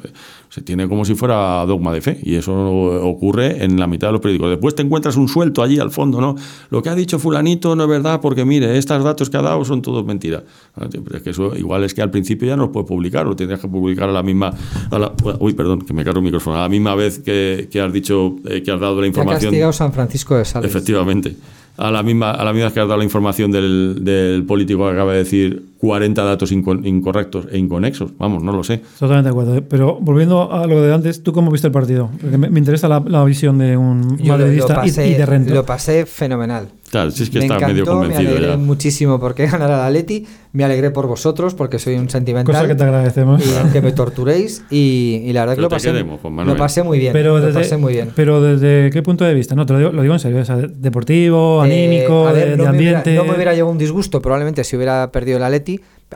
Se 0.50 0.62
tiene 0.62 0.88
como 0.88 1.06
si 1.06 1.14
fuera 1.14 1.64
dogma 1.66 1.94
de 1.94 2.02
fe 2.02 2.20
y 2.24 2.36
eso 2.36 2.54
ocurre 2.56 3.64
en 3.64 3.80
la 3.80 3.86
mitad 3.88 4.08
de 4.08 4.14
los 4.14 4.22
periódicos. 4.22 4.50
Después 4.50 4.74
te 4.76 4.82
encuentras 4.82 5.16
un 5.16 5.28
suelto 5.28 5.62
allí 5.62 5.78
al 5.80 5.92
fondo, 5.92 6.20
¿no? 6.20 6.36
Lo 6.72 6.82
que 6.82 6.90
ha 6.90 6.96
dicho 6.96 7.20
fulanito 7.20 7.76
no 7.76 7.84
es 7.84 7.90
verdad 7.90 8.20
porque, 8.22 8.46
mire, 8.46 8.78
estos 8.78 9.04
datos 9.04 9.30
que 9.30 9.38
ha 9.38 9.42
dado 9.42 9.64
son 9.64 9.82
todos 9.82 10.04
mentiras. 10.06 10.44
Ah, 10.76 10.88
tío, 10.90 11.04
pero 11.04 11.18
es 11.18 11.24
que 11.24 11.30
eso 11.32 11.56
igual 11.56 11.84
es 11.84 11.94
que 11.94 12.02
al 12.02 12.10
principio 12.10 12.48
ya 12.48 12.56
no 12.56 12.64
los 12.64 12.72
puedes 12.72 12.88
publicar, 12.88 13.26
lo 13.28 13.36
tendrías 13.36 13.60
que 13.60 13.68
publicar 13.68 14.10
a 14.10 14.14
la 14.14 14.24
misma... 14.24 14.52
a 14.90 14.98
la- 15.00 15.14
uy, 15.40 15.54
perdón, 15.54 15.82
que 15.82 15.94
me 15.94 16.04
cargo 16.04 16.20
el 16.20 16.26
micrófono. 16.26 16.58
A 16.58 16.62
la 16.62 16.70
misma 16.70 16.96
vez 16.96 17.20
que, 17.20 17.68
que 17.72 17.80
has 17.80 17.94
dicho, 17.94 18.36
eh, 18.50 18.64
que 18.64 18.72
has 18.72 18.80
dado 18.80 18.96
la 18.96 19.02
Te 19.02 19.06
ha 19.06 19.08
información... 19.10 19.52
castigado 19.52 19.74
San 19.74 19.94
Francisco 19.94 20.36
de 20.36 20.46
Sales. 20.46 20.70
Efectivamente. 20.70 21.36
A 21.78 21.92
la 21.92 22.02
misma, 22.04 22.32
a 22.32 22.44
la 22.44 22.54
misma 22.54 22.72
que 22.74 22.80
has 22.80 22.88
dado 22.88 22.98
la 22.98 23.04
información 23.04 23.52
del, 23.52 24.00
del 24.02 24.44
político 24.46 24.86
que 24.86 24.94
acaba 24.94 25.14
de 25.14 25.20
decir 25.20 25.64
40 25.80 26.24
datos 26.24 26.52
inco- 26.52 26.84
incorrectos 26.86 27.48
e 27.52 27.58
inconexos. 27.58 28.18
Vamos, 28.18 28.44
no 28.44 28.52
lo 28.52 28.64
sé. 28.64 28.82
Totalmente 29.00 29.26
de 29.28 29.32
acuerdo. 29.32 29.56
¿eh? 29.58 29.62
Pero 29.62 29.98
volviendo 30.02 30.52
a 30.52 30.66
lo 30.68 30.82
de 30.82 30.94
antes, 30.94 31.24
¿tú 31.24 31.34
cómo 31.34 31.52
viste 31.52 31.68
el 31.68 31.74
partido? 31.74 32.10
Porque 32.22 32.38
me, 32.38 32.50
me 32.50 32.60
interesa 32.60 32.88
la, 32.88 33.00
la 33.06 33.24
visión 33.24 33.58
de 33.58 33.78
un 33.78 34.18
Yo 34.18 34.34
lo, 34.34 34.38
lo 34.40 34.46
madridista 34.46 34.74
y- 34.74 34.76
pasé, 34.90 35.08
y, 35.10 35.14
de 35.14 35.26
rento. 35.26 35.54
lo 35.54 35.66
pasé 35.66 36.06
fenomenal. 36.06 36.70
Claro, 36.90 37.12
si 37.12 37.24
es 37.24 37.30
que 37.30 37.40
me 37.40 37.46
está 37.46 37.56
encantó, 37.58 37.74
medio 37.74 37.86
me 37.86 37.92
convencido 37.92 38.30
alegré 38.32 38.48
ya. 38.52 38.58
muchísimo 38.58 39.20
porque 39.20 39.46
ganara 39.52 39.78
la 39.78 39.88
Atleti, 39.88 40.26
me 40.54 40.64
alegré 40.64 40.90
por 40.90 41.06
vosotros 41.06 41.54
porque 41.54 41.80
soy 41.80 41.96
un 41.96 42.10
sentimental. 42.10 42.56
Cosa 42.56 42.66
que 42.68 42.76
te 42.76 42.84
agradecemos. 42.84 43.44
y 43.46 43.72
que 43.74 43.82
me 43.82 43.92
torturéis 43.92 44.64
y, 44.72 45.22
y 45.26 45.34
la 45.34 45.42
verdad 45.42 45.56
que 45.56 45.62
lo 45.62 45.70
pasé, 45.70 45.92
queremos, 45.92 46.20
lo 46.24 46.56
pasé 46.56 46.84
muy 46.84 46.98
bien. 46.98 47.12
Pero 47.12 47.38
lo 47.40 47.46
desde, 47.46 47.60
pasé 47.60 47.76
muy 47.78 47.92
bien. 47.94 48.12
pero 48.16 48.42
desde 48.42 48.90
qué 48.90 49.04
punto 49.04 49.26
de 49.26 49.34
vista, 49.34 49.54
no, 49.54 49.66
te 49.66 49.74
lo 49.74 49.80
digo, 49.80 49.92
lo 49.92 50.02
digo 50.02 50.14
en 50.14 50.20
serio, 50.22 50.40
o 50.40 50.46
sea, 50.46 50.56
de- 50.56 50.70
deportivo, 50.70 51.64
Eh, 51.66 51.68
anímico, 51.68 52.24
ver, 52.26 52.52
de, 52.52 52.58
no 52.58 52.64
de 52.64 52.70
me 52.72 52.78
hubiera- 52.78 53.00
ambiente. 53.00 53.16
no 53.16 53.26
me 53.26 53.34
hubiera 53.36 53.52
llegado 53.54 53.70
un 53.72 53.78
disgusto 53.78 54.22
probablemente 54.22 54.64
si 54.64 54.76
hubiera 54.78 55.12
perdido 55.12 55.38
el 55.38 55.44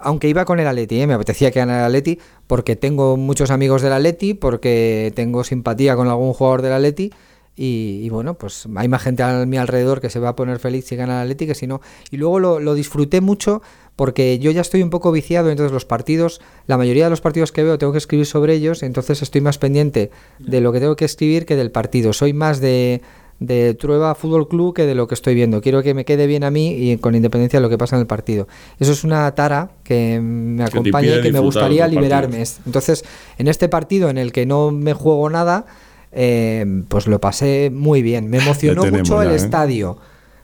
Aunque 0.02 0.30
iba 0.30 0.46
con 0.46 0.60
el 0.60 0.68
Atleti, 0.68 1.02
¿eh? 1.02 1.08
me 1.08 1.14
apetecía 1.14 1.52
que 1.52 1.60
ganara 1.60 1.82
el 1.82 1.86
Atleti 1.88 2.20
porque 2.48 2.76
tengo 2.76 3.18
muchos 3.18 3.52
amigos 3.52 3.82
del 3.82 3.94
Atleti, 3.94 4.34
porque 4.34 5.12
tengo 5.16 5.44
simpatía 5.44 5.96
con 5.96 6.08
algún 6.08 6.34
jugador 6.34 6.62
del 6.62 6.74
Atleti 6.74 7.12
y, 7.58 8.00
y 8.04 8.10
bueno, 8.10 8.36
pues 8.36 8.68
hay 8.76 8.88
más 8.88 9.02
gente 9.02 9.24
a 9.24 9.46
mi 9.46 9.58
alrededor 9.58 10.00
que 10.00 10.10
se 10.10 10.20
va 10.20 10.30
a 10.30 10.36
poner 10.36 10.60
feliz 10.60 10.86
si 10.86 10.96
gana 10.96 11.18
el 11.18 11.24
Atleti 11.24 11.46
que 11.46 11.56
si 11.56 11.68
no. 11.68 11.82
Y 12.10 12.18
luego 12.18 12.40
lo, 12.40 12.60
lo 12.60 12.74
disfruté 12.74 13.20
mucho 13.20 13.62
porque 13.98 14.40
yo 14.40 14.52
ya 14.52 14.62
estoy 14.62 14.82
un 14.82 14.90
poco 14.90 15.12
viciado, 15.12 15.52
entonces 15.52 15.74
los 15.74 15.86
partidos, 15.86 16.42
la 16.66 16.78
mayoría 16.78 17.04
de 17.04 17.10
los 17.10 17.22
partidos 17.22 17.52
que 17.52 17.64
veo 17.64 17.78
tengo 17.78 17.92
que 17.92 17.98
escribir 17.98 18.26
sobre 18.26 18.54
ellos, 18.54 18.84
entonces 18.84 19.22
estoy 19.22 19.42
más 19.42 19.58
pendiente 19.58 20.10
de 20.40 20.62
lo 20.62 20.72
que 20.72 20.80
tengo 20.80 20.96
que 20.96 21.06
escribir 21.06 21.46
que 21.46 21.56
del 21.56 21.72
partido. 21.72 22.14
Soy 22.14 22.34
más 22.34 22.62
de, 22.62 23.02
de 23.42 23.74
Trueba 23.74 24.14
Fútbol 24.16 24.48
Club 24.48 24.74
que 24.76 24.86
de 24.86 24.94
lo 24.96 25.08
que 25.08 25.16
estoy 25.16 25.34
viendo. 25.36 25.62
Quiero 25.62 25.82
que 25.82 25.94
me 25.96 26.06
quede 26.06 26.28
bien 26.28 26.44
a 26.44 26.52
mí 26.52 26.74
y 26.74 26.96
con 26.98 27.16
independencia 27.16 27.58
de 27.60 27.62
lo 27.64 27.70
que 27.70 27.78
pasa 27.78 27.96
en 27.96 28.02
el 28.02 28.08
partido. 28.08 28.48
Eso 28.80 28.92
es 28.92 29.04
una 29.04 29.30
tara 29.34 29.72
que 29.84 30.20
me 30.22 30.64
acompaña 30.64 31.18
y 31.18 31.22
que 31.24 31.32
me 31.32 31.40
gustaría 31.40 31.88
liberarme. 31.88 32.38
partidos. 32.38 32.60
Entonces, 32.68 33.04
en 33.40 33.48
este 33.48 33.68
partido 33.68 34.10
en 34.12 34.20
el 34.20 34.32
que 34.32 34.46
no 34.46 34.70
me 34.70 34.94
juego 34.94 35.28
nada, 35.30 35.66
eh, 36.12 36.84
pues 36.88 37.08
lo 37.08 37.20
pasé 37.20 37.72
muy 37.74 38.04
bien. 38.04 38.30
Me 38.30 38.38
emocionó 38.38 38.86
mucho 38.86 39.22
el 39.24 39.32
¿eh? 39.32 39.36
estadio. 39.36 39.98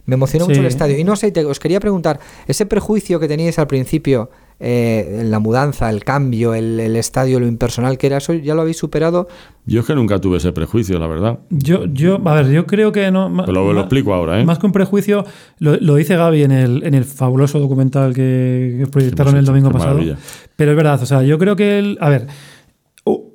Me 0.08 0.16
emocionó 0.16 0.46
Sí. 0.46 0.50
mucho 0.52 0.62
el 0.62 0.68
estadio. 0.68 0.98
Y 0.98 1.04
no 1.04 1.16
sé, 1.16 1.32
te- 1.32 1.46
os 1.46 1.60
quería 1.60 1.80
preguntar, 1.80 2.20
ese 2.48 2.66
prejuicio 2.66 3.20
que 3.20 3.28
teníais 3.28 3.60
al 3.60 3.68
principio, 3.68 4.32
eh, 4.60 5.24
la 5.26 5.40
mudanza, 5.40 5.90
el 5.90 6.04
cambio, 6.04 6.54
el, 6.54 6.80
el 6.80 6.96
estadio, 6.96 7.40
lo 7.40 7.48
impersonal 7.48 7.98
que 7.98 8.08
era, 8.08 8.18
¿eso 8.18 8.34
ya 8.34 8.56
lo 8.56 8.62
habéis 8.62 8.78
superado? 8.78 9.28
Yo 9.66 9.82
es 9.82 9.86
que 9.86 9.94
nunca 9.96 10.20
tuve 10.20 10.38
ese 10.38 10.52
prejuicio, 10.52 10.98
la 10.98 11.08
verdad. 11.08 11.40
Yo, 11.50 11.86
yo, 11.86 12.20
a 12.26 12.34
ver, 12.36 12.50
yo 12.52 12.66
creo 12.66 12.92
que 12.92 13.12
no. 13.12 13.32
Pero 13.46 13.74
lo, 13.74 13.80
explico 13.80 14.14
ahora, 14.14 14.40
¿eh? 14.40 14.46
Más 14.46 14.60
que 14.60 14.66
un 14.66 14.72
prejuicio, 14.72 15.26
lo, 15.60 15.76
lo 15.78 15.96
dice 15.96 16.16
Gaby 16.16 16.44
en 16.44 16.52
el, 16.52 16.84
en 16.84 16.94
el 16.94 17.04
fabuloso 17.04 17.60
documental 17.60 18.14
que, 18.14 18.78
que 18.80 18.88
proyectaron 18.88 19.34
hemos 19.34 19.42
el 19.42 19.46
domingo 19.46 19.72
pasado. 19.72 19.96
maravilla. 19.96 20.18
Pero 20.56 20.72
es 20.72 20.78
verdad, 20.78 21.02
o 21.02 21.06
sea, 21.06 21.24
yo 21.24 21.38
creo 21.38 21.56
que 21.56 21.80
el. 21.80 21.98
A 22.02 22.10
ver, 22.10 22.28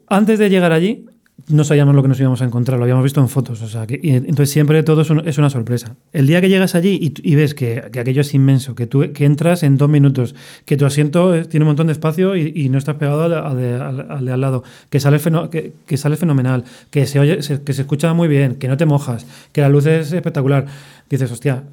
antes 0.08 0.38
de 0.38 0.50
llegar 0.50 0.72
allí, 0.72 1.06
no 1.48 1.64
sabíamos 1.64 1.94
lo 1.96 2.02
que 2.02 2.08
nos 2.08 2.20
íbamos 2.20 2.40
a 2.40 2.44
encontrar, 2.44 2.78
lo 2.78 2.84
habíamos 2.84 3.02
visto 3.02 3.20
en 3.20 3.28
fotos. 3.28 3.60
O 3.62 3.68
sea, 3.68 3.84
y 3.88 4.10
entonces 4.10 4.50
siempre 4.50 4.82
todo 4.84 5.00
es, 5.02 5.10
un- 5.10 5.26
es 5.26 5.38
una 5.38 5.50
sorpresa. 5.50 5.96
El 6.12 6.26
día 6.28 6.40
que 6.40 6.48
llegas 6.48 6.74
allí 6.76 6.98
y, 7.02 7.34
ves 7.34 7.54
que, 7.54 7.88
que 7.92 7.98
aquello 8.00 8.20
es 8.20 8.32
inmenso, 8.34 8.74
que 8.76 8.86
tú 8.86 9.02
entras 9.02 9.62
en 9.64 9.76
dos 9.76 9.88
minutos, 9.88 10.34
que 10.64 10.76
tu 10.76 10.86
asiento 10.86 11.42
tiene 11.48 11.64
un 11.64 11.68
montón 11.70 11.88
de 11.88 11.94
espacio 11.94 12.36
y, 12.36 12.68
no 12.68 12.78
estás 12.78 12.94
pegado 12.96 13.22
al, 13.24 13.32
al 13.34 14.28
al- 14.28 14.40
lado, 14.40 14.62
que 14.88 15.00
sale, 15.00 15.18
que, 15.50 15.96
sale 15.96 16.16
fenomenal, 16.16 16.64
que 16.90 17.06
se, 17.06 17.18
oye, 17.18 17.42
se- 17.42 17.60
que 17.62 17.72
se 17.72 17.82
escucha 17.82 18.12
muy 18.14 18.28
bien, 18.28 18.54
que 18.56 18.68
no 18.68 18.76
te 18.76 18.86
mojas, 18.86 19.26
que 19.52 19.62
la 19.62 19.68
luz 19.68 19.86
es 19.86 20.12
espectacular, 20.12 20.66
dices, 21.10 21.30
hostia, 21.32 21.64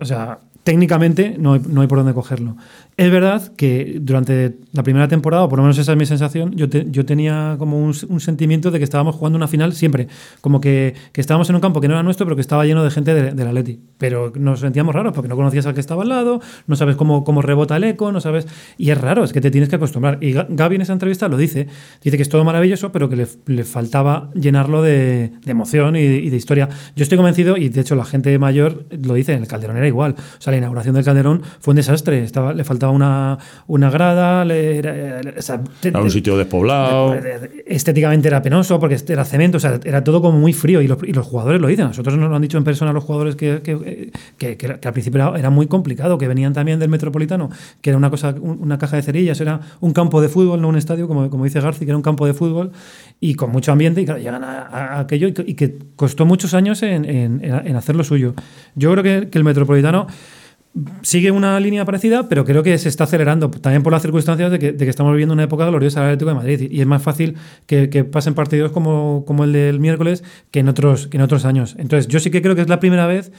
o 0.00 0.04
sea, 0.04 0.40
técnicamente 0.64 1.36
no 1.38 1.58
no 1.58 1.80
hay 1.80 1.86
por 1.88 1.98
dónde 1.98 2.14
cogerlo. 2.14 2.56
Es 2.98 3.10
verdad 3.10 3.52
que 3.56 3.98
durante 4.02 4.56
la 4.72 4.82
primera 4.82 5.08
temporada, 5.08 5.44
o 5.44 5.48
por 5.48 5.58
lo 5.58 5.62
menos 5.62 5.78
esa 5.78 5.92
es 5.92 5.98
mi 5.98 6.04
sensación, 6.04 6.52
yo, 6.54 6.66
yo 6.66 7.06
tenía 7.06 7.56
como 7.58 7.78
un, 7.82 7.94
sentimiento 8.20 8.70
de 8.70 8.78
que 8.78 8.84
estábamos 8.84 9.14
jugando 9.16 9.38
una 9.38 9.48
final 9.48 9.72
siempre. 9.72 10.08
Como 10.42 10.60
que, 10.60 10.94
que 11.12 11.20
estábamos 11.22 11.48
en 11.48 11.54
un 11.56 11.62
campo 11.62 11.80
que 11.80 11.88
no 11.88 11.94
era 11.94 12.02
nuestro, 12.02 12.26
pero 12.26 12.36
que 12.36 12.42
estaba 12.42 12.66
lleno 12.66 12.84
de 12.84 12.90
gente 12.90 13.14
de- 13.14 13.32
del 13.32 13.48
Atleti. 13.48 13.80
Pero 13.96 14.32
nos 14.36 14.60
sentíamos 14.60 14.94
raros 14.94 15.14
porque 15.14 15.28
no 15.28 15.36
conocías 15.36 15.64
al 15.64 15.72
que 15.74 15.80
estaba 15.80 16.02
al 16.02 16.10
lado, 16.10 16.40
no 16.66 16.76
sabes 16.76 16.96
cómo, 16.96 17.24
cómo 17.24 17.40
rebota 17.40 17.76
el 17.78 17.84
eco, 17.84 18.12
no 18.12 18.20
sabes. 18.20 18.46
Y 18.76 18.90
es 18.90 19.00
raro, 19.00 19.24
es 19.24 19.32
que 19.32 19.40
te 19.40 19.50
tienes 19.50 19.70
que 19.70 19.76
acostumbrar. 19.76 20.18
Y 20.20 20.34
Ga- 20.34 20.46
Gaby 20.50 20.76
en 20.76 20.82
esa 20.82 20.92
entrevista 20.92 21.28
lo 21.28 21.38
dice. 21.38 21.68
Dice 22.04 22.16
que 22.18 22.22
es 22.22 22.28
todo 22.28 22.44
maravilloso, 22.44 22.92
pero 22.92 23.08
que 23.08 23.16
le, 23.16 23.26
le 23.46 23.64
faltaba 23.64 24.30
llenarlo 24.34 24.82
de, 24.82 25.32
de 25.44 25.50
emoción 25.50 25.96
y, 25.96 26.00
y 26.00 26.28
de 26.28 26.36
historia. 26.36 26.68
Yo 26.94 27.02
estoy 27.02 27.16
convencido, 27.16 27.56
y 27.56 27.70
de 27.70 27.80
hecho 27.80 27.94
la 27.96 28.04
gente 28.04 28.38
mayor 28.38 28.84
lo 29.02 29.14
dice, 29.14 29.32
en 29.32 29.40
el 29.42 29.48
Calderón 29.48 29.78
era 29.78 29.88
igual. 29.88 30.14
O 30.38 30.40
sea, 30.42 30.50
la 30.50 30.58
inauguración 30.58 30.94
del 30.94 31.04
Calderón 31.04 31.42
fue 31.60 31.72
un 31.72 31.76
desastre. 31.76 32.22
Estaba, 32.22 32.52
le 32.52 32.64
faltaba 32.64 32.91
una, 32.92 33.38
una 33.66 33.90
grada, 33.90 34.44
le, 34.44 34.78
era- 34.78 34.94
era- 35.18 35.34
o 35.38 35.42
sea, 35.42 35.60
te- 35.80 35.88
Era 35.88 36.00
un 36.00 36.10
sitio 36.10 36.36
despoblado. 36.36 37.14
estéticamente 37.66 38.28
era 38.28 38.42
penoso 38.42 38.78
porque 38.78 38.96
era 39.08 39.24
cemento, 39.24 39.56
o 39.56 39.60
sea, 39.60 39.80
era 39.84 40.04
todo 40.04 40.20
como 40.22 40.38
muy 40.38 40.52
frío 40.52 40.80
y 40.82 40.88
los, 40.88 40.98
y 41.02 41.12
los 41.12 41.26
jugadores 41.26 41.60
lo 41.60 41.68
dicen. 41.68 41.86
Nosotros 41.86 42.16
nos 42.16 42.30
lo 42.30 42.36
han 42.36 42.42
dicho 42.42 42.58
en 42.58 42.64
persona 42.64 42.92
los 42.92 43.04
jugadores 43.04 43.36
que, 43.36 43.60
que, 43.62 44.10
que- 44.56 44.66
al 44.66 44.92
principio 44.92 45.34
era, 45.36 45.50
muy 45.50 45.66
complicado, 45.66 46.18
que 46.18 46.28
venían 46.28 46.52
también 46.52 46.78
del 46.78 46.88
Metropolitano, 46.88 47.50
que 47.80 47.90
era 47.90 47.96
una 47.96 48.10
cosa, 48.10 48.34
un- 48.40 48.58
una 48.62 48.78
caja 48.78 48.96
de 48.96 49.02
cerillas, 49.02 49.40
era 49.40 49.60
un 49.80 49.92
campo 49.92 50.20
de 50.20 50.28
fútbol, 50.28 50.60
no 50.60 50.68
un 50.68 50.76
estadio, 50.76 51.08
como, 51.08 51.28
como 51.30 51.44
dice 51.44 51.60
Garci, 51.60 51.84
que 51.84 51.90
era 51.90 51.96
un 51.96 52.02
campo 52.02 52.26
de 52.26 52.34
fútbol 52.34 52.72
y 53.20 53.34
con 53.34 53.50
mucho 53.50 53.72
ambiente 53.72 54.00
y 54.00 54.04
claro, 54.04 54.20
llegan 54.20 54.44
a, 54.44 54.62
a 54.66 55.00
aquello 55.00 55.28
y 55.28 55.32
que, 55.32 55.44
y 55.46 55.54
que 55.54 55.78
costó 55.96 56.26
muchos 56.26 56.54
años 56.54 56.82
en, 56.82 57.04
en- 57.04 57.40
en 57.42 57.76
hacer 57.76 57.96
lo 57.96 58.04
suyo. 58.04 58.34
Yo 58.74 58.90
creo 58.92 59.02
que, 59.02 59.28
que 59.28 59.38
el 59.38 59.44
Metropolitano 59.44 60.06
sigue 61.02 61.30
una 61.30 61.60
línea 61.60 61.84
parecida, 61.84 62.28
pero 62.28 62.44
creo 62.44 62.62
que 62.62 62.76
se 62.78 62.88
está 62.88 63.04
acelerando, 63.04 63.50
también 63.50 63.82
por 63.82 63.92
las 63.92 64.02
circunstancias 64.02 64.50
de 64.50 64.58
que, 64.58 64.72
de 64.72 64.84
que 64.84 64.90
estamos 64.90 65.12
viviendo 65.12 65.34
una 65.34 65.42
época 65.44 65.66
gloriosa 65.66 66.00
del 66.00 66.08
Atlético 66.10 66.30
de 66.30 66.34
Madrid. 66.34 66.68
Y 66.70 66.80
es 66.80 66.86
más 66.86 67.02
fácil 67.02 67.34
que, 67.66 67.90
que 67.90 68.04
pasen 68.04 68.34
partidos 68.34 68.72
como, 68.72 69.24
como 69.26 69.44
el 69.44 69.52
del 69.52 69.80
miércoles 69.80 70.24
que 70.50 70.60
en, 70.60 70.68
otros, 70.68 71.08
que 71.08 71.18
en 71.18 71.22
otros 71.22 71.44
años. 71.44 71.76
Entonces, 71.78 72.08
yo 72.08 72.20
sí 72.20 72.30
que 72.30 72.40
creo 72.42 72.54
que 72.54 72.62
es 72.62 72.68
la 72.68 72.80
primera 72.80 73.06
vez. 73.06 73.32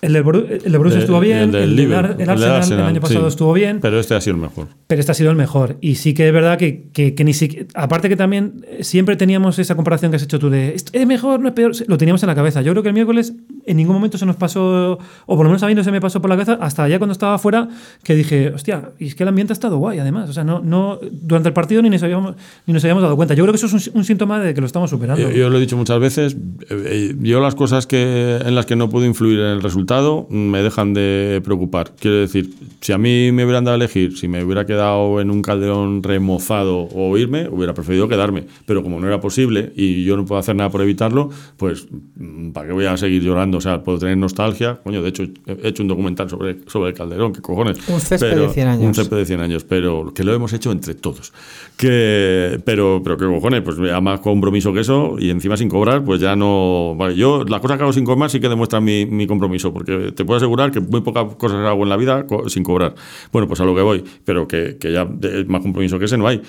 El 0.00 0.12
del, 0.12 0.24
Boru- 0.24 0.46
el 0.64 0.70
de 0.70 0.78
Borussia 0.78 1.00
estuvo 1.00 1.18
bien, 1.18 1.38
el 1.38 1.50
del 1.50 1.78
el, 1.80 1.92
Ar- 1.92 2.16
el 2.20 2.30
Arsenal, 2.30 2.72
el 2.72 2.86
año 2.86 3.00
pasado 3.00 3.22
sí. 3.22 3.28
estuvo 3.30 3.52
bien, 3.52 3.80
Pero 3.80 3.98
este 3.98 4.14
ha 4.14 4.20
sido 4.20 4.36
el 4.36 4.40
mejor. 4.42 4.68
pero 4.86 5.00
este 5.00 5.10
ha 5.10 5.14
sido 5.16 5.30
el 5.32 5.36
mejor. 5.36 5.76
Y 5.80 5.96
sí 5.96 6.14
que 6.14 6.28
es 6.28 6.32
verdad 6.32 6.56
que, 6.56 6.84
que- 6.92 7.16
que 7.16 7.24
ni 7.24 7.34
siquiera. 7.34 7.66
Aparte 7.74 8.08
que 8.08 8.14
también 8.14 8.64
eh, 8.68 8.84
siempre 8.84 9.16
teníamos 9.16 9.58
esa 9.58 9.74
comparación 9.74 10.12
que 10.12 10.16
has 10.16 10.22
hecho 10.22 10.38
tú 10.38 10.50
de 10.50 10.72
"Esto 10.76 10.92
es 10.94 11.04
mejor, 11.04 11.40
no 11.40 11.48
es 11.48 11.54
peor. 11.54 11.72
Lo 11.88 11.98
teníamos 11.98 12.22
en 12.22 12.28
la 12.28 12.36
cabeza. 12.36 12.62
Yo 12.62 12.70
creo 12.74 12.84
que 12.84 12.90
el 12.90 12.94
miércoles 12.94 13.32
en 13.68 13.76
ningún 13.76 13.94
momento 13.94 14.18
se 14.18 14.26
nos 14.26 14.36
pasó, 14.36 14.98
o 15.26 15.36
por 15.36 15.44
lo 15.44 15.50
menos 15.50 15.62
a 15.62 15.66
mí 15.66 15.74
no 15.74 15.84
se 15.84 15.92
me 15.92 16.00
pasó 16.00 16.20
por 16.20 16.30
la 16.30 16.36
cabeza, 16.36 16.58
hasta 16.60 16.88
ya 16.88 16.98
cuando 16.98 17.12
estaba 17.12 17.34
afuera, 17.34 17.68
que 18.02 18.14
dije, 18.14 18.48
hostia, 18.48 18.90
y 18.98 19.06
es 19.06 19.14
que 19.14 19.22
el 19.22 19.28
ambiente 19.28 19.52
ha 19.52 19.54
estado 19.54 19.78
guay 19.78 19.98
además. 19.98 20.30
O 20.30 20.32
sea, 20.32 20.44
no, 20.44 20.60
no, 20.60 20.98
durante 21.10 21.48
el 21.48 21.52
partido 21.52 21.82
ni 21.82 21.90
nos 21.90 22.02
habíamos, 22.02 22.34
dado 22.66 23.16
cuenta. 23.16 23.34
Yo 23.34 23.44
creo 23.44 23.52
que 23.52 23.64
eso 23.64 23.66
es 23.66 23.88
un, 23.88 23.98
un 23.98 24.04
síntoma 24.04 24.40
de 24.40 24.54
que 24.54 24.60
lo 24.60 24.66
estamos 24.66 24.90
superando. 24.90 25.22
Yo, 25.22 25.30
yo 25.30 25.50
lo 25.50 25.58
he 25.58 25.60
dicho 25.60 25.76
muchas 25.76 26.00
veces, 26.00 26.34
eh, 26.34 26.66
eh, 26.70 27.16
yo 27.20 27.40
las 27.40 27.54
cosas 27.54 27.86
que, 27.86 28.38
en 28.44 28.54
las 28.54 28.66
que 28.66 28.76
no 28.76 28.88
puedo 28.88 29.06
influir 29.06 29.40
en 29.40 29.46
el 29.46 29.62
resultado 29.62 30.26
mm, 30.30 30.36
me 30.36 30.62
dejan 30.62 30.94
de 30.94 31.40
preocupar. 31.44 31.92
Quiero 31.98 32.18
decir, 32.18 32.50
si 32.80 32.92
a 32.92 32.98
mí 32.98 33.32
me 33.32 33.44
hubieran 33.44 33.64
dado 33.64 33.74
a 33.74 33.76
elegir, 33.76 34.16
si 34.16 34.28
me 34.28 34.42
hubiera 34.42 34.66
quedado 34.66 35.20
en 35.20 35.30
un 35.30 35.42
calderón 35.42 36.02
remozado 36.02 36.88
o 36.94 37.16
irme, 37.18 37.48
hubiera 37.48 37.74
preferido 37.74 38.08
quedarme. 38.08 38.44
Pero 38.66 38.82
como 38.82 39.00
no 39.00 39.06
era 39.06 39.20
posible 39.20 39.72
y 39.76 40.04
yo 40.04 40.16
no 40.16 40.24
puedo 40.24 40.38
hacer 40.38 40.56
nada 40.56 40.70
por 40.70 40.82
evitarlo, 40.82 41.30
pues 41.56 41.86
mm, 42.16 42.50
¿para 42.50 42.68
qué 42.68 42.72
voy 42.72 42.86
a 42.86 42.96
seguir 42.96 43.22
llorando? 43.22 43.57
O 43.58 43.60
sea, 43.60 43.82
puedo 43.82 43.98
tener 43.98 44.16
nostalgia. 44.16 44.80
Coño, 44.82 45.02
de 45.02 45.08
hecho, 45.10 45.24
he 45.24 45.68
hecho 45.68 45.82
un 45.82 45.88
documental 45.88 46.30
sobre, 46.30 46.58
sobre 46.66 46.90
el 46.90 46.94
calderón, 46.96 47.32
¿qué 47.32 47.40
cojones? 47.42 47.76
Un 47.88 48.00
césped 48.00 48.30
Pero- 48.30 48.42
de 48.42 48.48
100 48.54 48.68
años. 48.68 48.84
Un 48.84 48.94
césped 48.94 49.16
de 49.18 49.26
100 49.26 49.40
años, 49.40 49.64
pero 49.64 50.12
que 50.14 50.24
lo 50.24 50.32
hemos 50.32 50.52
hecho 50.52 50.72
entre 50.72 50.94
todos. 50.94 51.32
Que, 51.76 52.60
pero, 52.64 53.00
pero 53.04 53.16
qué 53.16 53.26
cojones, 53.26 53.62
pues 53.62 53.78
a 53.92 54.00
más 54.00 54.20
compromiso 54.20 54.72
que 54.72 54.80
eso 54.80 55.16
y 55.18 55.30
encima 55.30 55.56
sin 55.56 55.68
cobrar, 55.68 56.04
pues 56.04 56.20
ya 56.20 56.34
no. 56.34 56.94
Vale, 56.96 57.14
yo 57.14 57.44
las 57.44 57.60
cosas 57.60 57.76
que 57.76 57.82
hago 57.84 57.92
sin 57.92 58.04
cobrar 58.04 58.30
sí 58.30 58.40
que 58.40 58.48
demuestran 58.48 58.82
mi, 58.82 59.06
mi 59.06 59.26
compromiso, 59.26 59.72
porque 59.72 60.12
te 60.14 60.24
puedo 60.24 60.38
asegurar 60.38 60.70
que 60.70 60.80
muy 60.80 61.00
pocas 61.02 61.34
cosas 61.36 61.58
hago 61.66 61.82
en 61.82 61.88
la 61.88 61.96
vida 61.96 62.26
co- 62.26 62.48
sin 62.48 62.62
cobrar. 62.62 62.94
Bueno, 63.32 63.46
pues 63.48 63.60
a 63.60 63.64
lo 63.64 63.74
que 63.74 63.82
voy, 63.82 64.04
pero 64.24 64.48
que, 64.48 64.76
que 64.78 64.92
ya 64.92 65.08
más 65.46 65.62
compromiso 65.62 65.98
que 65.98 66.06
ese 66.06 66.18
no 66.18 66.26
hay. 66.26 66.42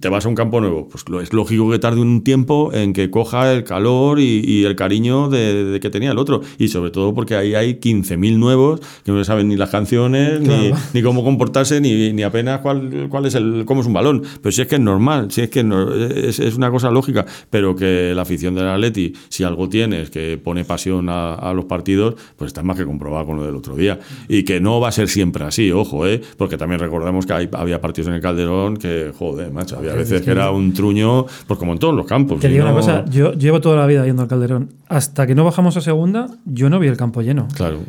Te 0.00 0.08
vas 0.08 0.26
a 0.26 0.28
un 0.28 0.34
campo 0.34 0.60
nuevo, 0.60 0.88
pues 0.88 1.04
es 1.22 1.32
lógico 1.32 1.70
que 1.70 1.78
tarde 1.78 2.00
un 2.00 2.24
tiempo 2.24 2.72
en 2.74 2.92
que 2.92 3.12
coja 3.12 3.52
el 3.52 3.62
calor 3.62 4.18
y, 4.18 4.42
y 4.44 4.64
el 4.64 4.74
cariño 4.74 5.28
de, 5.28 5.62
de 5.62 5.78
que 5.78 5.88
tenía 5.88 6.10
el 6.10 6.18
otro. 6.18 6.40
Y 6.58 6.66
sobre 6.66 6.90
todo 6.90 7.14
porque 7.14 7.36
ahí 7.36 7.54
hay 7.54 7.74
15.000 7.74 8.38
nuevos 8.40 8.80
que 9.04 9.12
no 9.12 9.22
saben 9.22 9.46
ni 9.46 9.54
las 9.54 9.70
canciones, 9.70 10.40
ni, 10.40 10.72
ni 10.94 11.00
cómo 11.02 11.22
comportarse, 11.22 11.80
ni, 11.80 12.12
ni 12.12 12.24
apenas 12.24 12.58
cuál, 12.58 13.06
cuál 13.08 13.26
es 13.26 13.36
el, 13.36 13.62
cómo 13.66 13.82
es 13.82 13.86
un 13.86 13.92
balón. 13.92 14.24
Pero 14.42 14.50
si 14.50 14.62
es 14.62 14.66
que 14.66 14.74
es 14.74 14.80
normal, 14.80 15.30
si 15.30 15.42
es 15.42 15.48
que 15.50 15.62
no- 15.62 15.94
es, 15.94 16.40
es 16.40 16.56
una 16.56 16.72
cosa 16.72 16.90
lógica, 16.90 17.24
pero 17.48 17.76
que 17.76 18.14
la 18.16 18.22
afición 18.22 18.56
del 18.56 18.66
Atleti, 18.66 19.12
si 19.28 19.44
algo 19.44 19.68
tiene, 19.68 20.00
es 20.02 20.10
que 20.10 20.38
pone 20.42 20.64
pasión 20.64 21.08
a, 21.08 21.34
a 21.34 21.54
los 21.54 21.66
partidos, 21.66 22.16
pues 22.36 22.48
está 22.48 22.64
más 22.64 22.76
que 22.76 22.84
comprobado 22.84 23.26
con 23.26 23.36
lo 23.36 23.46
del 23.46 23.54
otro 23.54 23.76
día. 23.76 24.00
Y 24.28 24.42
que 24.42 24.60
no 24.60 24.80
va 24.80 24.88
a 24.88 24.92
ser 24.92 25.06
siempre 25.08 25.44
así, 25.44 25.70
ojo, 25.70 26.04
¿eh? 26.04 26.20
porque 26.36 26.56
también 26.56 26.80
recordamos 26.80 27.26
que 27.26 27.32
hay- 27.32 27.48
había 27.52 27.80
partidos 27.80 28.08
en 28.08 28.14
el 28.14 28.20
Calderón 28.20 28.76
que, 28.76 29.12
joder, 29.16 29.52
macho, 29.52 29.67
había 29.76 29.94
veces 29.94 30.22
que 30.22 30.30
era 30.30 30.50
un 30.50 30.72
truño, 30.72 31.26
pues 31.46 31.58
como 31.58 31.72
en 31.72 31.78
todos 31.78 31.94
los 31.94 32.06
campos. 32.06 32.40
Te 32.40 32.48
digo 32.48 32.62
una 32.64 32.72
no- 32.72 32.76
cosa, 32.78 33.04
yo 33.10 33.32
llevo 33.32 33.60
toda 33.60 33.76
la 33.76 33.86
vida 33.86 34.04
yendo 34.06 34.22
al 34.22 34.28
Calderón. 34.28 34.70
Hasta 34.88 35.26
que 35.26 35.34
no 35.34 35.44
bajamos 35.44 35.76
a 35.76 35.80
segunda, 35.80 36.28
yo 36.44 36.70
no 36.70 36.78
vi 36.78 36.88
el 36.88 36.96
campo 36.96 37.22
lleno. 37.22 37.48
Claro. 37.54 37.80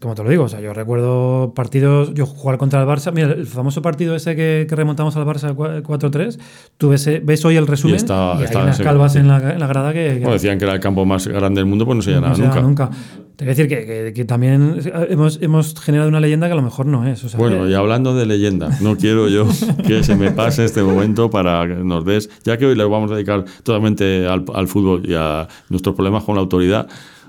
Como 0.00 0.14
te 0.14 0.22
lo 0.22 0.30
digo, 0.30 0.44
o 0.44 0.48
sea, 0.48 0.60
yo 0.60 0.72
recuerdo 0.72 1.52
partidos, 1.54 2.12
yo 2.14 2.26
jugar 2.26 2.58
contra 2.58 2.80
el 2.80 2.86
Barça, 2.86 3.12
mira, 3.12 3.32
el 3.32 3.46
famoso 3.46 3.82
partido 3.82 4.14
ese 4.14 4.36
que, 4.36 4.66
que 4.68 4.76
remontamos 4.76 5.16
al 5.16 5.24
Barça 5.24 5.54
cua- 5.54 5.82
4-3, 5.82 6.38
tú 6.76 6.90
ves, 6.90 7.06
eh, 7.06 7.20
ves 7.24 7.44
hoy 7.44 7.56
el 7.56 7.66
resumen 7.66 7.94
y, 7.94 7.96
está- 7.96 8.36
hay 8.36 8.44
está 8.44 8.62
unas 8.62 8.74
ese- 8.76 8.84
calvas 8.84 9.12
sí. 9.12 9.18
en 9.18 9.28
la, 9.28 9.52
en 9.54 9.58
la 9.60 9.66
grada 9.66 9.92
que, 9.92 10.08
que 10.14 10.18
Bueno, 10.20 10.32
decían 10.34 10.58
que 10.58 10.64
era 10.64 10.74
el 10.74 10.80
campo 10.80 11.04
más 11.04 11.26
grande 11.26 11.60
del 11.60 11.66
mundo, 11.66 11.84
pues 11.86 11.96
no 11.96 12.02
se 12.02 12.10
no 12.10 12.16
llenaba 12.16 12.34
se 12.34 12.42
da 12.42 12.60
nunca. 12.60 12.90
Te 13.36 13.44
voy 13.46 13.52
a 13.52 13.54
decir 13.56 13.68
que, 13.68 14.12
que- 14.14 14.24
también 14.26 14.78
hemos, 15.08 15.40
hemos 15.40 15.74
generado 15.80 16.10
una 16.10 16.20
leyenda 16.20 16.46
que 16.46 16.52
a 16.52 16.56
lo 16.56 16.62
mejor 16.62 16.84
no 16.84 17.06
es. 17.06 17.24
o 17.24 17.28
sea, 17.30 17.38
Bueno, 17.40 17.66
y 17.68 17.72
hablando 17.74 18.14
de 18.14 18.26
leyenda, 18.26 18.68
no 18.82 18.96
quiero 18.98 19.28
yo 19.28 19.46
que 19.86 20.04
se 20.04 20.14
me 20.14 20.30
pase 20.30 20.66
este 20.66 20.82
momento 20.82 21.30
para 21.30 21.66
que 21.66 21.74
nos 21.82 22.04
des, 22.04 22.28
ya 22.44 22.58
que 22.58 22.66
hoy 22.66 22.74
le 22.76 22.84
vamos 22.84 23.10
a 23.10 23.14
dedicar 23.14 23.44
totalmente 23.62 24.26
al, 24.26 24.44
al 24.54 24.68
fútbol 24.68 25.02
y 25.08 25.14
a 25.16 25.48
nuestros 25.70 25.94
problemas 25.94 26.22
con 26.24 26.34
la 26.34 26.42
autoridad, 26.42 26.86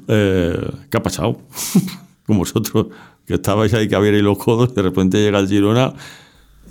eh, 0.10 0.58
¿qué 0.90 0.98
ha 0.98 1.02
pasado? 1.04 1.38
con 2.32 2.38
vosotros, 2.38 2.88
que 3.26 3.34
estabais 3.34 3.74
ahí 3.74 3.90
que 3.90 3.96
abrierais 3.96 4.24
los 4.24 4.38
codos, 4.38 4.74
de 4.74 4.82
repente 4.82 5.18
llega 5.18 5.40
el 5.40 5.50
Girona, 5.50 5.94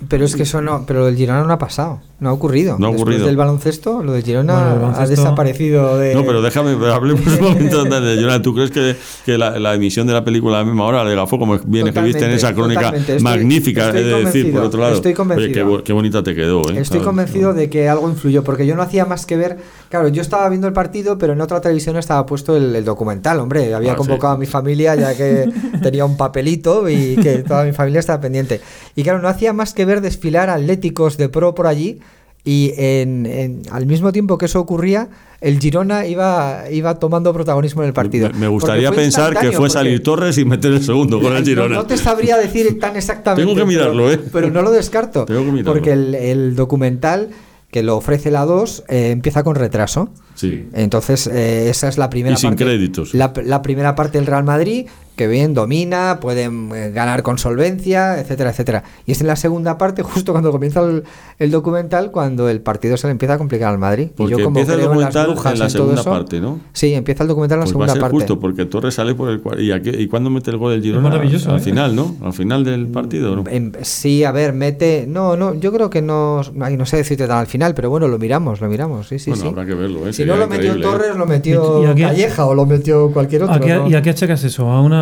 Pero 0.09 0.25
es 0.25 0.35
que 0.35 0.43
eso 0.43 0.59
no, 0.59 0.85
pero 0.87 1.07
el 1.07 1.15
Girona 1.15 1.43
no 1.43 1.53
ha 1.53 1.59
pasado, 1.59 2.01
no 2.21 2.29
ha 2.29 2.33
ocurrido. 2.33 2.77
No 2.79 2.85
ha 2.87 2.89
Después 2.91 3.01
ocurrido. 3.01 3.25
del 3.25 3.35
baloncesto, 3.35 4.01
lo 4.03 4.13
del 4.13 4.23
Girona 4.23 4.75
Bueno, 4.75 4.93
ha 4.95 5.05
desaparecido 5.07 5.97
de. 5.97 6.13
No, 6.15 6.23
pero 6.25 6.41
déjame, 6.41 6.75
pero 6.77 6.93
hablemos 6.93 7.25
un 7.25 7.41
momento 7.41 7.83
del 7.83 8.17
Girona. 8.17 8.41
¿Tú 8.41 8.53
crees 8.53 8.71
que, 8.71 8.95
que 9.25 9.37
la, 9.37 9.59
la 9.59 9.73
emisión 9.73 10.05
de 10.07 10.13
la 10.13 10.23
película 10.23 10.57
a 10.57 10.59
la 10.59 10.65
misma 10.65 10.85
hora 10.85 11.03
de 11.03 11.15
Gafo, 11.15 11.37
como 11.39 11.57
bien 11.65 11.87
escribiste 11.87 12.23
en 12.23 12.31
esa 12.31 12.53
crónica. 12.53 12.89
Estoy- 12.95 13.19
magnífica, 13.19 13.87
estoy 13.87 14.01
es 14.21 14.25
decir, 14.25 14.53
por 14.53 14.61
otro 14.63 14.79
lado? 14.81 14.93
estoy 14.95 15.09
Oye, 15.09 15.15
convencido. 15.17 15.53
qué, 15.53 15.63
bo- 15.63 15.83
qué 15.83 15.93
bonita 15.93 16.23
te 16.23 16.35
quedó, 16.35 16.61
¿eh? 16.69 16.77
Estoy 16.79 16.85
¿Sabes? 16.85 17.03
convencido 17.03 17.53
de 17.53 17.69
que 17.69 17.89
algo 17.89 18.07
influyó, 18.07 18.43
porque 18.43 18.65
yo 18.67 18.75
no 18.75 18.83
hacía 18.83 19.05
más 19.05 19.25
que 19.25 19.35
ver. 19.37 19.57
Claro, 19.89 20.07
yo 20.07 20.21
estaba 20.21 20.47
viendo 20.47 20.67
el 20.67 20.73
partido, 20.73 21.17
pero 21.17 21.33
en 21.33 21.41
otra 21.41 21.59
televisión 21.59 21.97
estaba 21.97 22.25
puesto 22.25 22.55
el, 22.55 22.75
el 22.75 22.85
documental, 22.85 23.39
hombre. 23.39 23.73
Había 23.73 23.93
Ah, 23.93 23.95
convocado 23.95 24.33
sí. 24.33 24.37
a 24.37 24.39
mi 24.39 24.45
familia, 24.45 24.95
ya 24.95 25.17
que 25.17 25.49
tenía 25.81 26.05
un 26.05 26.17
papelito 26.17 26.87
y 26.87 27.15
que 27.15 27.39
toda 27.39 27.63
mi 27.63 27.71
familia 27.73 27.99
estaba 27.99 28.21
pendiente. 28.21 28.61
Y 28.95 29.01
claro, 29.03 29.19
no 29.23 29.27
hacía 29.27 29.53
más 29.53 29.73
que 29.73 29.85
ver 29.85 30.01
desfilar 30.01 30.49
atléticos 30.51 31.17
de 31.17 31.27
pro 31.29 31.55
por 31.55 31.65
allí. 31.67 31.99
Y 32.43 32.73
en, 32.77 33.25
en- 33.27 33.61
al 33.71 33.85
mismo 33.85 34.11
tiempo 34.11 34.37
que 34.37 34.45
eso 34.45 34.59
ocurría, 34.59 35.09
el 35.41 35.59
Girona 35.59 36.07
iba, 36.07 36.63
iba 36.71 36.95
tomando 36.95 37.31
protagonismo 37.33 37.83
en 37.83 37.87
el 37.89 37.93
partido. 37.93 38.29
Me, 38.33 38.39
me 38.39 38.47
gustaría 38.47 38.91
pensar 38.91 39.37
que 39.39 39.51
fue 39.51 39.69
salir 39.69 40.01
Torres 40.01 40.37
y 40.39 40.45
meter 40.45 40.71
el 40.71 40.83
segundo 40.83 41.19
con 41.21 41.33
el 41.33 41.39
no, 41.41 41.45
Girona. 41.45 41.75
no 41.75 41.85
te 41.85 41.97
sabría 41.97 42.37
decir 42.37 42.79
tan 42.79 42.95
exactamente. 42.95 43.43
Tengo 43.45 43.55
que 43.55 43.65
mirarlo, 43.65 44.05
pero, 44.07 44.11
¿eh? 44.11 44.19
Pero 44.31 44.49
no 44.49 44.61
lo 44.63 44.71
descarto. 44.71 45.25
Tengo 45.27 45.45
que 45.45 45.51
mirarlo. 45.51 45.73
Porque 45.73 45.91
el, 45.91 46.15
el 46.15 46.55
documental 46.55 47.29
que 47.69 47.83
lo 47.83 47.95
ofrece 47.95 48.31
la 48.31 48.43
2 48.45 48.83
eh, 48.89 49.11
empieza 49.11 49.43
con 49.43 49.55
retraso. 49.55 50.09
Sí. 50.35 50.67
Entonces, 50.73 51.27
eh, 51.27 51.69
esa 51.69 51.87
es 51.87 51.97
la 51.97 52.09
primera 52.09 52.33
Y 52.35 52.37
sin 52.37 52.49
parte. 52.49 52.65
créditos. 52.65 53.13
La, 53.13 53.31
la 53.45 53.61
primera 53.61 53.95
parte 53.95 54.17
del 54.17 54.27
Real 54.27 54.43
Madrid 54.43 54.87
que 55.15 55.27
bien, 55.27 55.53
domina, 55.53 56.19
pueden 56.21 56.71
eh, 56.73 56.91
ganar 56.91 57.21
con 57.21 57.37
solvencia, 57.37 58.19
etcétera, 58.19 58.49
etcétera. 58.51 58.83
Y 59.05 59.11
es 59.11 59.21
en 59.21 59.27
la 59.27 59.35
segunda 59.35 59.77
parte, 59.77 60.01
justo 60.03 60.31
cuando 60.31 60.51
comienza 60.51 60.81
el, 60.81 61.03
el 61.37 61.51
documental, 61.51 62.11
cuando 62.11 62.49
el 62.49 62.61
partido 62.61 62.97
se 62.97 63.07
le 63.07 63.11
empieza 63.11 63.35
a 63.35 63.37
complicar 63.37 63.71
al 63.71 63.77
Madrid. 63.77 64.09
Porque 64.15 64.33
y 64.33 64.37
yo 64.37 64.43
como 64.45 64.59
empieza 64.59 64.73
el 64.73 64.79
creo 64.87 64.93
en 64.93 64.99
las 65.01 65.13
documental 65.13 65.33
brujas 65.33 65.53
en 65.53 65.59
la 65.59 65.65
todo 65.67 65.77
segunda 65.77 66.01
eso- 66.01 66.09
parte, 66.09 66.39
¿no? 66.41 66.59
Sí, 66.73 66.93
empieza 66.93 67.23
el 67.23 67.27
documental 67.29 67.57
en 67.57 67.59
la 67.59 67.65
Pues 67.65 67.73
va 67.79 67.85
a 67.85 67.87
segunda 67.87 67.93
ser 67.93 68.01
parte. 68.01 68.15
justo, 68.15 68.39
porque 68.39 68.65
Torres 68.65 68.93
sale 68.95 69.13
por 69.15 69.29
el 69.29 69.41
¿Y, 69.61 69.71
a 69.71 69.81
qué- 69.81 69.89
¿Y 70.01 70.07
cuándo 70.07 70.29
mete 70.29 70.49
el 70.51 70.57
gol 70.57 70.73
el 70.73 70.81
Girona? 70.81 71.09
maravilloso, 71.09 71.51
Al 71.51 71.57
¿eh? 71.57 71.61
final, 71.61 71.95
¿no? 71.95 72.15
Al 72.23 72.33
final 72.33 72.63
del 72.63 72.87
partido, 72.87 73.35
¿no? 73.35 73.43
Em, 73.49 73.71
sí, 73.81 74.23
a 74.23 74.31
ver, 74.31 74.53
mete. 74.53 75.05
No, 75.07 75.35
no, 75.35 75.53
yo 75.55 75.71
creo 75.71 75.89
que 75.89 76.01
no. 76.01 76.41
ay, 76.61 76.77
no 76.77 76.85
sé 76.85 76.97
decirte 76.97 77.27
tan 77.27 77.37
al 77.39 77.47
final, 77.47 77.73
pero 77.75 77.89
bueno, 77.89 78.07
lo 78.07 78.17
miramos, 78.17 78.61
lo 78.61 78.67
miramos. 78.69 79.07
Sí, 79.07 79.19
sí, 79.19 79.29
bueno, 79.31 79.43
sí. 79.43 79.49
habrá 79.49 79.65
que 79.65 79.75
verlo, 79.75 80.07
¿eh? 80.07 80.13
Si 80.13 80.25
no 80.25 80.35
lo 80.37 80.47
metió 80.47 80.73
¿eh? 80.73 80.79
Torres, 80.81 81.15
lo 81.15 81.25
metió 81.25 81.81
¿Y- 81.81 81.83
y 81.83 81.85
a 81.87 81.95
qué- 81.95 82.01
Calleja 82.03 82.45
o 82.45 82.55
lo 82.55 82.65
metió 82.65 83.11
cualquier 83.11 83.43
otro. 83.43 83.55
¿A 83.55 83.59
qué- 83.59 83.73
¿no? 83.75 83.89
¿Y 83.89 83.95
a 83.95 84.01
qué 84.01 84.09
achacas 84.11 84.43
eso? 84.43 84.69
¿A 84.69 84.81
una 84.81 85.00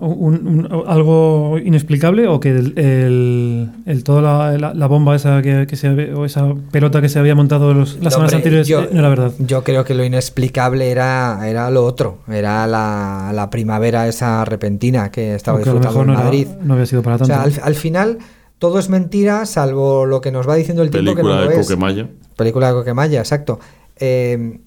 un- 0.00 0.68
un- 0.70 0.84
algo 0.86 1.58
inexplicable 1.62 2.26
o 2.28 2.40
que 2.40 2.50
el, 2.50 2.78
el, 2.78 3.70
el- 3.86 4.04
toda 4.04 4.22
la, 4.22 4.58
la- 4.58 4.74
la 4.74 4.86
bomba 4.86 5.16
esa 5.16 5.42
que, 5.42 5.66
que 5.66 5.76
se 5.76 5.88
había- 5.88 6.14
o 6.16 6.24
esa 6.24 6.52
pelota 6.70 7.00
que 7.00 7.08
se 7.08 7.18
había 7.18 7.34
montado 7.34 7.74
los- 7.74 7.98
las 8.02 8.12
semanas 8.14 8.32
Hombre, 8.32 8.36
anteriores 8.36 8.68
yo- 8.68 8.80
eh, 8.82 8.88
no 8.92 8.98
era 9.00 9.08
verdad? 9.08 9.32
Yo 9.38 9.62
creo 9.64 9.84
que 9.84 9.94
lo 9.94 10.04
inexplicable 10.04 10.90
era, 10.90 11.40
era 11.48 11.70
lo 11.70 11.84
otro. 11.84 12.18
Era 12.28 12.66
la, 12.66 13.30
la 13.34 13.50
primavera 13.50 14.08
esa 14.08 14.44
repentina 14.44 15.10
que 15.10 15.34
estaba 15.34 15.56
Aunque 15.58 15.70
a 15.70 15.72
lo 15.74 15.78
disfrutando 15.80 16.04
mejor 16.04 16.08
en 16.08 16.14
no, 16.14 16.20
era- 16.20 16.46
Madrid. 16.46 16.64
no 16.66 16.74
había 16.74 16.86
sido 16.86 17.02
para 17.02 17.16
O 17.16 17.18
tanto. 17.18 17.34
sea, 17.34 17.42
al, 17.42 17.52
al 17.62 17.74
final 17.74 18.18
todo 18.58 18.78
es 18.78 18.88
mentira, 18.88 19.46
salvo 19.46 20.06
lo 20.06 20.20
que 20.20 20.32
nos 20.32 20.48
va 20.48 20.54
diciendo 20.54 20.82
el 20.82 20.90
tiempo 20.90 21.12
que 21.12 21.22
Película 21.22 21.34
no 21.36 21.44
lo 21.44 21.48
de 21.50 21.60
es. 21.60 21.66
Coquemaya. 21.66 22.08
Película 22.36 22.68
de 22.68 22.74
Coquemaya, 22.74 23.18
exacto. 23.20 23.58
Eh, 24.02 24.60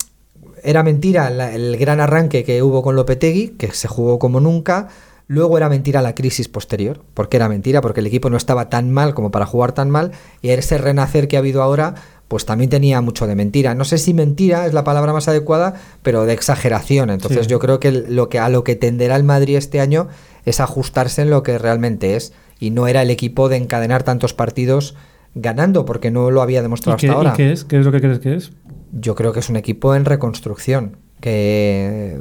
era 0.64 0.84
mentira 0.84 1.30
la- 1.30 1.54
el 1.54 1.78
gran 1.78 2.00
arranque 2.00 2.44
que 2.44 2.62
hubo 2.64 2.82
con 2.82 2.96
Lopetegui, 2.96 3.50
que 3.50 3.72
se 3.72 3.88
jugó 3.88 4.20
como 4.20 4.40
nunca. 4.40 4.88
Luego 5.28 5.58
era 5.58 5.70
mentira 5.70 6.02
la 6.02 6.16
crisis 6.16 6.50
posterior. 6.50 7.02
¿Por 7.14 7.30
qué 7.30 7.38
era 7.38 7.48
mentira? 7.50 7.82
Porque 7.82 8.02
el 8.02 8.08
equipo 8.08 8.30
no 8.30 8.38
estaba 8.38 8.70
tan 8.70 8.92
mal 8.92 9.14
como 9.14 9.32
para 9.32 9.46
jugar 9.46 9.72
tan 9.72 9.90
mal. 9.90 10.12
Y 10.42 10.50
ese 10.50 10.78
renacer 10.78 11.28
que 11.28 11.38
ha 11.38 11.40
habido 11.40 11.64
ahora, 11.64 11.96
pues 12.28 12.46
también 12.46 12.70
tenía 12.70 13.00
mucho 13.02 13.26
de 13.26 13.36
mentira. 13.36 13.74
No 13.74 13.86
sé 13.86 13.98
si 13.98 14.14
mentira 14.14 14.66
es 14.66 14.74
la 14.74 14.84
palabra 14.84 15.14
más 15.14 15.28
adecuada, 15.30 15.76
pero 16.02 16.26
de 16.26 16.34
exageración. 16.34 17.10
Entonces 17.10 17.46
Sí. 17.46 17.50
yo 17.50 17.60
creo 17.60 17.80
que 17.80 17.92
lo 17.92 18.28
que 18.30 18.40
a 18.40 18.50
lo 18.50 18.64
que 18.66 18.76
tenderá 18.76 19.16
el 19.16 19.24
Madrid 19.24 19.56
este 19.56 19.80
año 19.80 20.08
es 20.46 20.60
ajustarse 20.60 21.22
en 21.22 21.30
lo 21.30 21.42
que 21.42 21.58
realmente 21.58 22.16
es. 22.16 22.34
Y 22.60 22.70
no 22.72 22.88
era 22.88 23.02
el 23.02 23.10
equipo 23.10 23.48
de 23.50 23.58
encadenar 23.58 24.04
tantos 24.04 24.34
partidos 24.34 24.96
ganando, 25.36 25.86
porque 25.86 26.12
no 26.12 26.30
lo 26.32 26.42
había 26.42 26.62
demostrado 26.62 26.98
¿Y 26.98 27.02
qué, 27.02 27.08
hasta 27.08 27.18
ahora. 27.18 27.32
y 27.34 27.38
qué 27.38 27.52
es? 27.52 27.64
¿Qué 27.64 27.80
es 27.80 27.86
lo 27.86 27.92
que 27.92 28.02
crees 28.02 28.20
que 28.20 28.36
es? 28.36 28.52
Yo 28.92 29.16
creo 29.16 29.34
que 29.34 29.40
es 29.40 29.50
un 29.50 29.56
equipo 29.56 29.96
en 29.96 30.06
reconstrucción. 30.06 30.98
Que. 31.22 32.18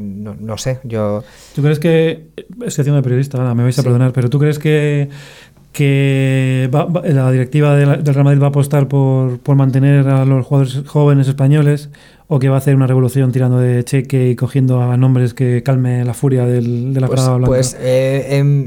No, 0.00 0.34
no 0.38 0.58
sé, 0.58 0.80
yo. 0.82 1.22
¿Tú 1.54 1.62
crees 1.62 1.78
que... 1.78 2.30
Estoy 2.36 2.82
haciendo 2.82 2.96
de 2.96 3.02
periodista, 3.02 3.38
ahora 3.38 3.54
me 3.54 3.62
vais 3.62 3.78
a 3.78 3.82
Sí. 3.82 3.86
perdonar, 3.86 4.12
pero 4.12 4.28
¿tú 4.28 4.38
crees 4.40 4.58
que, 4.58 5.08
que 5.72 6.68
va- 6.74 6.86
va- 6.86 7.02
la 7.06 7.30
directiva 7.30 7.76
de 7.76 7.86
la- 7.86 7.96
del 7.96 8.12
Real 8.14 8.24
Madrid 8.24 8.40
va 8.42 8.46
a 8.46 8.50
apostar 8.50 8.88
por, 8.88 9.38
por 9.38 9.54
mantener 9.56 10.08
a 10.08 10.24
los 10.24 10.44
jugadores 10.46 10.82
jóvenes 10.86 11.28
españoles 11.28 11.90
o 12.26 12.38
que 12.40 12.48
va 12.48 12.56
a 12.56 12.58
hacer 12.58 12.74
una 12.74 12.86
revolución 12.88 13.30
tirando 13.30 13.58
de 13.58 13.84
cheque 13.84 14.30
y 14.30 14.36
cogiendo 14.36 14.82
a 14.82 14.96
nombres 14.96 15.32
que 15.34 15.62
calme 15.62 16.04
la 16.04 16.14
furia 16.14 16.44
del- 16.44 16.92
de 16.92 17.00
la 17.00 17.06
Pues, 17.06 17.20
parada 17.20 17.36
blanca? 17.36 17.46
pues, 17.50 17.76
eh, 17.80 18.26
em, 18.38 18.66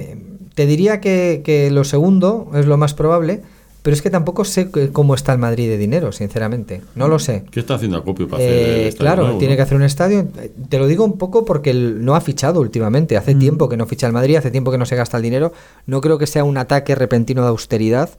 te 0.61 0.67
diría 0.67 1.01
que, 1.01 1.41
que 1.43 1.71
lo 1.71 1.83
segundo 1.83 2.51
es 2.53 2.67
lo 2.67 2.77
más 2.77 2.93
probable, 2.93 3.41
pero 3.81 3.95
es 3.95 4.03
que 4.03 4.11
tampoco 4.11 4.45
sé 4.45 4.69
cómo 4.93 5.15
está 5.15 5.33
el 5.33 5.39
Madrid 5.39 5.67
de 5.67 5.79
dinero, 5.79 6.11
sinceramente. 6.11 6.81
No 6.93 7.07
lo 7.07 7.17
sé. 7.17 7.45
¿Qué 7.49 7.59
está 7.61 7.73
haciendo 7.75 7.97
Acopio 7.97 8.27
para 8.27 8.43
hacer 8.43 8.53
el 8.53 8.59
Eh, 8.59 8.87
estadio 8.89 8.99
claro, 8.99 9.23
nuevo, 9.23 9.39
tiene 9.39 9.55
no? 9.55 9.57
que 9.57 9.61
hacer 9.63 9.77
un 9.77 9.81
estadio. 9.83 10.27
Te 10.69 10.77
lo 10.77 10.85
digo 10.85 11.03
un 11.03 11.17
poco 11.17 11.45
porque 11.45 11.71
él 11.71 12.05
no 12.05 12.13
ha 12.15 12.21
fichado 12.21 12.59
últimamente. 12.61 13.17
Hace 13.17 13.33
Mm. 13.33 13.39
tiempo 13.39 13.69
que 13.69 13.77
no 13.77 13.87
ficha 13.87 14.05
el 14.05 14.13
Madrid, 14.13 14.35
hace 14.35 14.51
tiempo 14.51 14.69
que 14.69 14.77
no 14.77 14.85
se 14.85 14.95
gasta 14.95 15.17
el 15.17 15.23
dinero. 15.23 15.51
No 15.87 15.99
creo 15.99 16.19
que 16.19 16.27
sea 16.27 16.43
un 16.43 16.57
ataque 16.59 16.93
repentino 16.93 17.41
de 17.41 17.47
austeridad. 17.47 18.11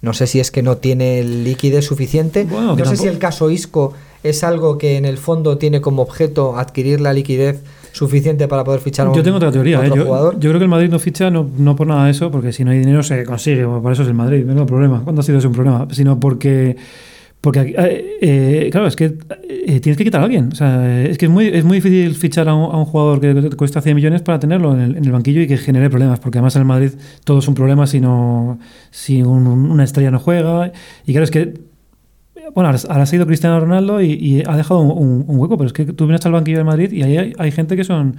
No 0.00 0.14
sé 0.14 0.26
si 0.26 0.40
es 0.40 0.50
que 0.50 0.62
no 0.62 0.78
tiene 0.78 1.20
el 1.20 1.44
liquidez 1.44 1.84
suficiente. 1.84 2.44
Bueno, 2.44 2.68
no 2.68 2.76
sé 2.76 2.82
tampoco- 2.84 3.02
si 3.02 3.08
el 3.08 3.18
caso 3.18 3.50
Isco 3.50 3.92
es 4.22 4.44
algo 4.44 4.78
que 4.78 4.96
en 4.96 5.04
el 5.04 5.16
fondo 5.18 5.56
tiene 5.58 5.80
como 5.80 6.02
objeto 6.02 6.56
adquirir 6.56 7.00
la 7.00 7.12
liquidez 7.12 7.62
suficiente 7.92 8.46
para 8.48 8.62
poder 8.64 8.80
fichar 8.80 9.06
a 9.06 9.10
un 9.10 9.16
Yo 9.16 9.22
tengo 9.22 9.38
otra 9.38 9.50
teoría. 9.50 9.84
¿eh? 9.84 9.90
Yo, 9.94 10.04
jugador. 10.04 10.34
yo 10.38 10.50
creo 10.50 10.58
que 10.58 10.64
el 10.64 10.70
Madrid 10.70 10.88
no 10.90 10.98
ficha 10.98 11.30
no, 11.30 11.48
no 11.58 11.74
por 11.74 11.86
nada 11.86 12.04
de 12.04 12.12
eso, 12.12 12.30
porque 12.30 12.52
si 12.52 12.64
no 12.64 12.70
hay 12.70 12.78
dinero 12.78 13.02
se 13.02 13.24
consigue. 13.24 13.64
bueno, 13.64 13.82
Para 13.82 13.94
eso 13.94 14.02
es 14.02 14.08
el 14.08 14.14
Madrid. 14.14 14.44
No 14.44 14.64
problema. 14.66 15.00
¿Cuándo 15.02 15.20
ha 15.20 15.24
sido 15.24 15.38
ese 15.38 15.46
un 15.48 15.54
problema? 15.54 15.88
Sino 15.90 16.18
porque. 16.20 16.76
Porque, 17.40 17.74
eh, 17.78 18.18
eh, 18.20 18.68
claro, 18.70 18.86
es 18.86 18.94
que 18.96 19.16
eh, 19.48 19.80
tienes 19.80 19.96
que 19.96 20.04
quitar 20.04 20.20
a 20.20 20.24
alguien. 20.24 20.50
O 20.52 20.54
sea, 20.54 21.02
es 21.04 21.16
que 21.16 21.24
es 21.24 21.30
muy, 21.32 21.46
es 21.48 21.64
muy 21.64 21.78
difícil 21.78 22.14
fichar 22.14 22.50
a 22.50 22.54
un, 22.54 22.64
a 22.70 22.76
un 22.76 22.84
jugador 22.84 23.18
que 23.18 23.32
te 23.34 23.56
cuesta 23.56 23.80
100 23.80 23.96
millones 23.96 24.20
para 24.20 24.38
tenerlo 24.38 24.74
en 24.74 24.80
el, 24.80 24.96
en 24.98 25.04
el 25.06 25.10
banquillo 25.10 25.40
y 25.40 25.46
que 25.46 25.56
genere 25.56 25.88
problemas. 25.88 26.20
Porque 26.20 26.36
además 26.36 26.54
en 26.56 26.62
el 26.62 26.68
Madrid 26.68 26.90
todo 27.24 27.38
es 27.38 27.48
un 27.48 27.54
problema 27.54 27.86
si, 27.86 27.98
no, 27.98 28.58
si 28.90 29.22
un- 29.22 29.46
una 29.46 29.84
estrella 29.84 30.10
no 30.10 30.18
juega. 30.18 30.70
Y 31.06 31.12
claro, 31.12 31.24
es 31.24 31.30
que 31.30 31.54
bueno, 32.54 32.68
ahora, 32.70 32.78
ahora 32.88 33.02
ha 33.02 33.06
sido 33.06 33.26
Cristiano 33.26 33.60
Ronaldo 33.60 34.00
y, 34.00 34.12
y 34.12 34.42
ha 34.46 34.56
dejado 34.56 34.80
un, 34.80 34.90
un- 34.90 35.24
un 35.26 35.38
hueco, 35.38 35.56
pero 35.56 35.66
es 35.68 35.72
que 35.72 35.84
tú 35.86 36.06
vienes 36.06 36.24
al 36.26 36.32
banquillo 36.32 36.58
de 36.58 36.64
Madrid 36.64 36.92
y 36.92 37.02
ahí 37.02 37.16
hay, 37.16 37.32
hay 37.38 37.50
gente 37.52 37.76
que 37.76 37.84
son 37.84 38.16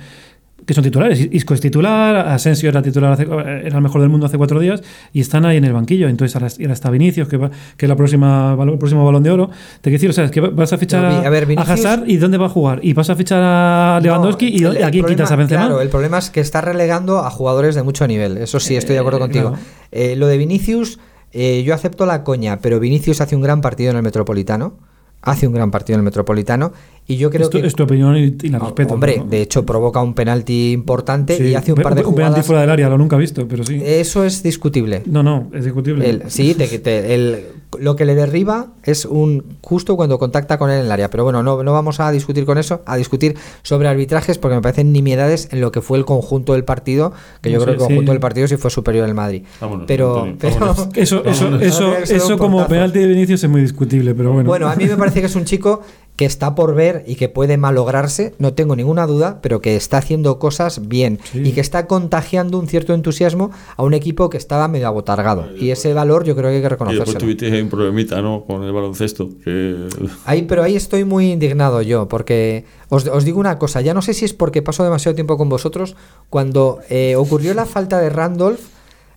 que 0.63 0.75
son 0.75 0.83
titulares. 0.83 1.27
Isco 1.31 1.55
es 1.55 1.59
titular, 1.59 2.15
Asensio 2.17 2.69
era 2.69 2.83
titular, 2.83 3.13
hace- 3.13 3.23
era 3.23 3.77
el 3.77 3.81
mejor 3.81 3.99
del 3.99 4.11
mundo 4.11 4.27
hace 4.27 4.37
cuatro 4.37 4.59
días 4.59 4.83
y 5.11 5.19
están 5.19 5.43
ahí 5.43 5.57
en 5.57 5.65
el 5.65 5.73
banquillo. 5.73 6.07
Entonces 6.07 6.35
ahora, 6.35 6.49
y 6.55 6.61
ahora 6.65 6.73
está 6.73 6.91
Vinicius, 6.91 7.27
que, 7.27 7.35
va- 7.37 7.49
que 7.75 7.85
es 7.87 7.89
la 7.89 7.95
próxima, 7.95 8.55
el 8.61 8.77
próximo 8.77 9.03
balón 9.03 9.23
de 9.23 9.31
oro. 9.31 9.49
Te 9.81 9.89
quiero 9.89 9.93
decir, 9.93 10.09
o 10.11 10.13
sea, 10.13 10.25
es 10.25 10.31
que 10.31 10.39
vas 10.39 10.71
a 10.71 10.77
fichar 10.77 11.03
a, 11.03 11.21
a 11.21 11.29
ver, 11.31 11.47
Vinicius- 11.47 11.67
a 11.67 11.73
Hazard 11.73 12.03
y 12.07 12.17
¿dónde 12.17 12.37
va 12.37 12.45
a 12.45 12.49
jugar? 12.49 12.79
Y 12.83 12.93
vas 12.93 13.09
a 13.09 13.15
fichar 13.15 13.41
a 13.43 13.99
Lewandowski 14.03 14.49
y, 14.55 14.59
No, 14.59 14.69
el- 14.71 14.83
¿a 14.83 14.85
el 14.85 14.91
quién 14.91 15.03
problema- 15.03 15.07
quitas 15.07 15.31
a 15.31 15.35
Benzema. 15.35 15.61
Claro, 15.61 15.81
el 15.81 15.89
problema 15.89 16.19
es 16.19 16.29
que 16.29 16.41
está 16.41 16.61
relegando 16.61 17.17
a 17.19 17.31
jugadores 17.31 17.73
de 17.73 17.81
mucho 17.81 18.05
nivel. 18.07 18.37
Eso 18.37 18.59
sí, 18.59 18.75
estoy 18.75 18.93
de 18.93 18.99
acuerdo 18.99 19.17
Eh, 19.17 19.21
contigo. 19.21 19.53
Eh, 19.91 20.15
lo 20.15 20.27
de 20.27 20.37
Vinicius, 20.37 20.99
eh, 21.33 21.63
yo 21.63 21.73
acepto 21.73 22.05
la 22.05 22.23
coña, 22.23 22.59
pero 22.59 22.79
Vinicius 22.79 23.21
hace 23.21 23.35
un 23.35 23.41
gran 23.41 23.61
partido 23.61 23.91
en 23.91 23.97
el 23.97 24.03
Metropolitano. 24.03 24.77
Hace 25.23 25.45
un 25.45 25.53
gran 25.53 25.69
partido 25.69 25.95
en 25.95 25.99
el 25.99 26.05
Metropolitano. 26.05 26.71
Y 27.07 27.17
yo 27.17 27.29
creo 27.29 27.43
es, 27.43 27.49
tu, 27.51 27.61
que. 27.61 27.67
es 27.67 27.75
tu 27.75 27.83
opinión 27.83 28.17
y, 28.17 28.35
y 28.41 28.49
la 28.49 28.57
Ah, 28.57 28.61
respeto. 28.65 28.95
Hombre, 28.95 29.17
¿no? 29.19 29.25
de 29.25 29.41
hecho 29.43 29.63
provoca 29.67 30.01
un 30.01 30.15
penalti 30.15 30.71
importante 30.71 31.37
Sí, 31.37 31.43
y 31.49 31.53
hace 31.55 31.73
un 31.73 31.79
par 31.81 31.93
de 31.93 32.01
Un 32.03 32.15
penalti 32.15 32.31
jugadas. 32.41 32.45
fuera 32.47 32.61
del 32.61 32.69
área, 32.71 32.89
lo 32.89 32.97
nunca 32.97 33.17
he 33.17 33.19
visto, 33.19 33.47
pero 33.47 33.63
sí. 33.63 33.79
Eso 33.85 34.25
es 34.25 34.41
discutible. 34.41 35.03
no, 35.05 35.21
no, 35.21 35.47
es 35.53 35.63
discutible. 35.63 36.09
El- 36.09 36.23
sí, 36.31 36.55
te- 36.55 36.79
te- 36.79 37.13
el- 37.13 37.45
lo 37.79 37.95
que 37.95 38.05
le 38.05 38.15
derriba 38.15 38.67
es 38.83 39.05
un 39.05 39.57
justo 39.61 39.95
cuando 39.95 40.19
contacta 40.19 40.57
con 40.57 40.69
él 40.69 40.79
en 40.79 40.85
el 40.85 40.91
área. 40.91 41.09
Pero 41.09 41.23
bueno, 41.23 41.41
no, 41.43 41.63
no 41.63 41.73
vamos 41.73 41.99
a 41.99 42.11
discutir 42.11 42.45
con 42.45 42.57
eso, 42.57 42.81
a 42.85 42.97
discutir 42.97 43.37
sobre 43.63 43.87
arbitrajes 43.87 44.37
porque 44.37 44.55
me 44.55 44.61
parecen 44.61 44.91
nimiedades 44.91 45.47
en 45.51 45.61
lo 45.61 45.71
que 45.71 45.81
fue 45.81 45.97
el 45.97 46.05
conjunto 46.05 46.53
del 46.53 46.63
partido, 46.63 47.13
que 47.41 47.51
yo 47.51 47.59
Sí, 47.59 47.63
creo 47.65 47.65
que 47.65 47.71
el 47.71 47.79
sí. 47.79 47.85
conjunto 47.87 48.11
del 48.11 48.19
partido 48.21 48.47
sí 48.47 48.57
fue 48.57 48.69
superior 48.71 49.05
al 49.05 49.13
Madrid. 49.13 49.43
Vámonos, 49.61 49.85
pero, 49.87 50.23
Antonio, 50.23 50.37
pero- 50.39 50.59
vámonos. 50.59 50.87
Eso, 50.95 51.23
eso, 51.25 51.45
Vámonos. 51.45 51.61
eso, 51.63 51.97
eso 51.97 52.37
como 52.37 52.67
penalti 52.67 52.99
de 52.99 53.07
Vinicius 53.07 53.43
es 53.43 53.49
muy 53.49 53.61
discutible, 53.61 54.13
pero 54.15 54.33
bueno. 54.33 54.47
Bueno, 54.49 54.67
a 54.69 54.75
mí 54.75 54.85
me 54.85 54.97
parece 54.97 55.19
que 55.21 55.27
es 55.27 55.35
un 55.35 55.45
chico 55.45 55.81
que 56.17 56.25
está 56.25 56.53
por 56.53 56.75
ver 56.75 57.03
y 57.07 57.15
que 57.15 57.29
puede 57.29 57.57
malograrse, 57.57 58.35
no 58.37 58.53
tengo 58.53 58.75
ninguna 58.75 59.07
duda, 59.07 59.39
pero 59.41 59.59
que 59.59 59.75
está 59.75 59.97
haciendo 59.97 60.37
cosas 60.37 60.87
bien 60.87 61.19
Sí. 61.31 61.41
y 61.43 61.51
que 61.53 61.61
está 61.61 61.87
contagiando 61.87 62.59
un 62.59 62.67
cierto 62.67 62.93
entusiasmo 62.93 63.49
a 63.75 63.81
un 63.83 63.93
equipo 63.95 64.29
que 64.29 64.37
estaba 64.37 64.67
medio 64.67 64.87
abotargado. 64.87 65.47
Y 65.57 65.71
ese 65.71 65.93
valor 65.95 66.23
yo 66.23 66.35
creo 66.35 66.49
que 66.51 66.57
hay 66.57 66.61
que 66.61 66.67
Y 66.67 66.95
después 66.95 67.17
tuviste 67.17 67.61
un 67.63 67.69
problemita, 67.69 68.21
¿no? 68.21 68.43
Con 68.45 68.63
el 68.63 68.71
baloncesto. 68.71 69.29
Que... 69.43 69.87
Ahí, 70.25 70.43
pero 70.43 70.61
ahí 70.61 70.75
estoy 70.75 71.05
muy 71.05 71.31
indignado 71.31 71.81
yo, 71.81 72.07
porque 72.07 72.65
os, 72.89 73.07
os 73.07 73.23
digo 73.25 73.39
una 73.39 73.57
cosa, 73.57 73.81
ya 73.81 73.93
no 73.95 74.01
sé 74.03 74.13
si 74.13 74.25
es 74.25 74.33
porque 74.33 74.61
paso 74.61 74.83
demasiado 74.83 75.15
tiempo 75.15 75.37
con 75.37 75.49
vosotros, 75.49 75.95
cuando 76.29 76.79
eh, 76.89 77.15
ocurrió 77.15 77.53
la 77.55 77.65
falta 77.65 77.99
de 77.99 78.09
Randolph 78.11 78.59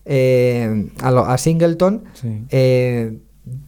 eh, 0.07 0.91
a, 1.01 1.11
lo- 1.11 1.25
a 1.27 1.39
Singleton, 1.39 2.05
Sí. 2.15 2.45
eh, 2.51 3.19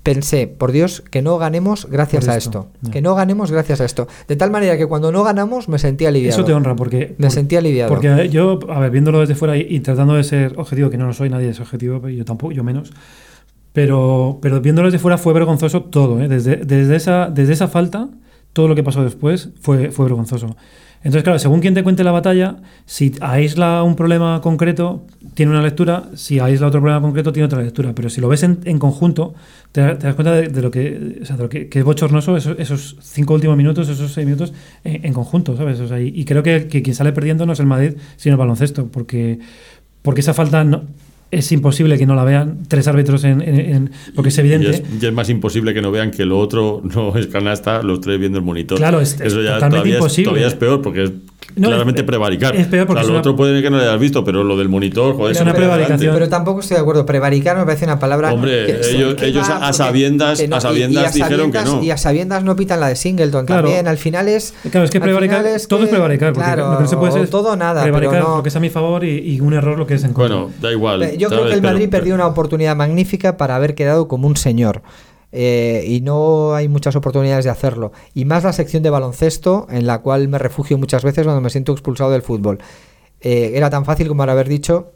pensé, 0.02 0.46
por 0.46 0.72
Dios, 0.72 1.02
que 1.10 1.20
no 1.20 1.36
ganemos 1.38 1.86
gracias 1.90 2.28
a 2.28 2.36
esto, 2.36 2.68
que 2.90 3.02
no 3.02 3.14
ganemos 3.14 3.50
gracias 3.50 3.80
a 3.80 3.84
esto. 3.84 4.08
De 4.26 4.36
tal 4.36 4.50
manera 4.50 4.78
que 4.78 4.86
cuando 4.86 5.12
no 5.12 5.22
ganamos 5.22 5.68
me 5.68 5.78
sentí 5.78 6.06
aliviado. 6.06 6.34
Eso 6.34 6.44
te 6.44 6.52
honra 6.54 6.74
porque... 6.76 7.14
Me 7.18 7.26
por- 7.26 7.30
sentí 7.30 7.56
aliviado. 7.56 7.90
Porque 7.90 8.08
eh, 8.08 8.28
yo, 8.30 8.58
a 8.70 8.80
ver, 8.80 8.90
viéndolo 8.90 9.20
desde 9.20 9.34
fuera 9.34 9.56
y, 9.56 9.66
y 9.68 9.80
tratando 9.80 10.14
de 10.14 10.24
ser 10.24 10.54
objetivo, 10.56 10.88
que 10.88 10.96
no 10.96 11.06
lo 11.06 11.12
soy, 11.12 11.28
nadie 11.28 11.50
es 11.50 11.60
objetivo, 11.60 12.08
yo 12.08 12.24
tampoco, 12.24 12.52
yo 12.52 12.64
menos. 12.64 12.92
Pero, 13.72 14.38
pero 14.40 14.60
viéndolo 14.62 14.88
desde 14.88 14.98
fuera 14.98 15.18
fue 15.18 15.34
vergonzoso 15.34 15.82
todo, 15.82 16.20
¿eh? 16.22 16.28
desde, 16.28 16.56
desde, 16.56 16.96
esa, 16.96 17.28
desde 17.28 17.52
esa 17.52 17.68
falta, 17.68 18.08
todo 18.54 18.68
lo 18.68 18.74
que 18.74 18.82
pasó 18.82 19.04
después 19.04 19.50
fue, 19.60 19.90
fue 19.90 20.06
vergonzoso. 20.06 20.56
Entonces, 21.06 21.22
claro, 21.22 21.38
según 21.38 21.60
quien 21.60 21.72
te 21.72 21.84
cuente 21.84 22.02
la 22.02 22.10
batalla, 22.10 22.56
si 22.84 23.14
aísla 23.20 23.84
un 23.84 23.94
problema 23.94 24.40
concreto, 24.40 25.06
tiene 25.34 25.52
una 25.52 25.62
lectura, 25.62 26.10
si 26.16 26.40
aísla 26.40 26.66
otro 26.66 26.80
problema 26.80 27.00
concreto, 27.00 27.32
tiene 27.32 27.46
otra 27.46 27.62
lectura. 27.62 27.92
Pero 27.94 28.10
si 28.10 28.20
lo 28.20 28.26
ves 28.26 28.42
en, 28.42 28.78
conjunto, 28.80 29.32
te, 29.70 29.82
das 29.82 30.16
cuenta 30.16 30.32
de, 30.32 30.60
lo 30.60 30.72
que, 30.72 31.20
o 31.22 31.24
sea, 31.24 31.36
de 31.36 31.44
lo 31.44 31.48
que, 31.48 31.68
es 31.72 31.84
bochornoso 31.84 32.36
esos, 32.36 32.96
cinco 33.00 33.34
últimos 33.34 33.56
minutos, 33.56 33.88
esos 33.88 34.12
seis 34.12 34.26
minutos 34.26 34.52
en, 34.82 35.12
conjunto, 35.12 35.56
¿sabes? 35.56 35.80
Y 36.12 36.24
creo 36.24 36.42
que, 36.42 36.66
que 36.66 36.82
quien 36.82 36.96
sale 36.96 37.12
perdiendo 37.12 37.46
no 37.46 37.52
es 37.52 37.60
el 37.60 37.66
Madrid, 37.66 37.92
sino 38.16 38.32
el 38.32 38.38
baloncesto, 38.38 38.88
porque, 38.88 39.38
porque 40.02 40.22
esa 40.22 40.34
falta 40.34 40.64
no, 40.64 40.86
es 41.30 41.50
imposible 41.52 41.98
que 41.98 42.06
no 42.06 42.14
la 42.14 42.24
vean 42.24 42.58
tres 42.68 42.86
árbitros 42.88 43.24
en, 43.24 43.40
en- 43.42 43.60
en- 43.60 43.90
porque 44.14 44.28
es 44.28 44.38
evidente. 44.38 44.66
Y 44.68 44.70
es, 44.70 44.82
y 45.02 45.06
es 45.06 45.12
más 45.12 45.28
imposible 45.28 45.74
que 45.74 45.82
no 45.82 45.90
vean 45.90 46.10
que 46.10 46.24
lo 46.24 46.38
otro 46.38 46.80
no 46.84 47.16
es 47.16 47.26
canasta, 47.26 47.82
los 47.82 48.00
tres 48.00 48.18
viendo 48.18 48.38
el 48.38 48.44
monitor. 48.44 48.78
Claro, 48.78 49.00
es- 49.00 49.14
es 49.14 49.20
Eso 49.22 49.42
ya 49.42 49.54
totalmente 49.54 49.68
todavía, 49.76 49.94
imposible. 49.96 50.22
Es, 50.22 50.28
todavía 50.28 50.46
es 50.48 50.54
peor 50.54 50.82
porque 50.82 51.02
es 51.04 51.10
No, 51.56 51.68
claramente 51.68 52.00
es- 52.02 52.06
prevaricar. 52.06 52.54
es 52.56 52.66
peor 52.66 52.86
porque 52.86 53.00
o 53.00 53.02
sea, 53.02 53.02
es 53.02 53.06
lo 53.08 53.12
una- 53.14 53.20
otro 53.20 53.36
puede 53.36 53.60
que 53.62 53.70
no 53.70 53.76
lo 53.76 53.82
hayas 53.82 53.98
visto, 54.00 54.24
pero 54.24 54.44
lo 54.44 54.56
del 54.56 54.68
monitor, 54.68 55.16
joder, 55.16 55.34
Es 55.34 55.40
una 55.42 55.52
prevaricación. 55.54 56.14
Pero 56.14 56.28
tampoco 56.28 56.60
estoy 56.60 56.76
de 56.76 56.80
acuerdo. 56.82 57.04
Prevaricar 57.06 57.56
me 57.56 57.64
parece 57.64 57.84
una 57.86 57.98
palabra. 57.98 58.32
Hombre, 58.32 58.66
que- 58.66 58.90
ellos- 58.96 59.14
que 59.16 59.26
ellos 59.26 59.48
a 59.48 59.72
sabiendas- 59.72 60.38
que 60.40 60.54
a 60.54 60.60
sabiendas 60.60 61.12
dijeron 61.14 61.50
que 61.52 61.62
no. 61.62 61.82
Y 61.82 61.90
a 61.90 61.96
sabiendas 61.96 62.44
no 62.44 62.54
pitan 62.56 62.78
la 62.80 62.88
de 62.88 62.96
Singleton 62.96 63.46
Claro. 63.46 63.62
también. 63.68 63.88
Al 63.88 63.98
final 63.98 64.28
es. 64.28 64.54
Claro, 64.70 64.84
es 64.84 64.90
que 64.90 65.00
prevaricar, 65.00 65.44
es 65.46 65.66
todo 65.68 65.80
que- 65.80 65.84
es 65.86 65.90
prevaricar, 65.90 66.32
porque 66.32 66.44
claro, 66.46 66.70
lo 66.72 66.76
que 66.78 66.82
no 66.84 66.88
se 66.88 66.96
puede 66.96 67.10
hacer 67.10 67.22
es 67.22 67.30
todo 67.30 67.50
o 67.52 67.56
nada. 67.56 67.82
prevaricar 67.82 68.14
Pero 68.14 68.28
no, 68.28 68.36
lo 68.38 68.42
que 68.42 68.48
es 68.48 68.56
a 68.56 68.60
mi 68.60 68.70
favor 68.70 69.04
y, 69.04 69.18
y 69.34 69.40
un 69.40 69.52
error 69.54 69.78
lo 69.78 69.86
que 69.86 69.94
es 69.94 70.04
en 70.04 70.12
contra. 70.12 70.36
Bueno, 70.36 70.52
da 70.60 70.72
igual. 70.72 71.15
Yo 71.16 71.28
creo 71.28 71.46
que 71.46 71.54
el 71.54 71.62
Madrid 71.62 71.88
perdió 71.88 72.14
una 72.14 72.26
oportunidad 72.26 72.76
magnífica 72.76 73.36
para 73.36 73.56
haber 73.56 73.74
quedado 73.74 74.08
como 74.08 74.26
un 74.26 74.36
señor. 74.36 74.82
Eh, 75.32 75.84
y 75.86 76.00
no 76.00 76.54
hay 76.54 76.68
muchas 76.68 76.96
oportunidades 76.96 77.44
de 77.44 77.50
hacerlo. 77.50 77.92
Y 78.14 78.24
más 78.24 78.44
la 78.44 78.52
sección 78.52 78.82
de 78.82 78.90
baloncesto, 78.90 79.66
en 79.70 79.86
la 79.86 79.98
cual 79.98 80.28
me 80.28 80.38
refugio 80.38 80.78
muchas 80.78 81.02
veces 81.02 81.24
cuando 81.24 81.40
me 81.40 81.50
siento 81.50 81.72
expulsado 81.72 82.10
del 82.10 82.22
fútbol. 82.22 82.58
Eh, 83.20 83.52
era 83.54 83.70
tan 83.70 83.84
fácil 83.84 84.08
como 84.08 84.22
haber 84.22 84.48
dicho, 84.48 84.92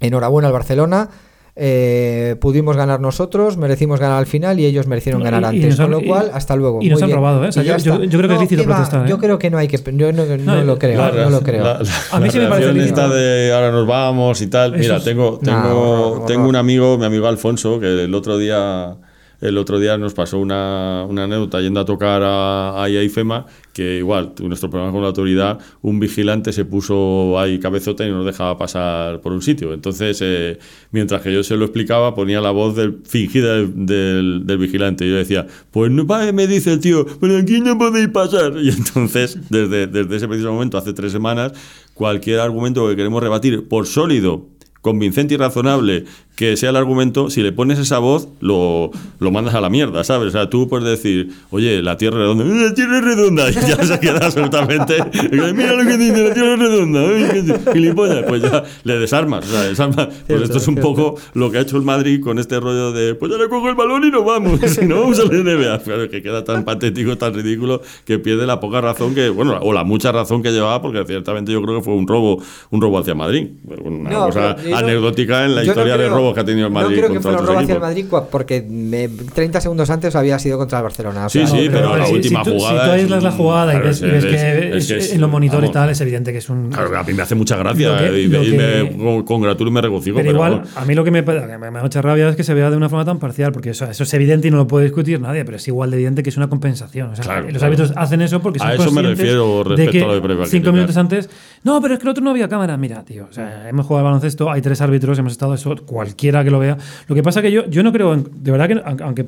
enhorabuena 0.00 0.48
al 0.48 0.52
Barcelona, 0.52 1.10
eh, 1.54 2.36
pudimos 2.40 2.76
ganar 2.76 3.00
nosotros, 3.00 3.56
merecimos 3.58 4.00
ganar 4.00 4.18
al 4.18 4.26
final 4.26 4.58
y 4.58 4.64
ellos 4.64 4.86
merecieron 4.86 5.20
No, 5.22 5.24
ganar 5.30 5.54
y- 5.54 5.58
y 5.58 5.62
antes. 5.64 5.78
han- 5.78 5.86
con 5.90 6.00
lo 6.00 6.06
cual, 6.06 6.30
hasta 6.32 6.56
luego. 6.56 6.78
y 6.80 6.88
nos 6.88 6.98
Muy 6.98 7.02
han 7.02 7.08
bien. 7.08 7.16
robado, 7.18 7.44
¿eh? 7.44 7.48
O 7.48 7.52
sea, 7.52 7.62
yo- 7.62 7.76
yo- 7.76 7.92
está. 7.94 8.04
yo 8.06 8.18
creo 8.18 8.28
que 8.28 8.34
es 8.36 8.40
lícito 8.40 8.64
protestar, 8.64 9.04
¿eh? 9.06 9.08
Yo 9.10 9.18
creo 9.18 9.38
que 9.38 9.50
no 9.50 9.58
hay 9.58 9.68
que. 9.68 9.78
Yo 9.92 10.12
no, 10.12 10.24
no 10.24 10.36
No, 10.38 10.62
lo 10.64 10.78
creo. 10.78 10.98
La- 10.98 11.24
no 11.24 11.30
lo 11.30 11.40
creo. 11.42 11.62
la- 11.64 11.74
la- 11.82 11.90
A 12.12 12.20
mí 12.20 12.30
sí 12.30 12.38
me 12.38 12.46
parece 12.46 12.72
lícito. 12.72 13.08
de 13.10 13.52
ahora 13.52 13.70
nos 13.70 13.86
vamos 13.86 14.40
y 14.40 14.46
tal. 14.46 14.74
Eso 14.74 14.80
Mira, 14.82 14.96
es- 14.96 15.04
tengo, 15.04 15.38
tengo, 15.42 16.16
No, 16.20 16.24
tengo 16.26 16.48
un 16.48 16.56
amigo, 16.56 16.96
mi 16.96 17.04
amigo 17.04 17.26
Alfonso, 17.28 17.78
que 17.78 18.04
el 18.04 18.14
otro 18.14 18.38
día 18.38 18.96
el 19.42 19.58
otro 19.58 19.78
día 19.78 19.98
nos 19.98 20.14
pasó 20.14 20.38
una, 20.38 21.04
una 21.08 21.24
anécdota 21.24 21.60
yendo 21.60 21.80
a 21.80 21.84
tocar 21.84 22.22
a, 22.24 22.82
a 22.82 22.88
IFEMA, 22.88 23.44
que 23.72 23.98
igual, 23.98 24.32
nuestro 24.42 24.70
problema 24.70 24.92
con 24.92 25.02
la 25.02 25.08
autoridad, 25.08 25.58
un 25.82 25.98
vigilante 26.00 26.52
se 26.52 26.64
puso 26.64 27.38
ahí 27.38 27.58
cabezota 27.58 28.06
y 28.06 28.10
no 28.10 28.18
nos 28.18 28.26
dejaba 28.26 28.56
pasar 28.56 29.20
por 29.20 29.32
un 29.32 29.42
sitio. 29.42 29.72
Entonces, 29.74 30.18
eh, 30.22 30.58
mientras 30.92 31.22
que 31.22 31.32
yo 31.32 31.42
se 31.42 31.56
lo 31.56 31.64
explicaba, 31.64 32.14
ponía 32.14 32.40
la 32.40 32.50
voz 32.50 32.76
del, 32.76 32.98
fingida 33.04 33.54
del, 33.54 33.86
del- 33.86 34.42
del 34.46 34.58
vigilante. 34.58 35.04
Y 35.06 35.10
yo 35.10 35.16
decía, 35.16 35.46
pues 35.70 35.90
no 35.90 36.04
me 36.32 36.46
dice 36.46 36.72
el 36.72 36.80
tío, 36.80 37.04
pero 37.20 37.36
aquí 37.36 37.60
no 37.60 37.76
podéis 37.78 38.08
pasar. 38.08 38.52
Y 38.62 38.68
entonces, 38.70 39.38
desde, 39.50 39.86
desde 39.86 40.16
ese 40.16 40.28
preciso 40.28 40.52
momento, 40.52 40.78
hace 40.78 40.92
tres 40.92 41.10
semanas, 41.12 41.52
cualquier 41.94 42.40
argumento 42.40 42.88
que 42.88 42.96
queremos 42.96 43.22
rebatir 43.22 43.66
por 43.68 43.86
sólido, 43.86 44.46
convincente 44.82 45.34
y 45.34 45.36
razonable 45.36 46.04
que 46.36 46.56
sea 46.56 46.70
el 46.70 46.76
argumento, 46.76 47.28
si 47.30 47.42
le 47.42 47.52
pones 47.52 47.78
esa 47.78 47.98
voz, 47.98 48.28
lo, 48.40 48.90
lo 49.18 49.30
mandas 49.30 49.54
a 49.54 49.60
la 49.60 49.68
mierda, 49.68 50.02
¿sabes? 50.02 50.28
O 50.28 50.30
sea, 50.30 50.48
tú 50.48 50.66
puedes 50.68 50.88
decir, 50.88 51.30
oye, 51.50 51.82
la 51.82 51.96
Tierra 51.98 52.16
es 52.16 52.22
redonda, 52.22 52.44
"Eh, 52.44 52.68
la 52.68 52.74
Tierra 52.74 52.98
es 52.98 53.04
redonda, 53.04 53.50
y 53.50 53.54
ya 53.54 53.84
se 53.84 54.00
queda 54.00 54.26
absolutamente, 54.26 54.96
mira 55.30 55.74
lo 55.74 55.84
que 55.84 55.96
dice, 55.98 56.28
la 56.28 56.34
Tierra 56.34 56.54
es 56.54 56.58
redonda, 56.58 57.00
qué 57.32 57.72
gilipollas, 57.74 58.24
pues 58.26 58.42
ya 58.42 58.64
le 58.84 58.98
desarmas, 58.98 59.44
o 59.46 59.50
sea, 59.50 59.62
desarmas. 59.62 60.06
Pues 60.06 60.24
Cierto, 60.26 60.44
esto 60.44 60.58
es 60.58 60.68
un 60.68 60.74
cierto. 60.74 60.94
poco 60.94 61.20
lo 61.34 61.50
que 61.50 61.58
ha 61.58 61.60
hecho 61.60 61.76
el 61.76 61.82
Madrid 61.82 62.20
con 62.22 62.38
este 62.38 62.58
rollo 62.60 62.92
de, 62.92 63.14
pues 63.14 63.30
ya 63.30 63.38
le 63.38 63.48
cojo 63.48 63.68
el 63.68 63.74
balón 63.74 64.02
y 64.04 64.10
nos 64.10 64.24
vamos, 64.24 64.58
si 64.66 64.86
no 64.86 65.00
vamos 65.02 65.18
a 65.18 65.24
la 65.24 65.30
NBA, 65.38 65.78
Claro, 65.84 66.08
que 66.08 66.22
queda 66.22 66.44
tan 66.44 66.64
patético, 66.64 67.18
tan 67.18 67.34
ridículo, 67.34 67.82
que 68.06 68.18
pierde 68.18 68.46
la 68.46 68.58
poca 68.58 68.80
razón 68.80 69.14
que, 69.14 69.28
bueno, 69.28 69.58
o 69.60 69.72
la 69.72 69.84
mucha 69.84 70.10
razón 70.12 70.42
que 70.42 70.50
llevaba, 70.50 70.80
porque 70.80 71.04
ciertamente 71.06 71.52
yo 71.52 71.60
creo 71.62 71.76
que 71.78 71.84
fue 71.84 71.94
un 71.94 72.06
robo, 72.08 72.42
un 72.70 72.80
robo 72.80 72.98
hacia 72.98 73.14
Madrid, 73.14 73.48
una 73.84 74.10
No, 74.10 74.26
cosa 74.26 74.56
pero 74.56 74.70
no- 74.70 74.76
anecdótica 74.78 75.44
en 75.44 75.54
la 75.54 75.62
yo 75.62 75.66
no 75.66 75.72
historia 75.72 75.96
de 75.98 76.04
creo- 76.04 76.16
robos 76.22 76.34
que 76.34 76.40
ha 76.40 76.44
tenido 76.44 76.66
el 76.66 76.72
Madrid 76.72 76.90
No 76.90 76.96
creo 76.96 77.08
que 77.08 77.14
contra 77.14 77.22
fuera 77.32 77.40
un 77.40 77.46
robo 77.46 77.58
hacia 77.60 77.74
el. 77.74 77.80
Madrid 77.80 78.06
porque 78.30 78.64
me- 78.68 79.08
30 79.08 79.60
segundos 79.60 79.90
antes 79.90 80.14
había 80.16 80.38
sido 80.38 80.58
contra 80.58 80.78
el 80.78 80.84
Barcelona. 80.84 81.26
o 81.26 81.28
Sí, 81.28 81.38
sea, 81.40 81.46
sí, 81.48 81.66
no- 81.66 81.72
pero 81.72 81.88
a 81.88 81.90
ver, 81.92 82.00
la 82.00 82.06
si- 82.06 82.12
última 82.14 82.44
si 82.44 82.50
tú, 82.50 82.56
jugada 82.58 82.72
Si 82.72 82.78
tú 82.78 82.84
es 82.94 83.00
aíslas 83.00 83.22
la 83.22 83.32
jugada 83.32 83.72
claro, 83.72 83.84
y 83.84 83.88
ves, 83.88 84.00
y 84.00 84.04
es- 84.04 84.12
ves 84.12 84.24
es- 84.24 84.30
que 84.30 84.76
es 84.76 84.86
que 84.88 84.96
es- 84.98 85.12
en 85.14 85.20
los 85.20 85.30
monitores 85.30 85.70
y 85.70 85.72
tal, 85.72 85.90
es 85.90 86.00
evidente 86.00 86.32
que 86.32 86.38
es 86.38 86.48
un. 86.48 86.70
Claro, 86.70 86.96
a 86.98 87.02
mí 87.02 87.12
me 87.12 87.22
hace 87.22 87.34
mucha 87.34 87.56
gracia 87.56 87.88
Lo 87.92 87.98
que- 87.98 88.20
y, 88.20 88.26
lo 88.28 88.42
y 88.42 88.50
que- 88.50 88.56
me 88.56 88.96
con- 88.96 89.22
congratulo 89.24 89.70
y 89.70 89.72
me 89.74 89.80
regocijo. 89.80 90.16
Pero, 90.16 90.30
igual, 90.30 90.52
vamos. 90.52 90.68
a 90.76 90.84
mí 90.84 90.94
lo 90.94 91.04
que 91.04 91.10
me, 91.10 91.24
que 91.24 91.32
me 91.58 91.70
da 91.70 91.82
mucha 91.82 92.02
rabia 92.02 92.28
es 92.28 92.36
que 92.36 92.44
se 92.44 92.54
vea 92.54 92.70
de 92.70 92.76
una 92.76 92.88
forma 92.88 93.04
tan 93.04 93.18
parcial, 93.18 93.52
porque 93.52 93.70
eso, 93.70 93.84
eso 93.90 94.02
es 94.04 94.14
evidente 94.14 94.48
y 94.48 94.50
no 94.50 94.56
lo 94.58 94.66
puede 94.66 94.84
discutir 94.84 95.20
nadie, 95.20 95.44
pero 95.44 95.56
es 95.56 95.66
igual 95.68 95.90
de 95.90 95.96
evidente 95.96 96.22
que 96.22 96.30
es 96.30 96.36
una 96.36 96.48
compensación. 96.48 97.10
O 97.10 97.16
sea, 97.16 97.24
Claro, 97.24 97.40
los 97.42 97.50
claro. 97.52 97.66
árbitros 97.66 97.92
hacen 97.96 98.22
eso 98.22 98.40
porque 98.40 98.58
son 98.58 98.68
A 98.68 98.74
eso 98.74 98.90
me 98.92 99.02
refiero 99.02 99.58
de 99.58 99.64
respecto 99.64 99.92
que 99.92 100.02
a 100.02 100.06
lo 100.06 100.20
de 100.36 100.46
cinco 100.46 100.72
minutos 100.72 100.96
antes, 100.96 101.28
no, 101.64 101.80
pero 101.80 101.94
es 101.94 102.00
que 102.00 102.04
el 102.04 102.10
otro 102.10 102.22
no 102.24 102.30
había 102.30 102.48
cámara. 102.48 102.76
Mira, 102.76 103.04
tío, 103.04 103.26
o 103.30 103.32
sea, 103.32 103.68
hemos 103.68 103.86
jugado 103.86 104.06
al 104.06 104.12
baloncesto, 104.12 104.50
hay 104.50 104.60
tres 104.62 104.80
árbitros, 104.80 105.18
hemos 105.18 105.32
estado 105.32 105.54
eso, 105.54 105.74
cualquiera 106.12 106.44
que 106.44 106.50
lo 106.50 106.58
vea. 106.58 106.76
Lo 107.08 107.14
que 107.14 107.22
pasa 107.22 107.40
que 107.42 107.50
yo, 107.50 107.66
yo 107.68 107.82
no 107.82 107.92
creo, 107.92 108.12
en- 108.14 108.28
de 108.42 108.50
verdad 108.50 108.68
que, 108.68 109.02
aunque- 109.02 109.26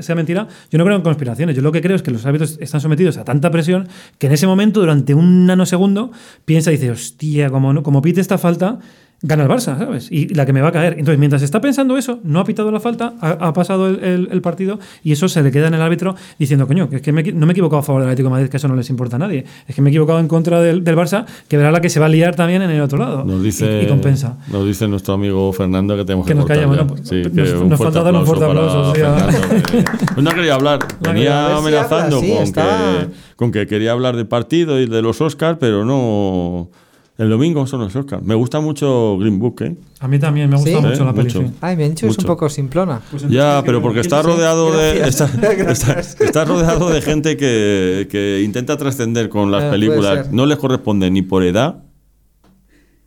sea 0.00 0.14
mentira, 0.14 0.46
yo 0.70 0.76
no 0.78 0.84
creo 0.84 0.96
en 0.96 1.02
conspiraciones. 1.02 1.56
Yo 1.56 1.62
lo 1.62 1.72
que 1.72 1.80
creo 1.80 1.96
es 1.96 2.02
que 2.02 2.10
los 2.10 2.26
árbitros 2.26 2.58
están 2.60 2.82
sometidos 2.82 3.16
a 3.16 3.24
tanta 3.24 3.50
presión 3.50 3.88
que 4.18 4.26
en 4.26 4.34
ese 4.34 4.46
momento, 4.46 4.80
durante 4.80 5.14
un 5.14 5.46
nanosegundo, 5.46 6.12
piensa 6.44 6.70
y 6.70 6.76
dice, 6.76 6.90
hostia, 6.90 7.48
como, 7.48 7.72
no- 7.72 7.82
como 7.82 8.02
pite 8.02 8.20
esta 8.20 8.36
falta, 8.36 8.80
gana 9.22 9.44
el 9.44 9.48
Barça, 9.48 9.78
¿sabes? 9.78 10.12
Y 10.12 10.28
la 10.34 10.44
que 10.44 10.52
me 10.52 10.60
va 10.60 10.68
a 10.68 10.72
caer. 10.72 10.94
Entonces, 10.98 11.18
mientras 11.18 11.40
está 11.42 11.60
pensando 11.60 11.96
eso, 11.96 12.18
no 12.24 12.40
ha 12.40 12.44
pitado 12.44 12.70
la 12.70 12.80
falta, 12.80 13.14
ha, 13.20 13.30
ha 13.30 13.52
pasado 13.54 13.88
el, 13.88 14.04
el- 14.04 14.28
el 14.30 14.40
partido 14.42 14.78
y 15.02 15.12
eso 15.12 15.28
se 15.28 15.42
le 15.42 15.50
queda 15.50 15.68
en 15.68 15.74
el 15.74 15.80
árbitro 15.82 16.14
diciendo, 16.38 16.66
coño, 16.66 16.90
que 16.90 16.96
es 16.96 17.02
que 17.02 17.12
me 17.12 17.22
no 17.22 17.46
me 17.46 17.52
he 17.52 17.54
equivocado 17.54 17.80
a 17.80 17.82
favor 17.82 18.02
del 18.02 18.10
Atlético 18.10 18.28
de 18.28 18.32
Madrid, 18.32 18.48
que 18.50 18.56
eso 18.58 18.68
no 18.68 18.76
les 18.76 18.90
importa 18.90 19.16
a 19.16 19.18
nadie. 19.18 19.44
Es 19.66 19.74
que 19.74 19.80
me 19.82 19.88
he 19.88 19.92
equivocado 19.92 20.18
en 20.20 20.28
contra 20.28 20.60
del, 20.60 20.84
del 20.84 20.96
Barça, 20.96 21.24
que 21.48 21.56
verá 21.56 21.70
la 21.72 21.80
que 21.80 21.88
se 21.88 22.00
va 22.00 22.06
a 22.06 22.08
liar 22.10 22.36
también 22.36 22.60
en 22.62 22.70
el 22.70 22.80
otro 22.82 22.98
lado. 22.98 23.24
Nos 23.24 23.42
dice, 23.42 23.80
y, 23.82 23.84
y 23.86 23.88
compensa. 23.88 24.36
Nos 24.52 24.66
dice 24.66 24.86
nuestro 24.88 25.14
amigo 25.14 25.52
Fernando 25.52 25.96
que 25.96 26.04
tenemos 26.04 26.26
que, 26.26 26.32
Que 26.34 26.38
nos 26.38 26.48
ya. 26.48 26.66
¿no? 26.66 26.86
Pues 26.86 27.08
Sí, 27.08 27.22
nos- 27.22 27.32
que 27.32 27.54
un 27.56 27.68
nos 27.70 27.78
falta 27.78 28.02
dar 28.02 28.14
un 28.14 28.26
fuerte 28.26 28.44
aplauso 28.44 28.92
que- 28.92 29.84
Pues 30.14 30.22
no 30.24 30.30
quería 30.34 30.54
hablar, 30.54 30.80
venía 31.00 31.46
ver 31.48 31.52
si 31.52 31.58
amenazando 31.60 32.16
habla, 32.18 32.44
sí, 32.46 32.52
con, 32.52 33.12
con 33.36 33.52
que 33.52 33.66
quería 33.66 33.92
hablar 33.92 34.16
del 34.16 34.26
partido 34.26 34.78
y 34.80 34.86
de 34.86 35.00
los 35.02 35.20
Oscars, 35.20 35.56
pero 35.58 35.84
no. 35.84 36.68
El 37.16 37.30
domingo 37.30 37.64
son 37.66 37.80
los 37.80 37.94
Oscars. 37.94 38.24
Me 38.24 38.34
gusta 38.34 38.58
mucho 38.58 39.16
Green 39.18 39.38
Book, 39.38 39.62
¿eh? 39.62 39.76
A 40.00 40.08
mí 40.08 40.18
también 40.18 40.50
me 40.50 40.56
gusta 40.56 40.70
Sí. 40.70 40.76
mucho 40.76 41.02
¿Eh? 41.08 41.12
la 41.14 41.30
sí. 41.30 41.52
Ay, 41.60 41.76
me 41.76 41.84
han 41.84 41.90
dicho 41.90 42.08
es 42.08 42.18
un 42.18 42.24
poco 42.24 42.48
simplona. 42.48 43.00
Pues 43.10 43.28
Ya, 43.28 43.62
pero 43.64 43.78
¿qué- 43.78 43.82
porque 43.82 44.00
está 44.00 44.20
rodeado 44.20 44.72
de 44.76 45.06
está, 45.06 45.26
está- 46.20 46.44
rodeado 46.44 46.90
de 46.90 47.00
gente 47.02 47.36
que, 47.36 48.08
que 48.10 48.42
intenta 48.44 48.76
trascender 48.76 49.28
con 49.28 49.52
las 49.52 49.62
Ah, 49.64 49.70
películas. 49.70 50.32
No 50.32 50.44
les 50.44 50.58
corresponde 50.58 51.08
ni 51.10 51.22
por 51.22 51.44
edad, 51.44 51.84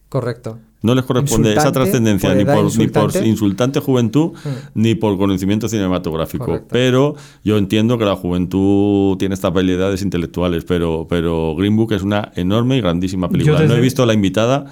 Correcto. 0.09 0.59
No 0.81 0.93
les 0.95 1.03
corresponde 1.05 1.49
esa 1.51 1.61
Insultante, 1.61 1.79
trascendencia 1.79 2.35
ni 2.35 2.45
por, 2.45 2.55
ni 2.55 2.59
por 2.87 3.03
insultante. 3.03 3.27
insultante 3.27 3.79
juventud 3.79 4.31
Mm. 4.33 4.49
ni 4.75 4.95
por 4.95 5.17
conocimiento 5.17 5.67
cinematográfico. 5.67 6.45
Correcto. 6.45 6.67
Pero 6.71 7.15
yo 7.43 7.57
entiendo 7.57 7.97
que 7.97 8.05
la 8.05 8.15
juventud 8.15 9.17
tiene 9.17 9.33
estas 9.35 9.51
habilidades 9.51 10.01
intelectuales, 10.01 10.65
pero, 10.65 11.07
pero 11.09 11.55
Green 11.55 11.75
Book 11.75 11.93
es 11.93 12.03
una 12.03 12.31
enorme 12.35 12.77
y 12.77 12.81
grandísima 12.81 13.27
película. 13.29 13.59
desde- 13.59 13.73
No 13.73 13.77
he 13.79 13.81
visto 13.81 14.05
La 14.05 14.13
Invitada. 14.13 14.65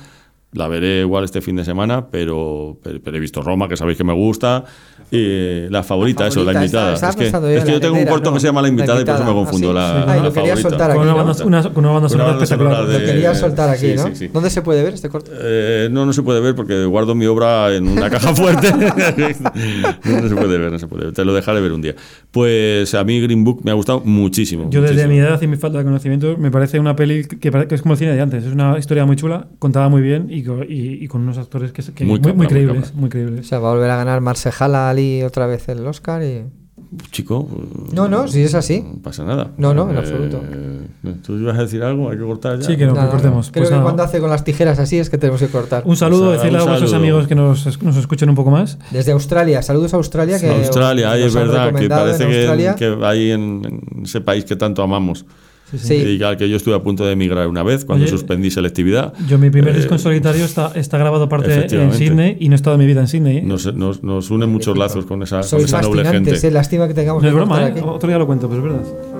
La 0.55 0.67
veré 0.67 1.01
igual 1.01 1.23
este 1.25 1.41
fin 1.41 1.55
de 1.57 1.63
semana, 1.65 2.07
pero, 2.09 2.77
pero, 2.81 2.99
pero 3.03 3.17
he 3.17 3.19
visto 3.19 3.41
Roma, 3.41 3.67
que 3.69 3.75
sabéis 3.77 3.97
que 3.97 4.03
me 4.03 4.13
gusta. 4.13 4.63
Y 5.11 5.67
la 5.69 5.83
favorita, 5.83 6.23
La 6.23 6.29
eso, 6.29 6.39
la 6.43 6.53
favorita, 6.53 6.61
invitada. 6.65 6.93
estaba- 6.95 7.11
estaba 7.25 7.51
es 7.51 7.53
que, 7.53 7.57
es 7.59 7.63
que 7.65 7.71
yo 7.73 7.79
tengo 7.79 7.95
un 7.97 8.05
corto 8.07 8.29
no, 8.31 8.33
que 8.35 8.39
se 8.39 8.47
llama 8.47 8.61
La 8.61 8.67
la 8.69 8.69
Invitada 8.69 9.01
y 9.01 9.05
por 9.05 9.13
eso 9.15 9.23
me 9.23 9.29
invitada. 9.31 9.51
confundo. 9.51 9.79
Ah, 9.79 9.91
sí. 10.01 10.05
la, 10.07 10.13
Ay, 10.13 10.19
la 10.19 10.25
lo 10.25 10.33
quería 10.33 10.55
favorita. 10.55 10.69
soltar 10.69 10.87
Con 10.93 10.97
aquí, 10.97 11.03
una 11.03 11.11
¿no? 11.11 11.25
banda, 11.25 11.45
una- 11.45 11.63
con 11.73 11.85
una 11.85 11.93
banda 11.93 11.99
Una 11.99 12.09
sonora 12.09 12.31
espectacular. 12.43 12.83
Lo 12.85 12.99
quería 13.05 13.35
soltar 13.35 13.69
aquí, 13.69 13.87
sí, 13.89 13.95
¿no? 13.95 14.07
sí, 14.07 14.15
sí. 14.15 14.27
¿Dónde 14.33 14.49
se 14.49 14.61
puede 14.63 14.81
ver 14.83 14.93
este 14.95 15.09
corto? 15.09 15.31
Eh, 15.39 15.89
no, 15.91 16.05
no 16.07 16.13
se 16.13 16.23
puede 16.23 16.39
ver 16.39 16.55
porque 16.55 16.85
guardo 16.85 17.13
mi 17.15 17.25
obra 17.27 17.75
en 17.75 17.87
una 17.87 18.09
caja 18.09 18.33
fuerte. 18.33 18.71
no, 20.05 20.21
no 20.21 20.29
se 20.29 20.35
puede 20.35 20.57
ver, 20.57 20.71
no 20.71 20.79
se 20.79 20.87
puede 20.87 21.05
ver. 21.05 21.13
Te 21.13 21.25
lo 21.25 21.33
dejaré 21.33 21.61
ver 21.61 21.71
un 21.73 21.81
día. 21.81 21.95
Pues 22.31 22.93
a 22.95 23.03
mí 23.03 23.19
Green 23.21 23.43
Book 23.43 23.61
me 23.63 23.71
ha 23.71 23.73
gustado 23.73 24.01
muchísimo. 24.05 24.69
Yo 24.69 24.81
desde 24.81 24.93
muchísimo. 25.05 25.13
mi 25.13 25.19
edad 25.19 25.41
y 25.41 25.47
mi 25.47 25.57
falta 25.57 25.77
de 25.79 25.83
conocimiento 25.83 26.37
me 26.37 26.51
parece 26.51 26.79
una 26.79 26.95
peli 26.95 27.25
que, 27.25 27.37
que 27.51 27.75
es 27.75 27.81
como 27.81 27.93
el 27.93 27.99
cine 27.99 28.13
de 28.13 28.21
antes. 28.21 28.43
Es 28.45 28.53
una 28.53 28.77
historia 28.79 29.05
muy 29.05 29.15
chula, 29.15 29.47
contada 29.59 29.89
muy 29.89 30.01
bien 30.01 30.27
y, 30.29 30.44
y- 30.67 31.03
y 31.03 31.07
con 31.07 31.21
unos 31.21 31.37
actores 31.37 31.71
que, 31.71 31.81
que 31.81 32.03
Muy 32.05 32.19
muy, 32.19 32.19
muy, 32.19 32.19
capra, 32.21 32.35
muy 32.37 32.47
creíbles. 32.47 32.83
capra. 32.85 32.99
Muy 32.99 33.07
O 33.07 33.09
creíbles. 33.09 33.47
sea, 33.47 33.59
va 33.59 33.69
a 33.69 33.73
volver 33.73 33.89
a 33.91 33.97
ganar 33.97 34.21
Marsejala 34.21 34.89
Ali 34.89 35.23
otra 35.23 35.47
vez 35.47 35.67
el 35.69 35.85
Oscar 35.87 36.23
y... 36.23 36.43
Chico. 37.11 37.47
No, 37.93 38.07
no, 38.07 38.27
si 38.27 38.41
es 38.41 38.53
así. 38.53 38.81
No 38.81 39.01
pasa 39.01 39.25
nada. 39.25 39.51
No, 39.57 39.73
no, 39.73 39.89
en 39.89 39.95
Eh, 39.95 39.99
absoluto. 39.99 40.41
¿Tú 41.25 41.37
ibas 41.37 41.57
a 41.57 41.61
decir 41.63 41.83
algo? 41.83 42.09
¿Hay 42.09 42.17
que 42.17 42.23
cortar 42.23 42.59
ya? 42.59 42.65
Sí, 42.67 42.77
que 42.77 42.85
no, 42.85 42.93
Nada, 42.93 43.07
que 43.07 43.11
cortemos. 43.13 43.51
Creo 43.51 43.61
Pues 43.63 43.69
que 43.69 43.73
nada. 43.73 43.83
cuando 43.83 44.03
hace 44.03 44.19
con 44.19 44.29
las 44.29 44.43
tijeras 44.43 44.79
así 44.79 44.97
es 44.97 45.09
que 45.09 45.17
tenemos 45.17 45.41
que 45.41 45.47
cortar. 45.47 45.83
Un 45.85 45.97
saludo, 45.97 46.27
O 46.29 46.33
sea, 46.33 46.37
decirle 46.43 46.57
un 46.61 46.67
a 46.67 46.71
vuestros 46.71 46.93
amigos 46.93 47.27
que 47.27 47.35
nos, 47.35 47.81
nos 47.83 47.97
escuchen 47.97 48.29
un 48.29 48.35
poco 48.35 48.51
más. 48.51 48.77
Desde 48.91 49.11
Australia, 49.11 49.61
saludos 49.61 49.93
a 49.93 49.97
Australia. 49.97 50.39
Que 50.39 50.49
Australia, 50.49 51.11
ahí 51.11 51.21
nos 51.23 51.29
es 51.29 51.35
verdad 51.35 51.73
que 51.73 51.89
parece 51.89 52.23
en 52.23 52.75
que, 52.75 52.95
que 52.97 53.05
ahí 53.05 53.31
en, 53.31 53.65
en 53.65 54.03
ese 54.03 54.21
país 54.21 54.45
que 54.45 54.55
tanto 54.55 54.81
amamos. 54.81 55.25
Sí. 55.75 55.95
Y 56.19 56.23
al 56.23 56.37
que 56.37 56.47
yo 56.47 56.57
estuve 56.57 56.75
a 56.75 56.83
punto 56.83 57.05
de 57.05 57.13
emigrar 57.13 57.47
una 57.47 57.63
vez 57.63 57.85
cuando 57.85 58.03
Oye, 58.03 58.11
suspendí 58.11 58.51
selectividad. 58.51 59.13
Yo 59.27 59.37
mi 59.39 59.49
primer 59.49 59.73
Eh, 59.73 59.77
disco 59.77 59.95
en 59.95 59.99
solitario 59.99 60.45
está, 60.45 60.71
está 60.75 60.97
grabado 60.97 61.27
parte 61.27 61.53
en. 61.67 61.91
Sydney 61.93 62.37
y 62.39 62.49
no 62.49 62.53
he 62.53 62.57
estado 62.57 62.77
mi 62.77 62.85
vida 62.85 63.01
en 63.01 63.07
Sydney. 63.07 63.37
¿eh? 63.37 63.41
Nos, 63.41 63.73
nos, 63.73 64.03
nos 64.03 64.29
unen 64.29 64.49
muchos 64.49 64.77
lazos 64.77 65.05
con 65.05 65.23
esa, 65.23 65.41
con 65.41 65.61
esa 65.61 65.81
noble 65.81 66.05
gente. 66.05 66.35
eh, 66.47 66.51
lástima 66.51 66.87
que 66.87 66.93
tengamos 66.93 67.23
no 67.23 67.27
es 67.29 67.33
que 67.33 67.35
broma, 67.35 67.55
cortar 67.55 67.69
¿eh? 67.69 67.79
aquí. 67.79 67.89
otro 67.89 68.07
día 68.09 68.17
lo 68.19 68.27
cuento, 68.27 68.47
pero 68.47 68.61
es 68.61 68.73
verdad. 68.73 69.14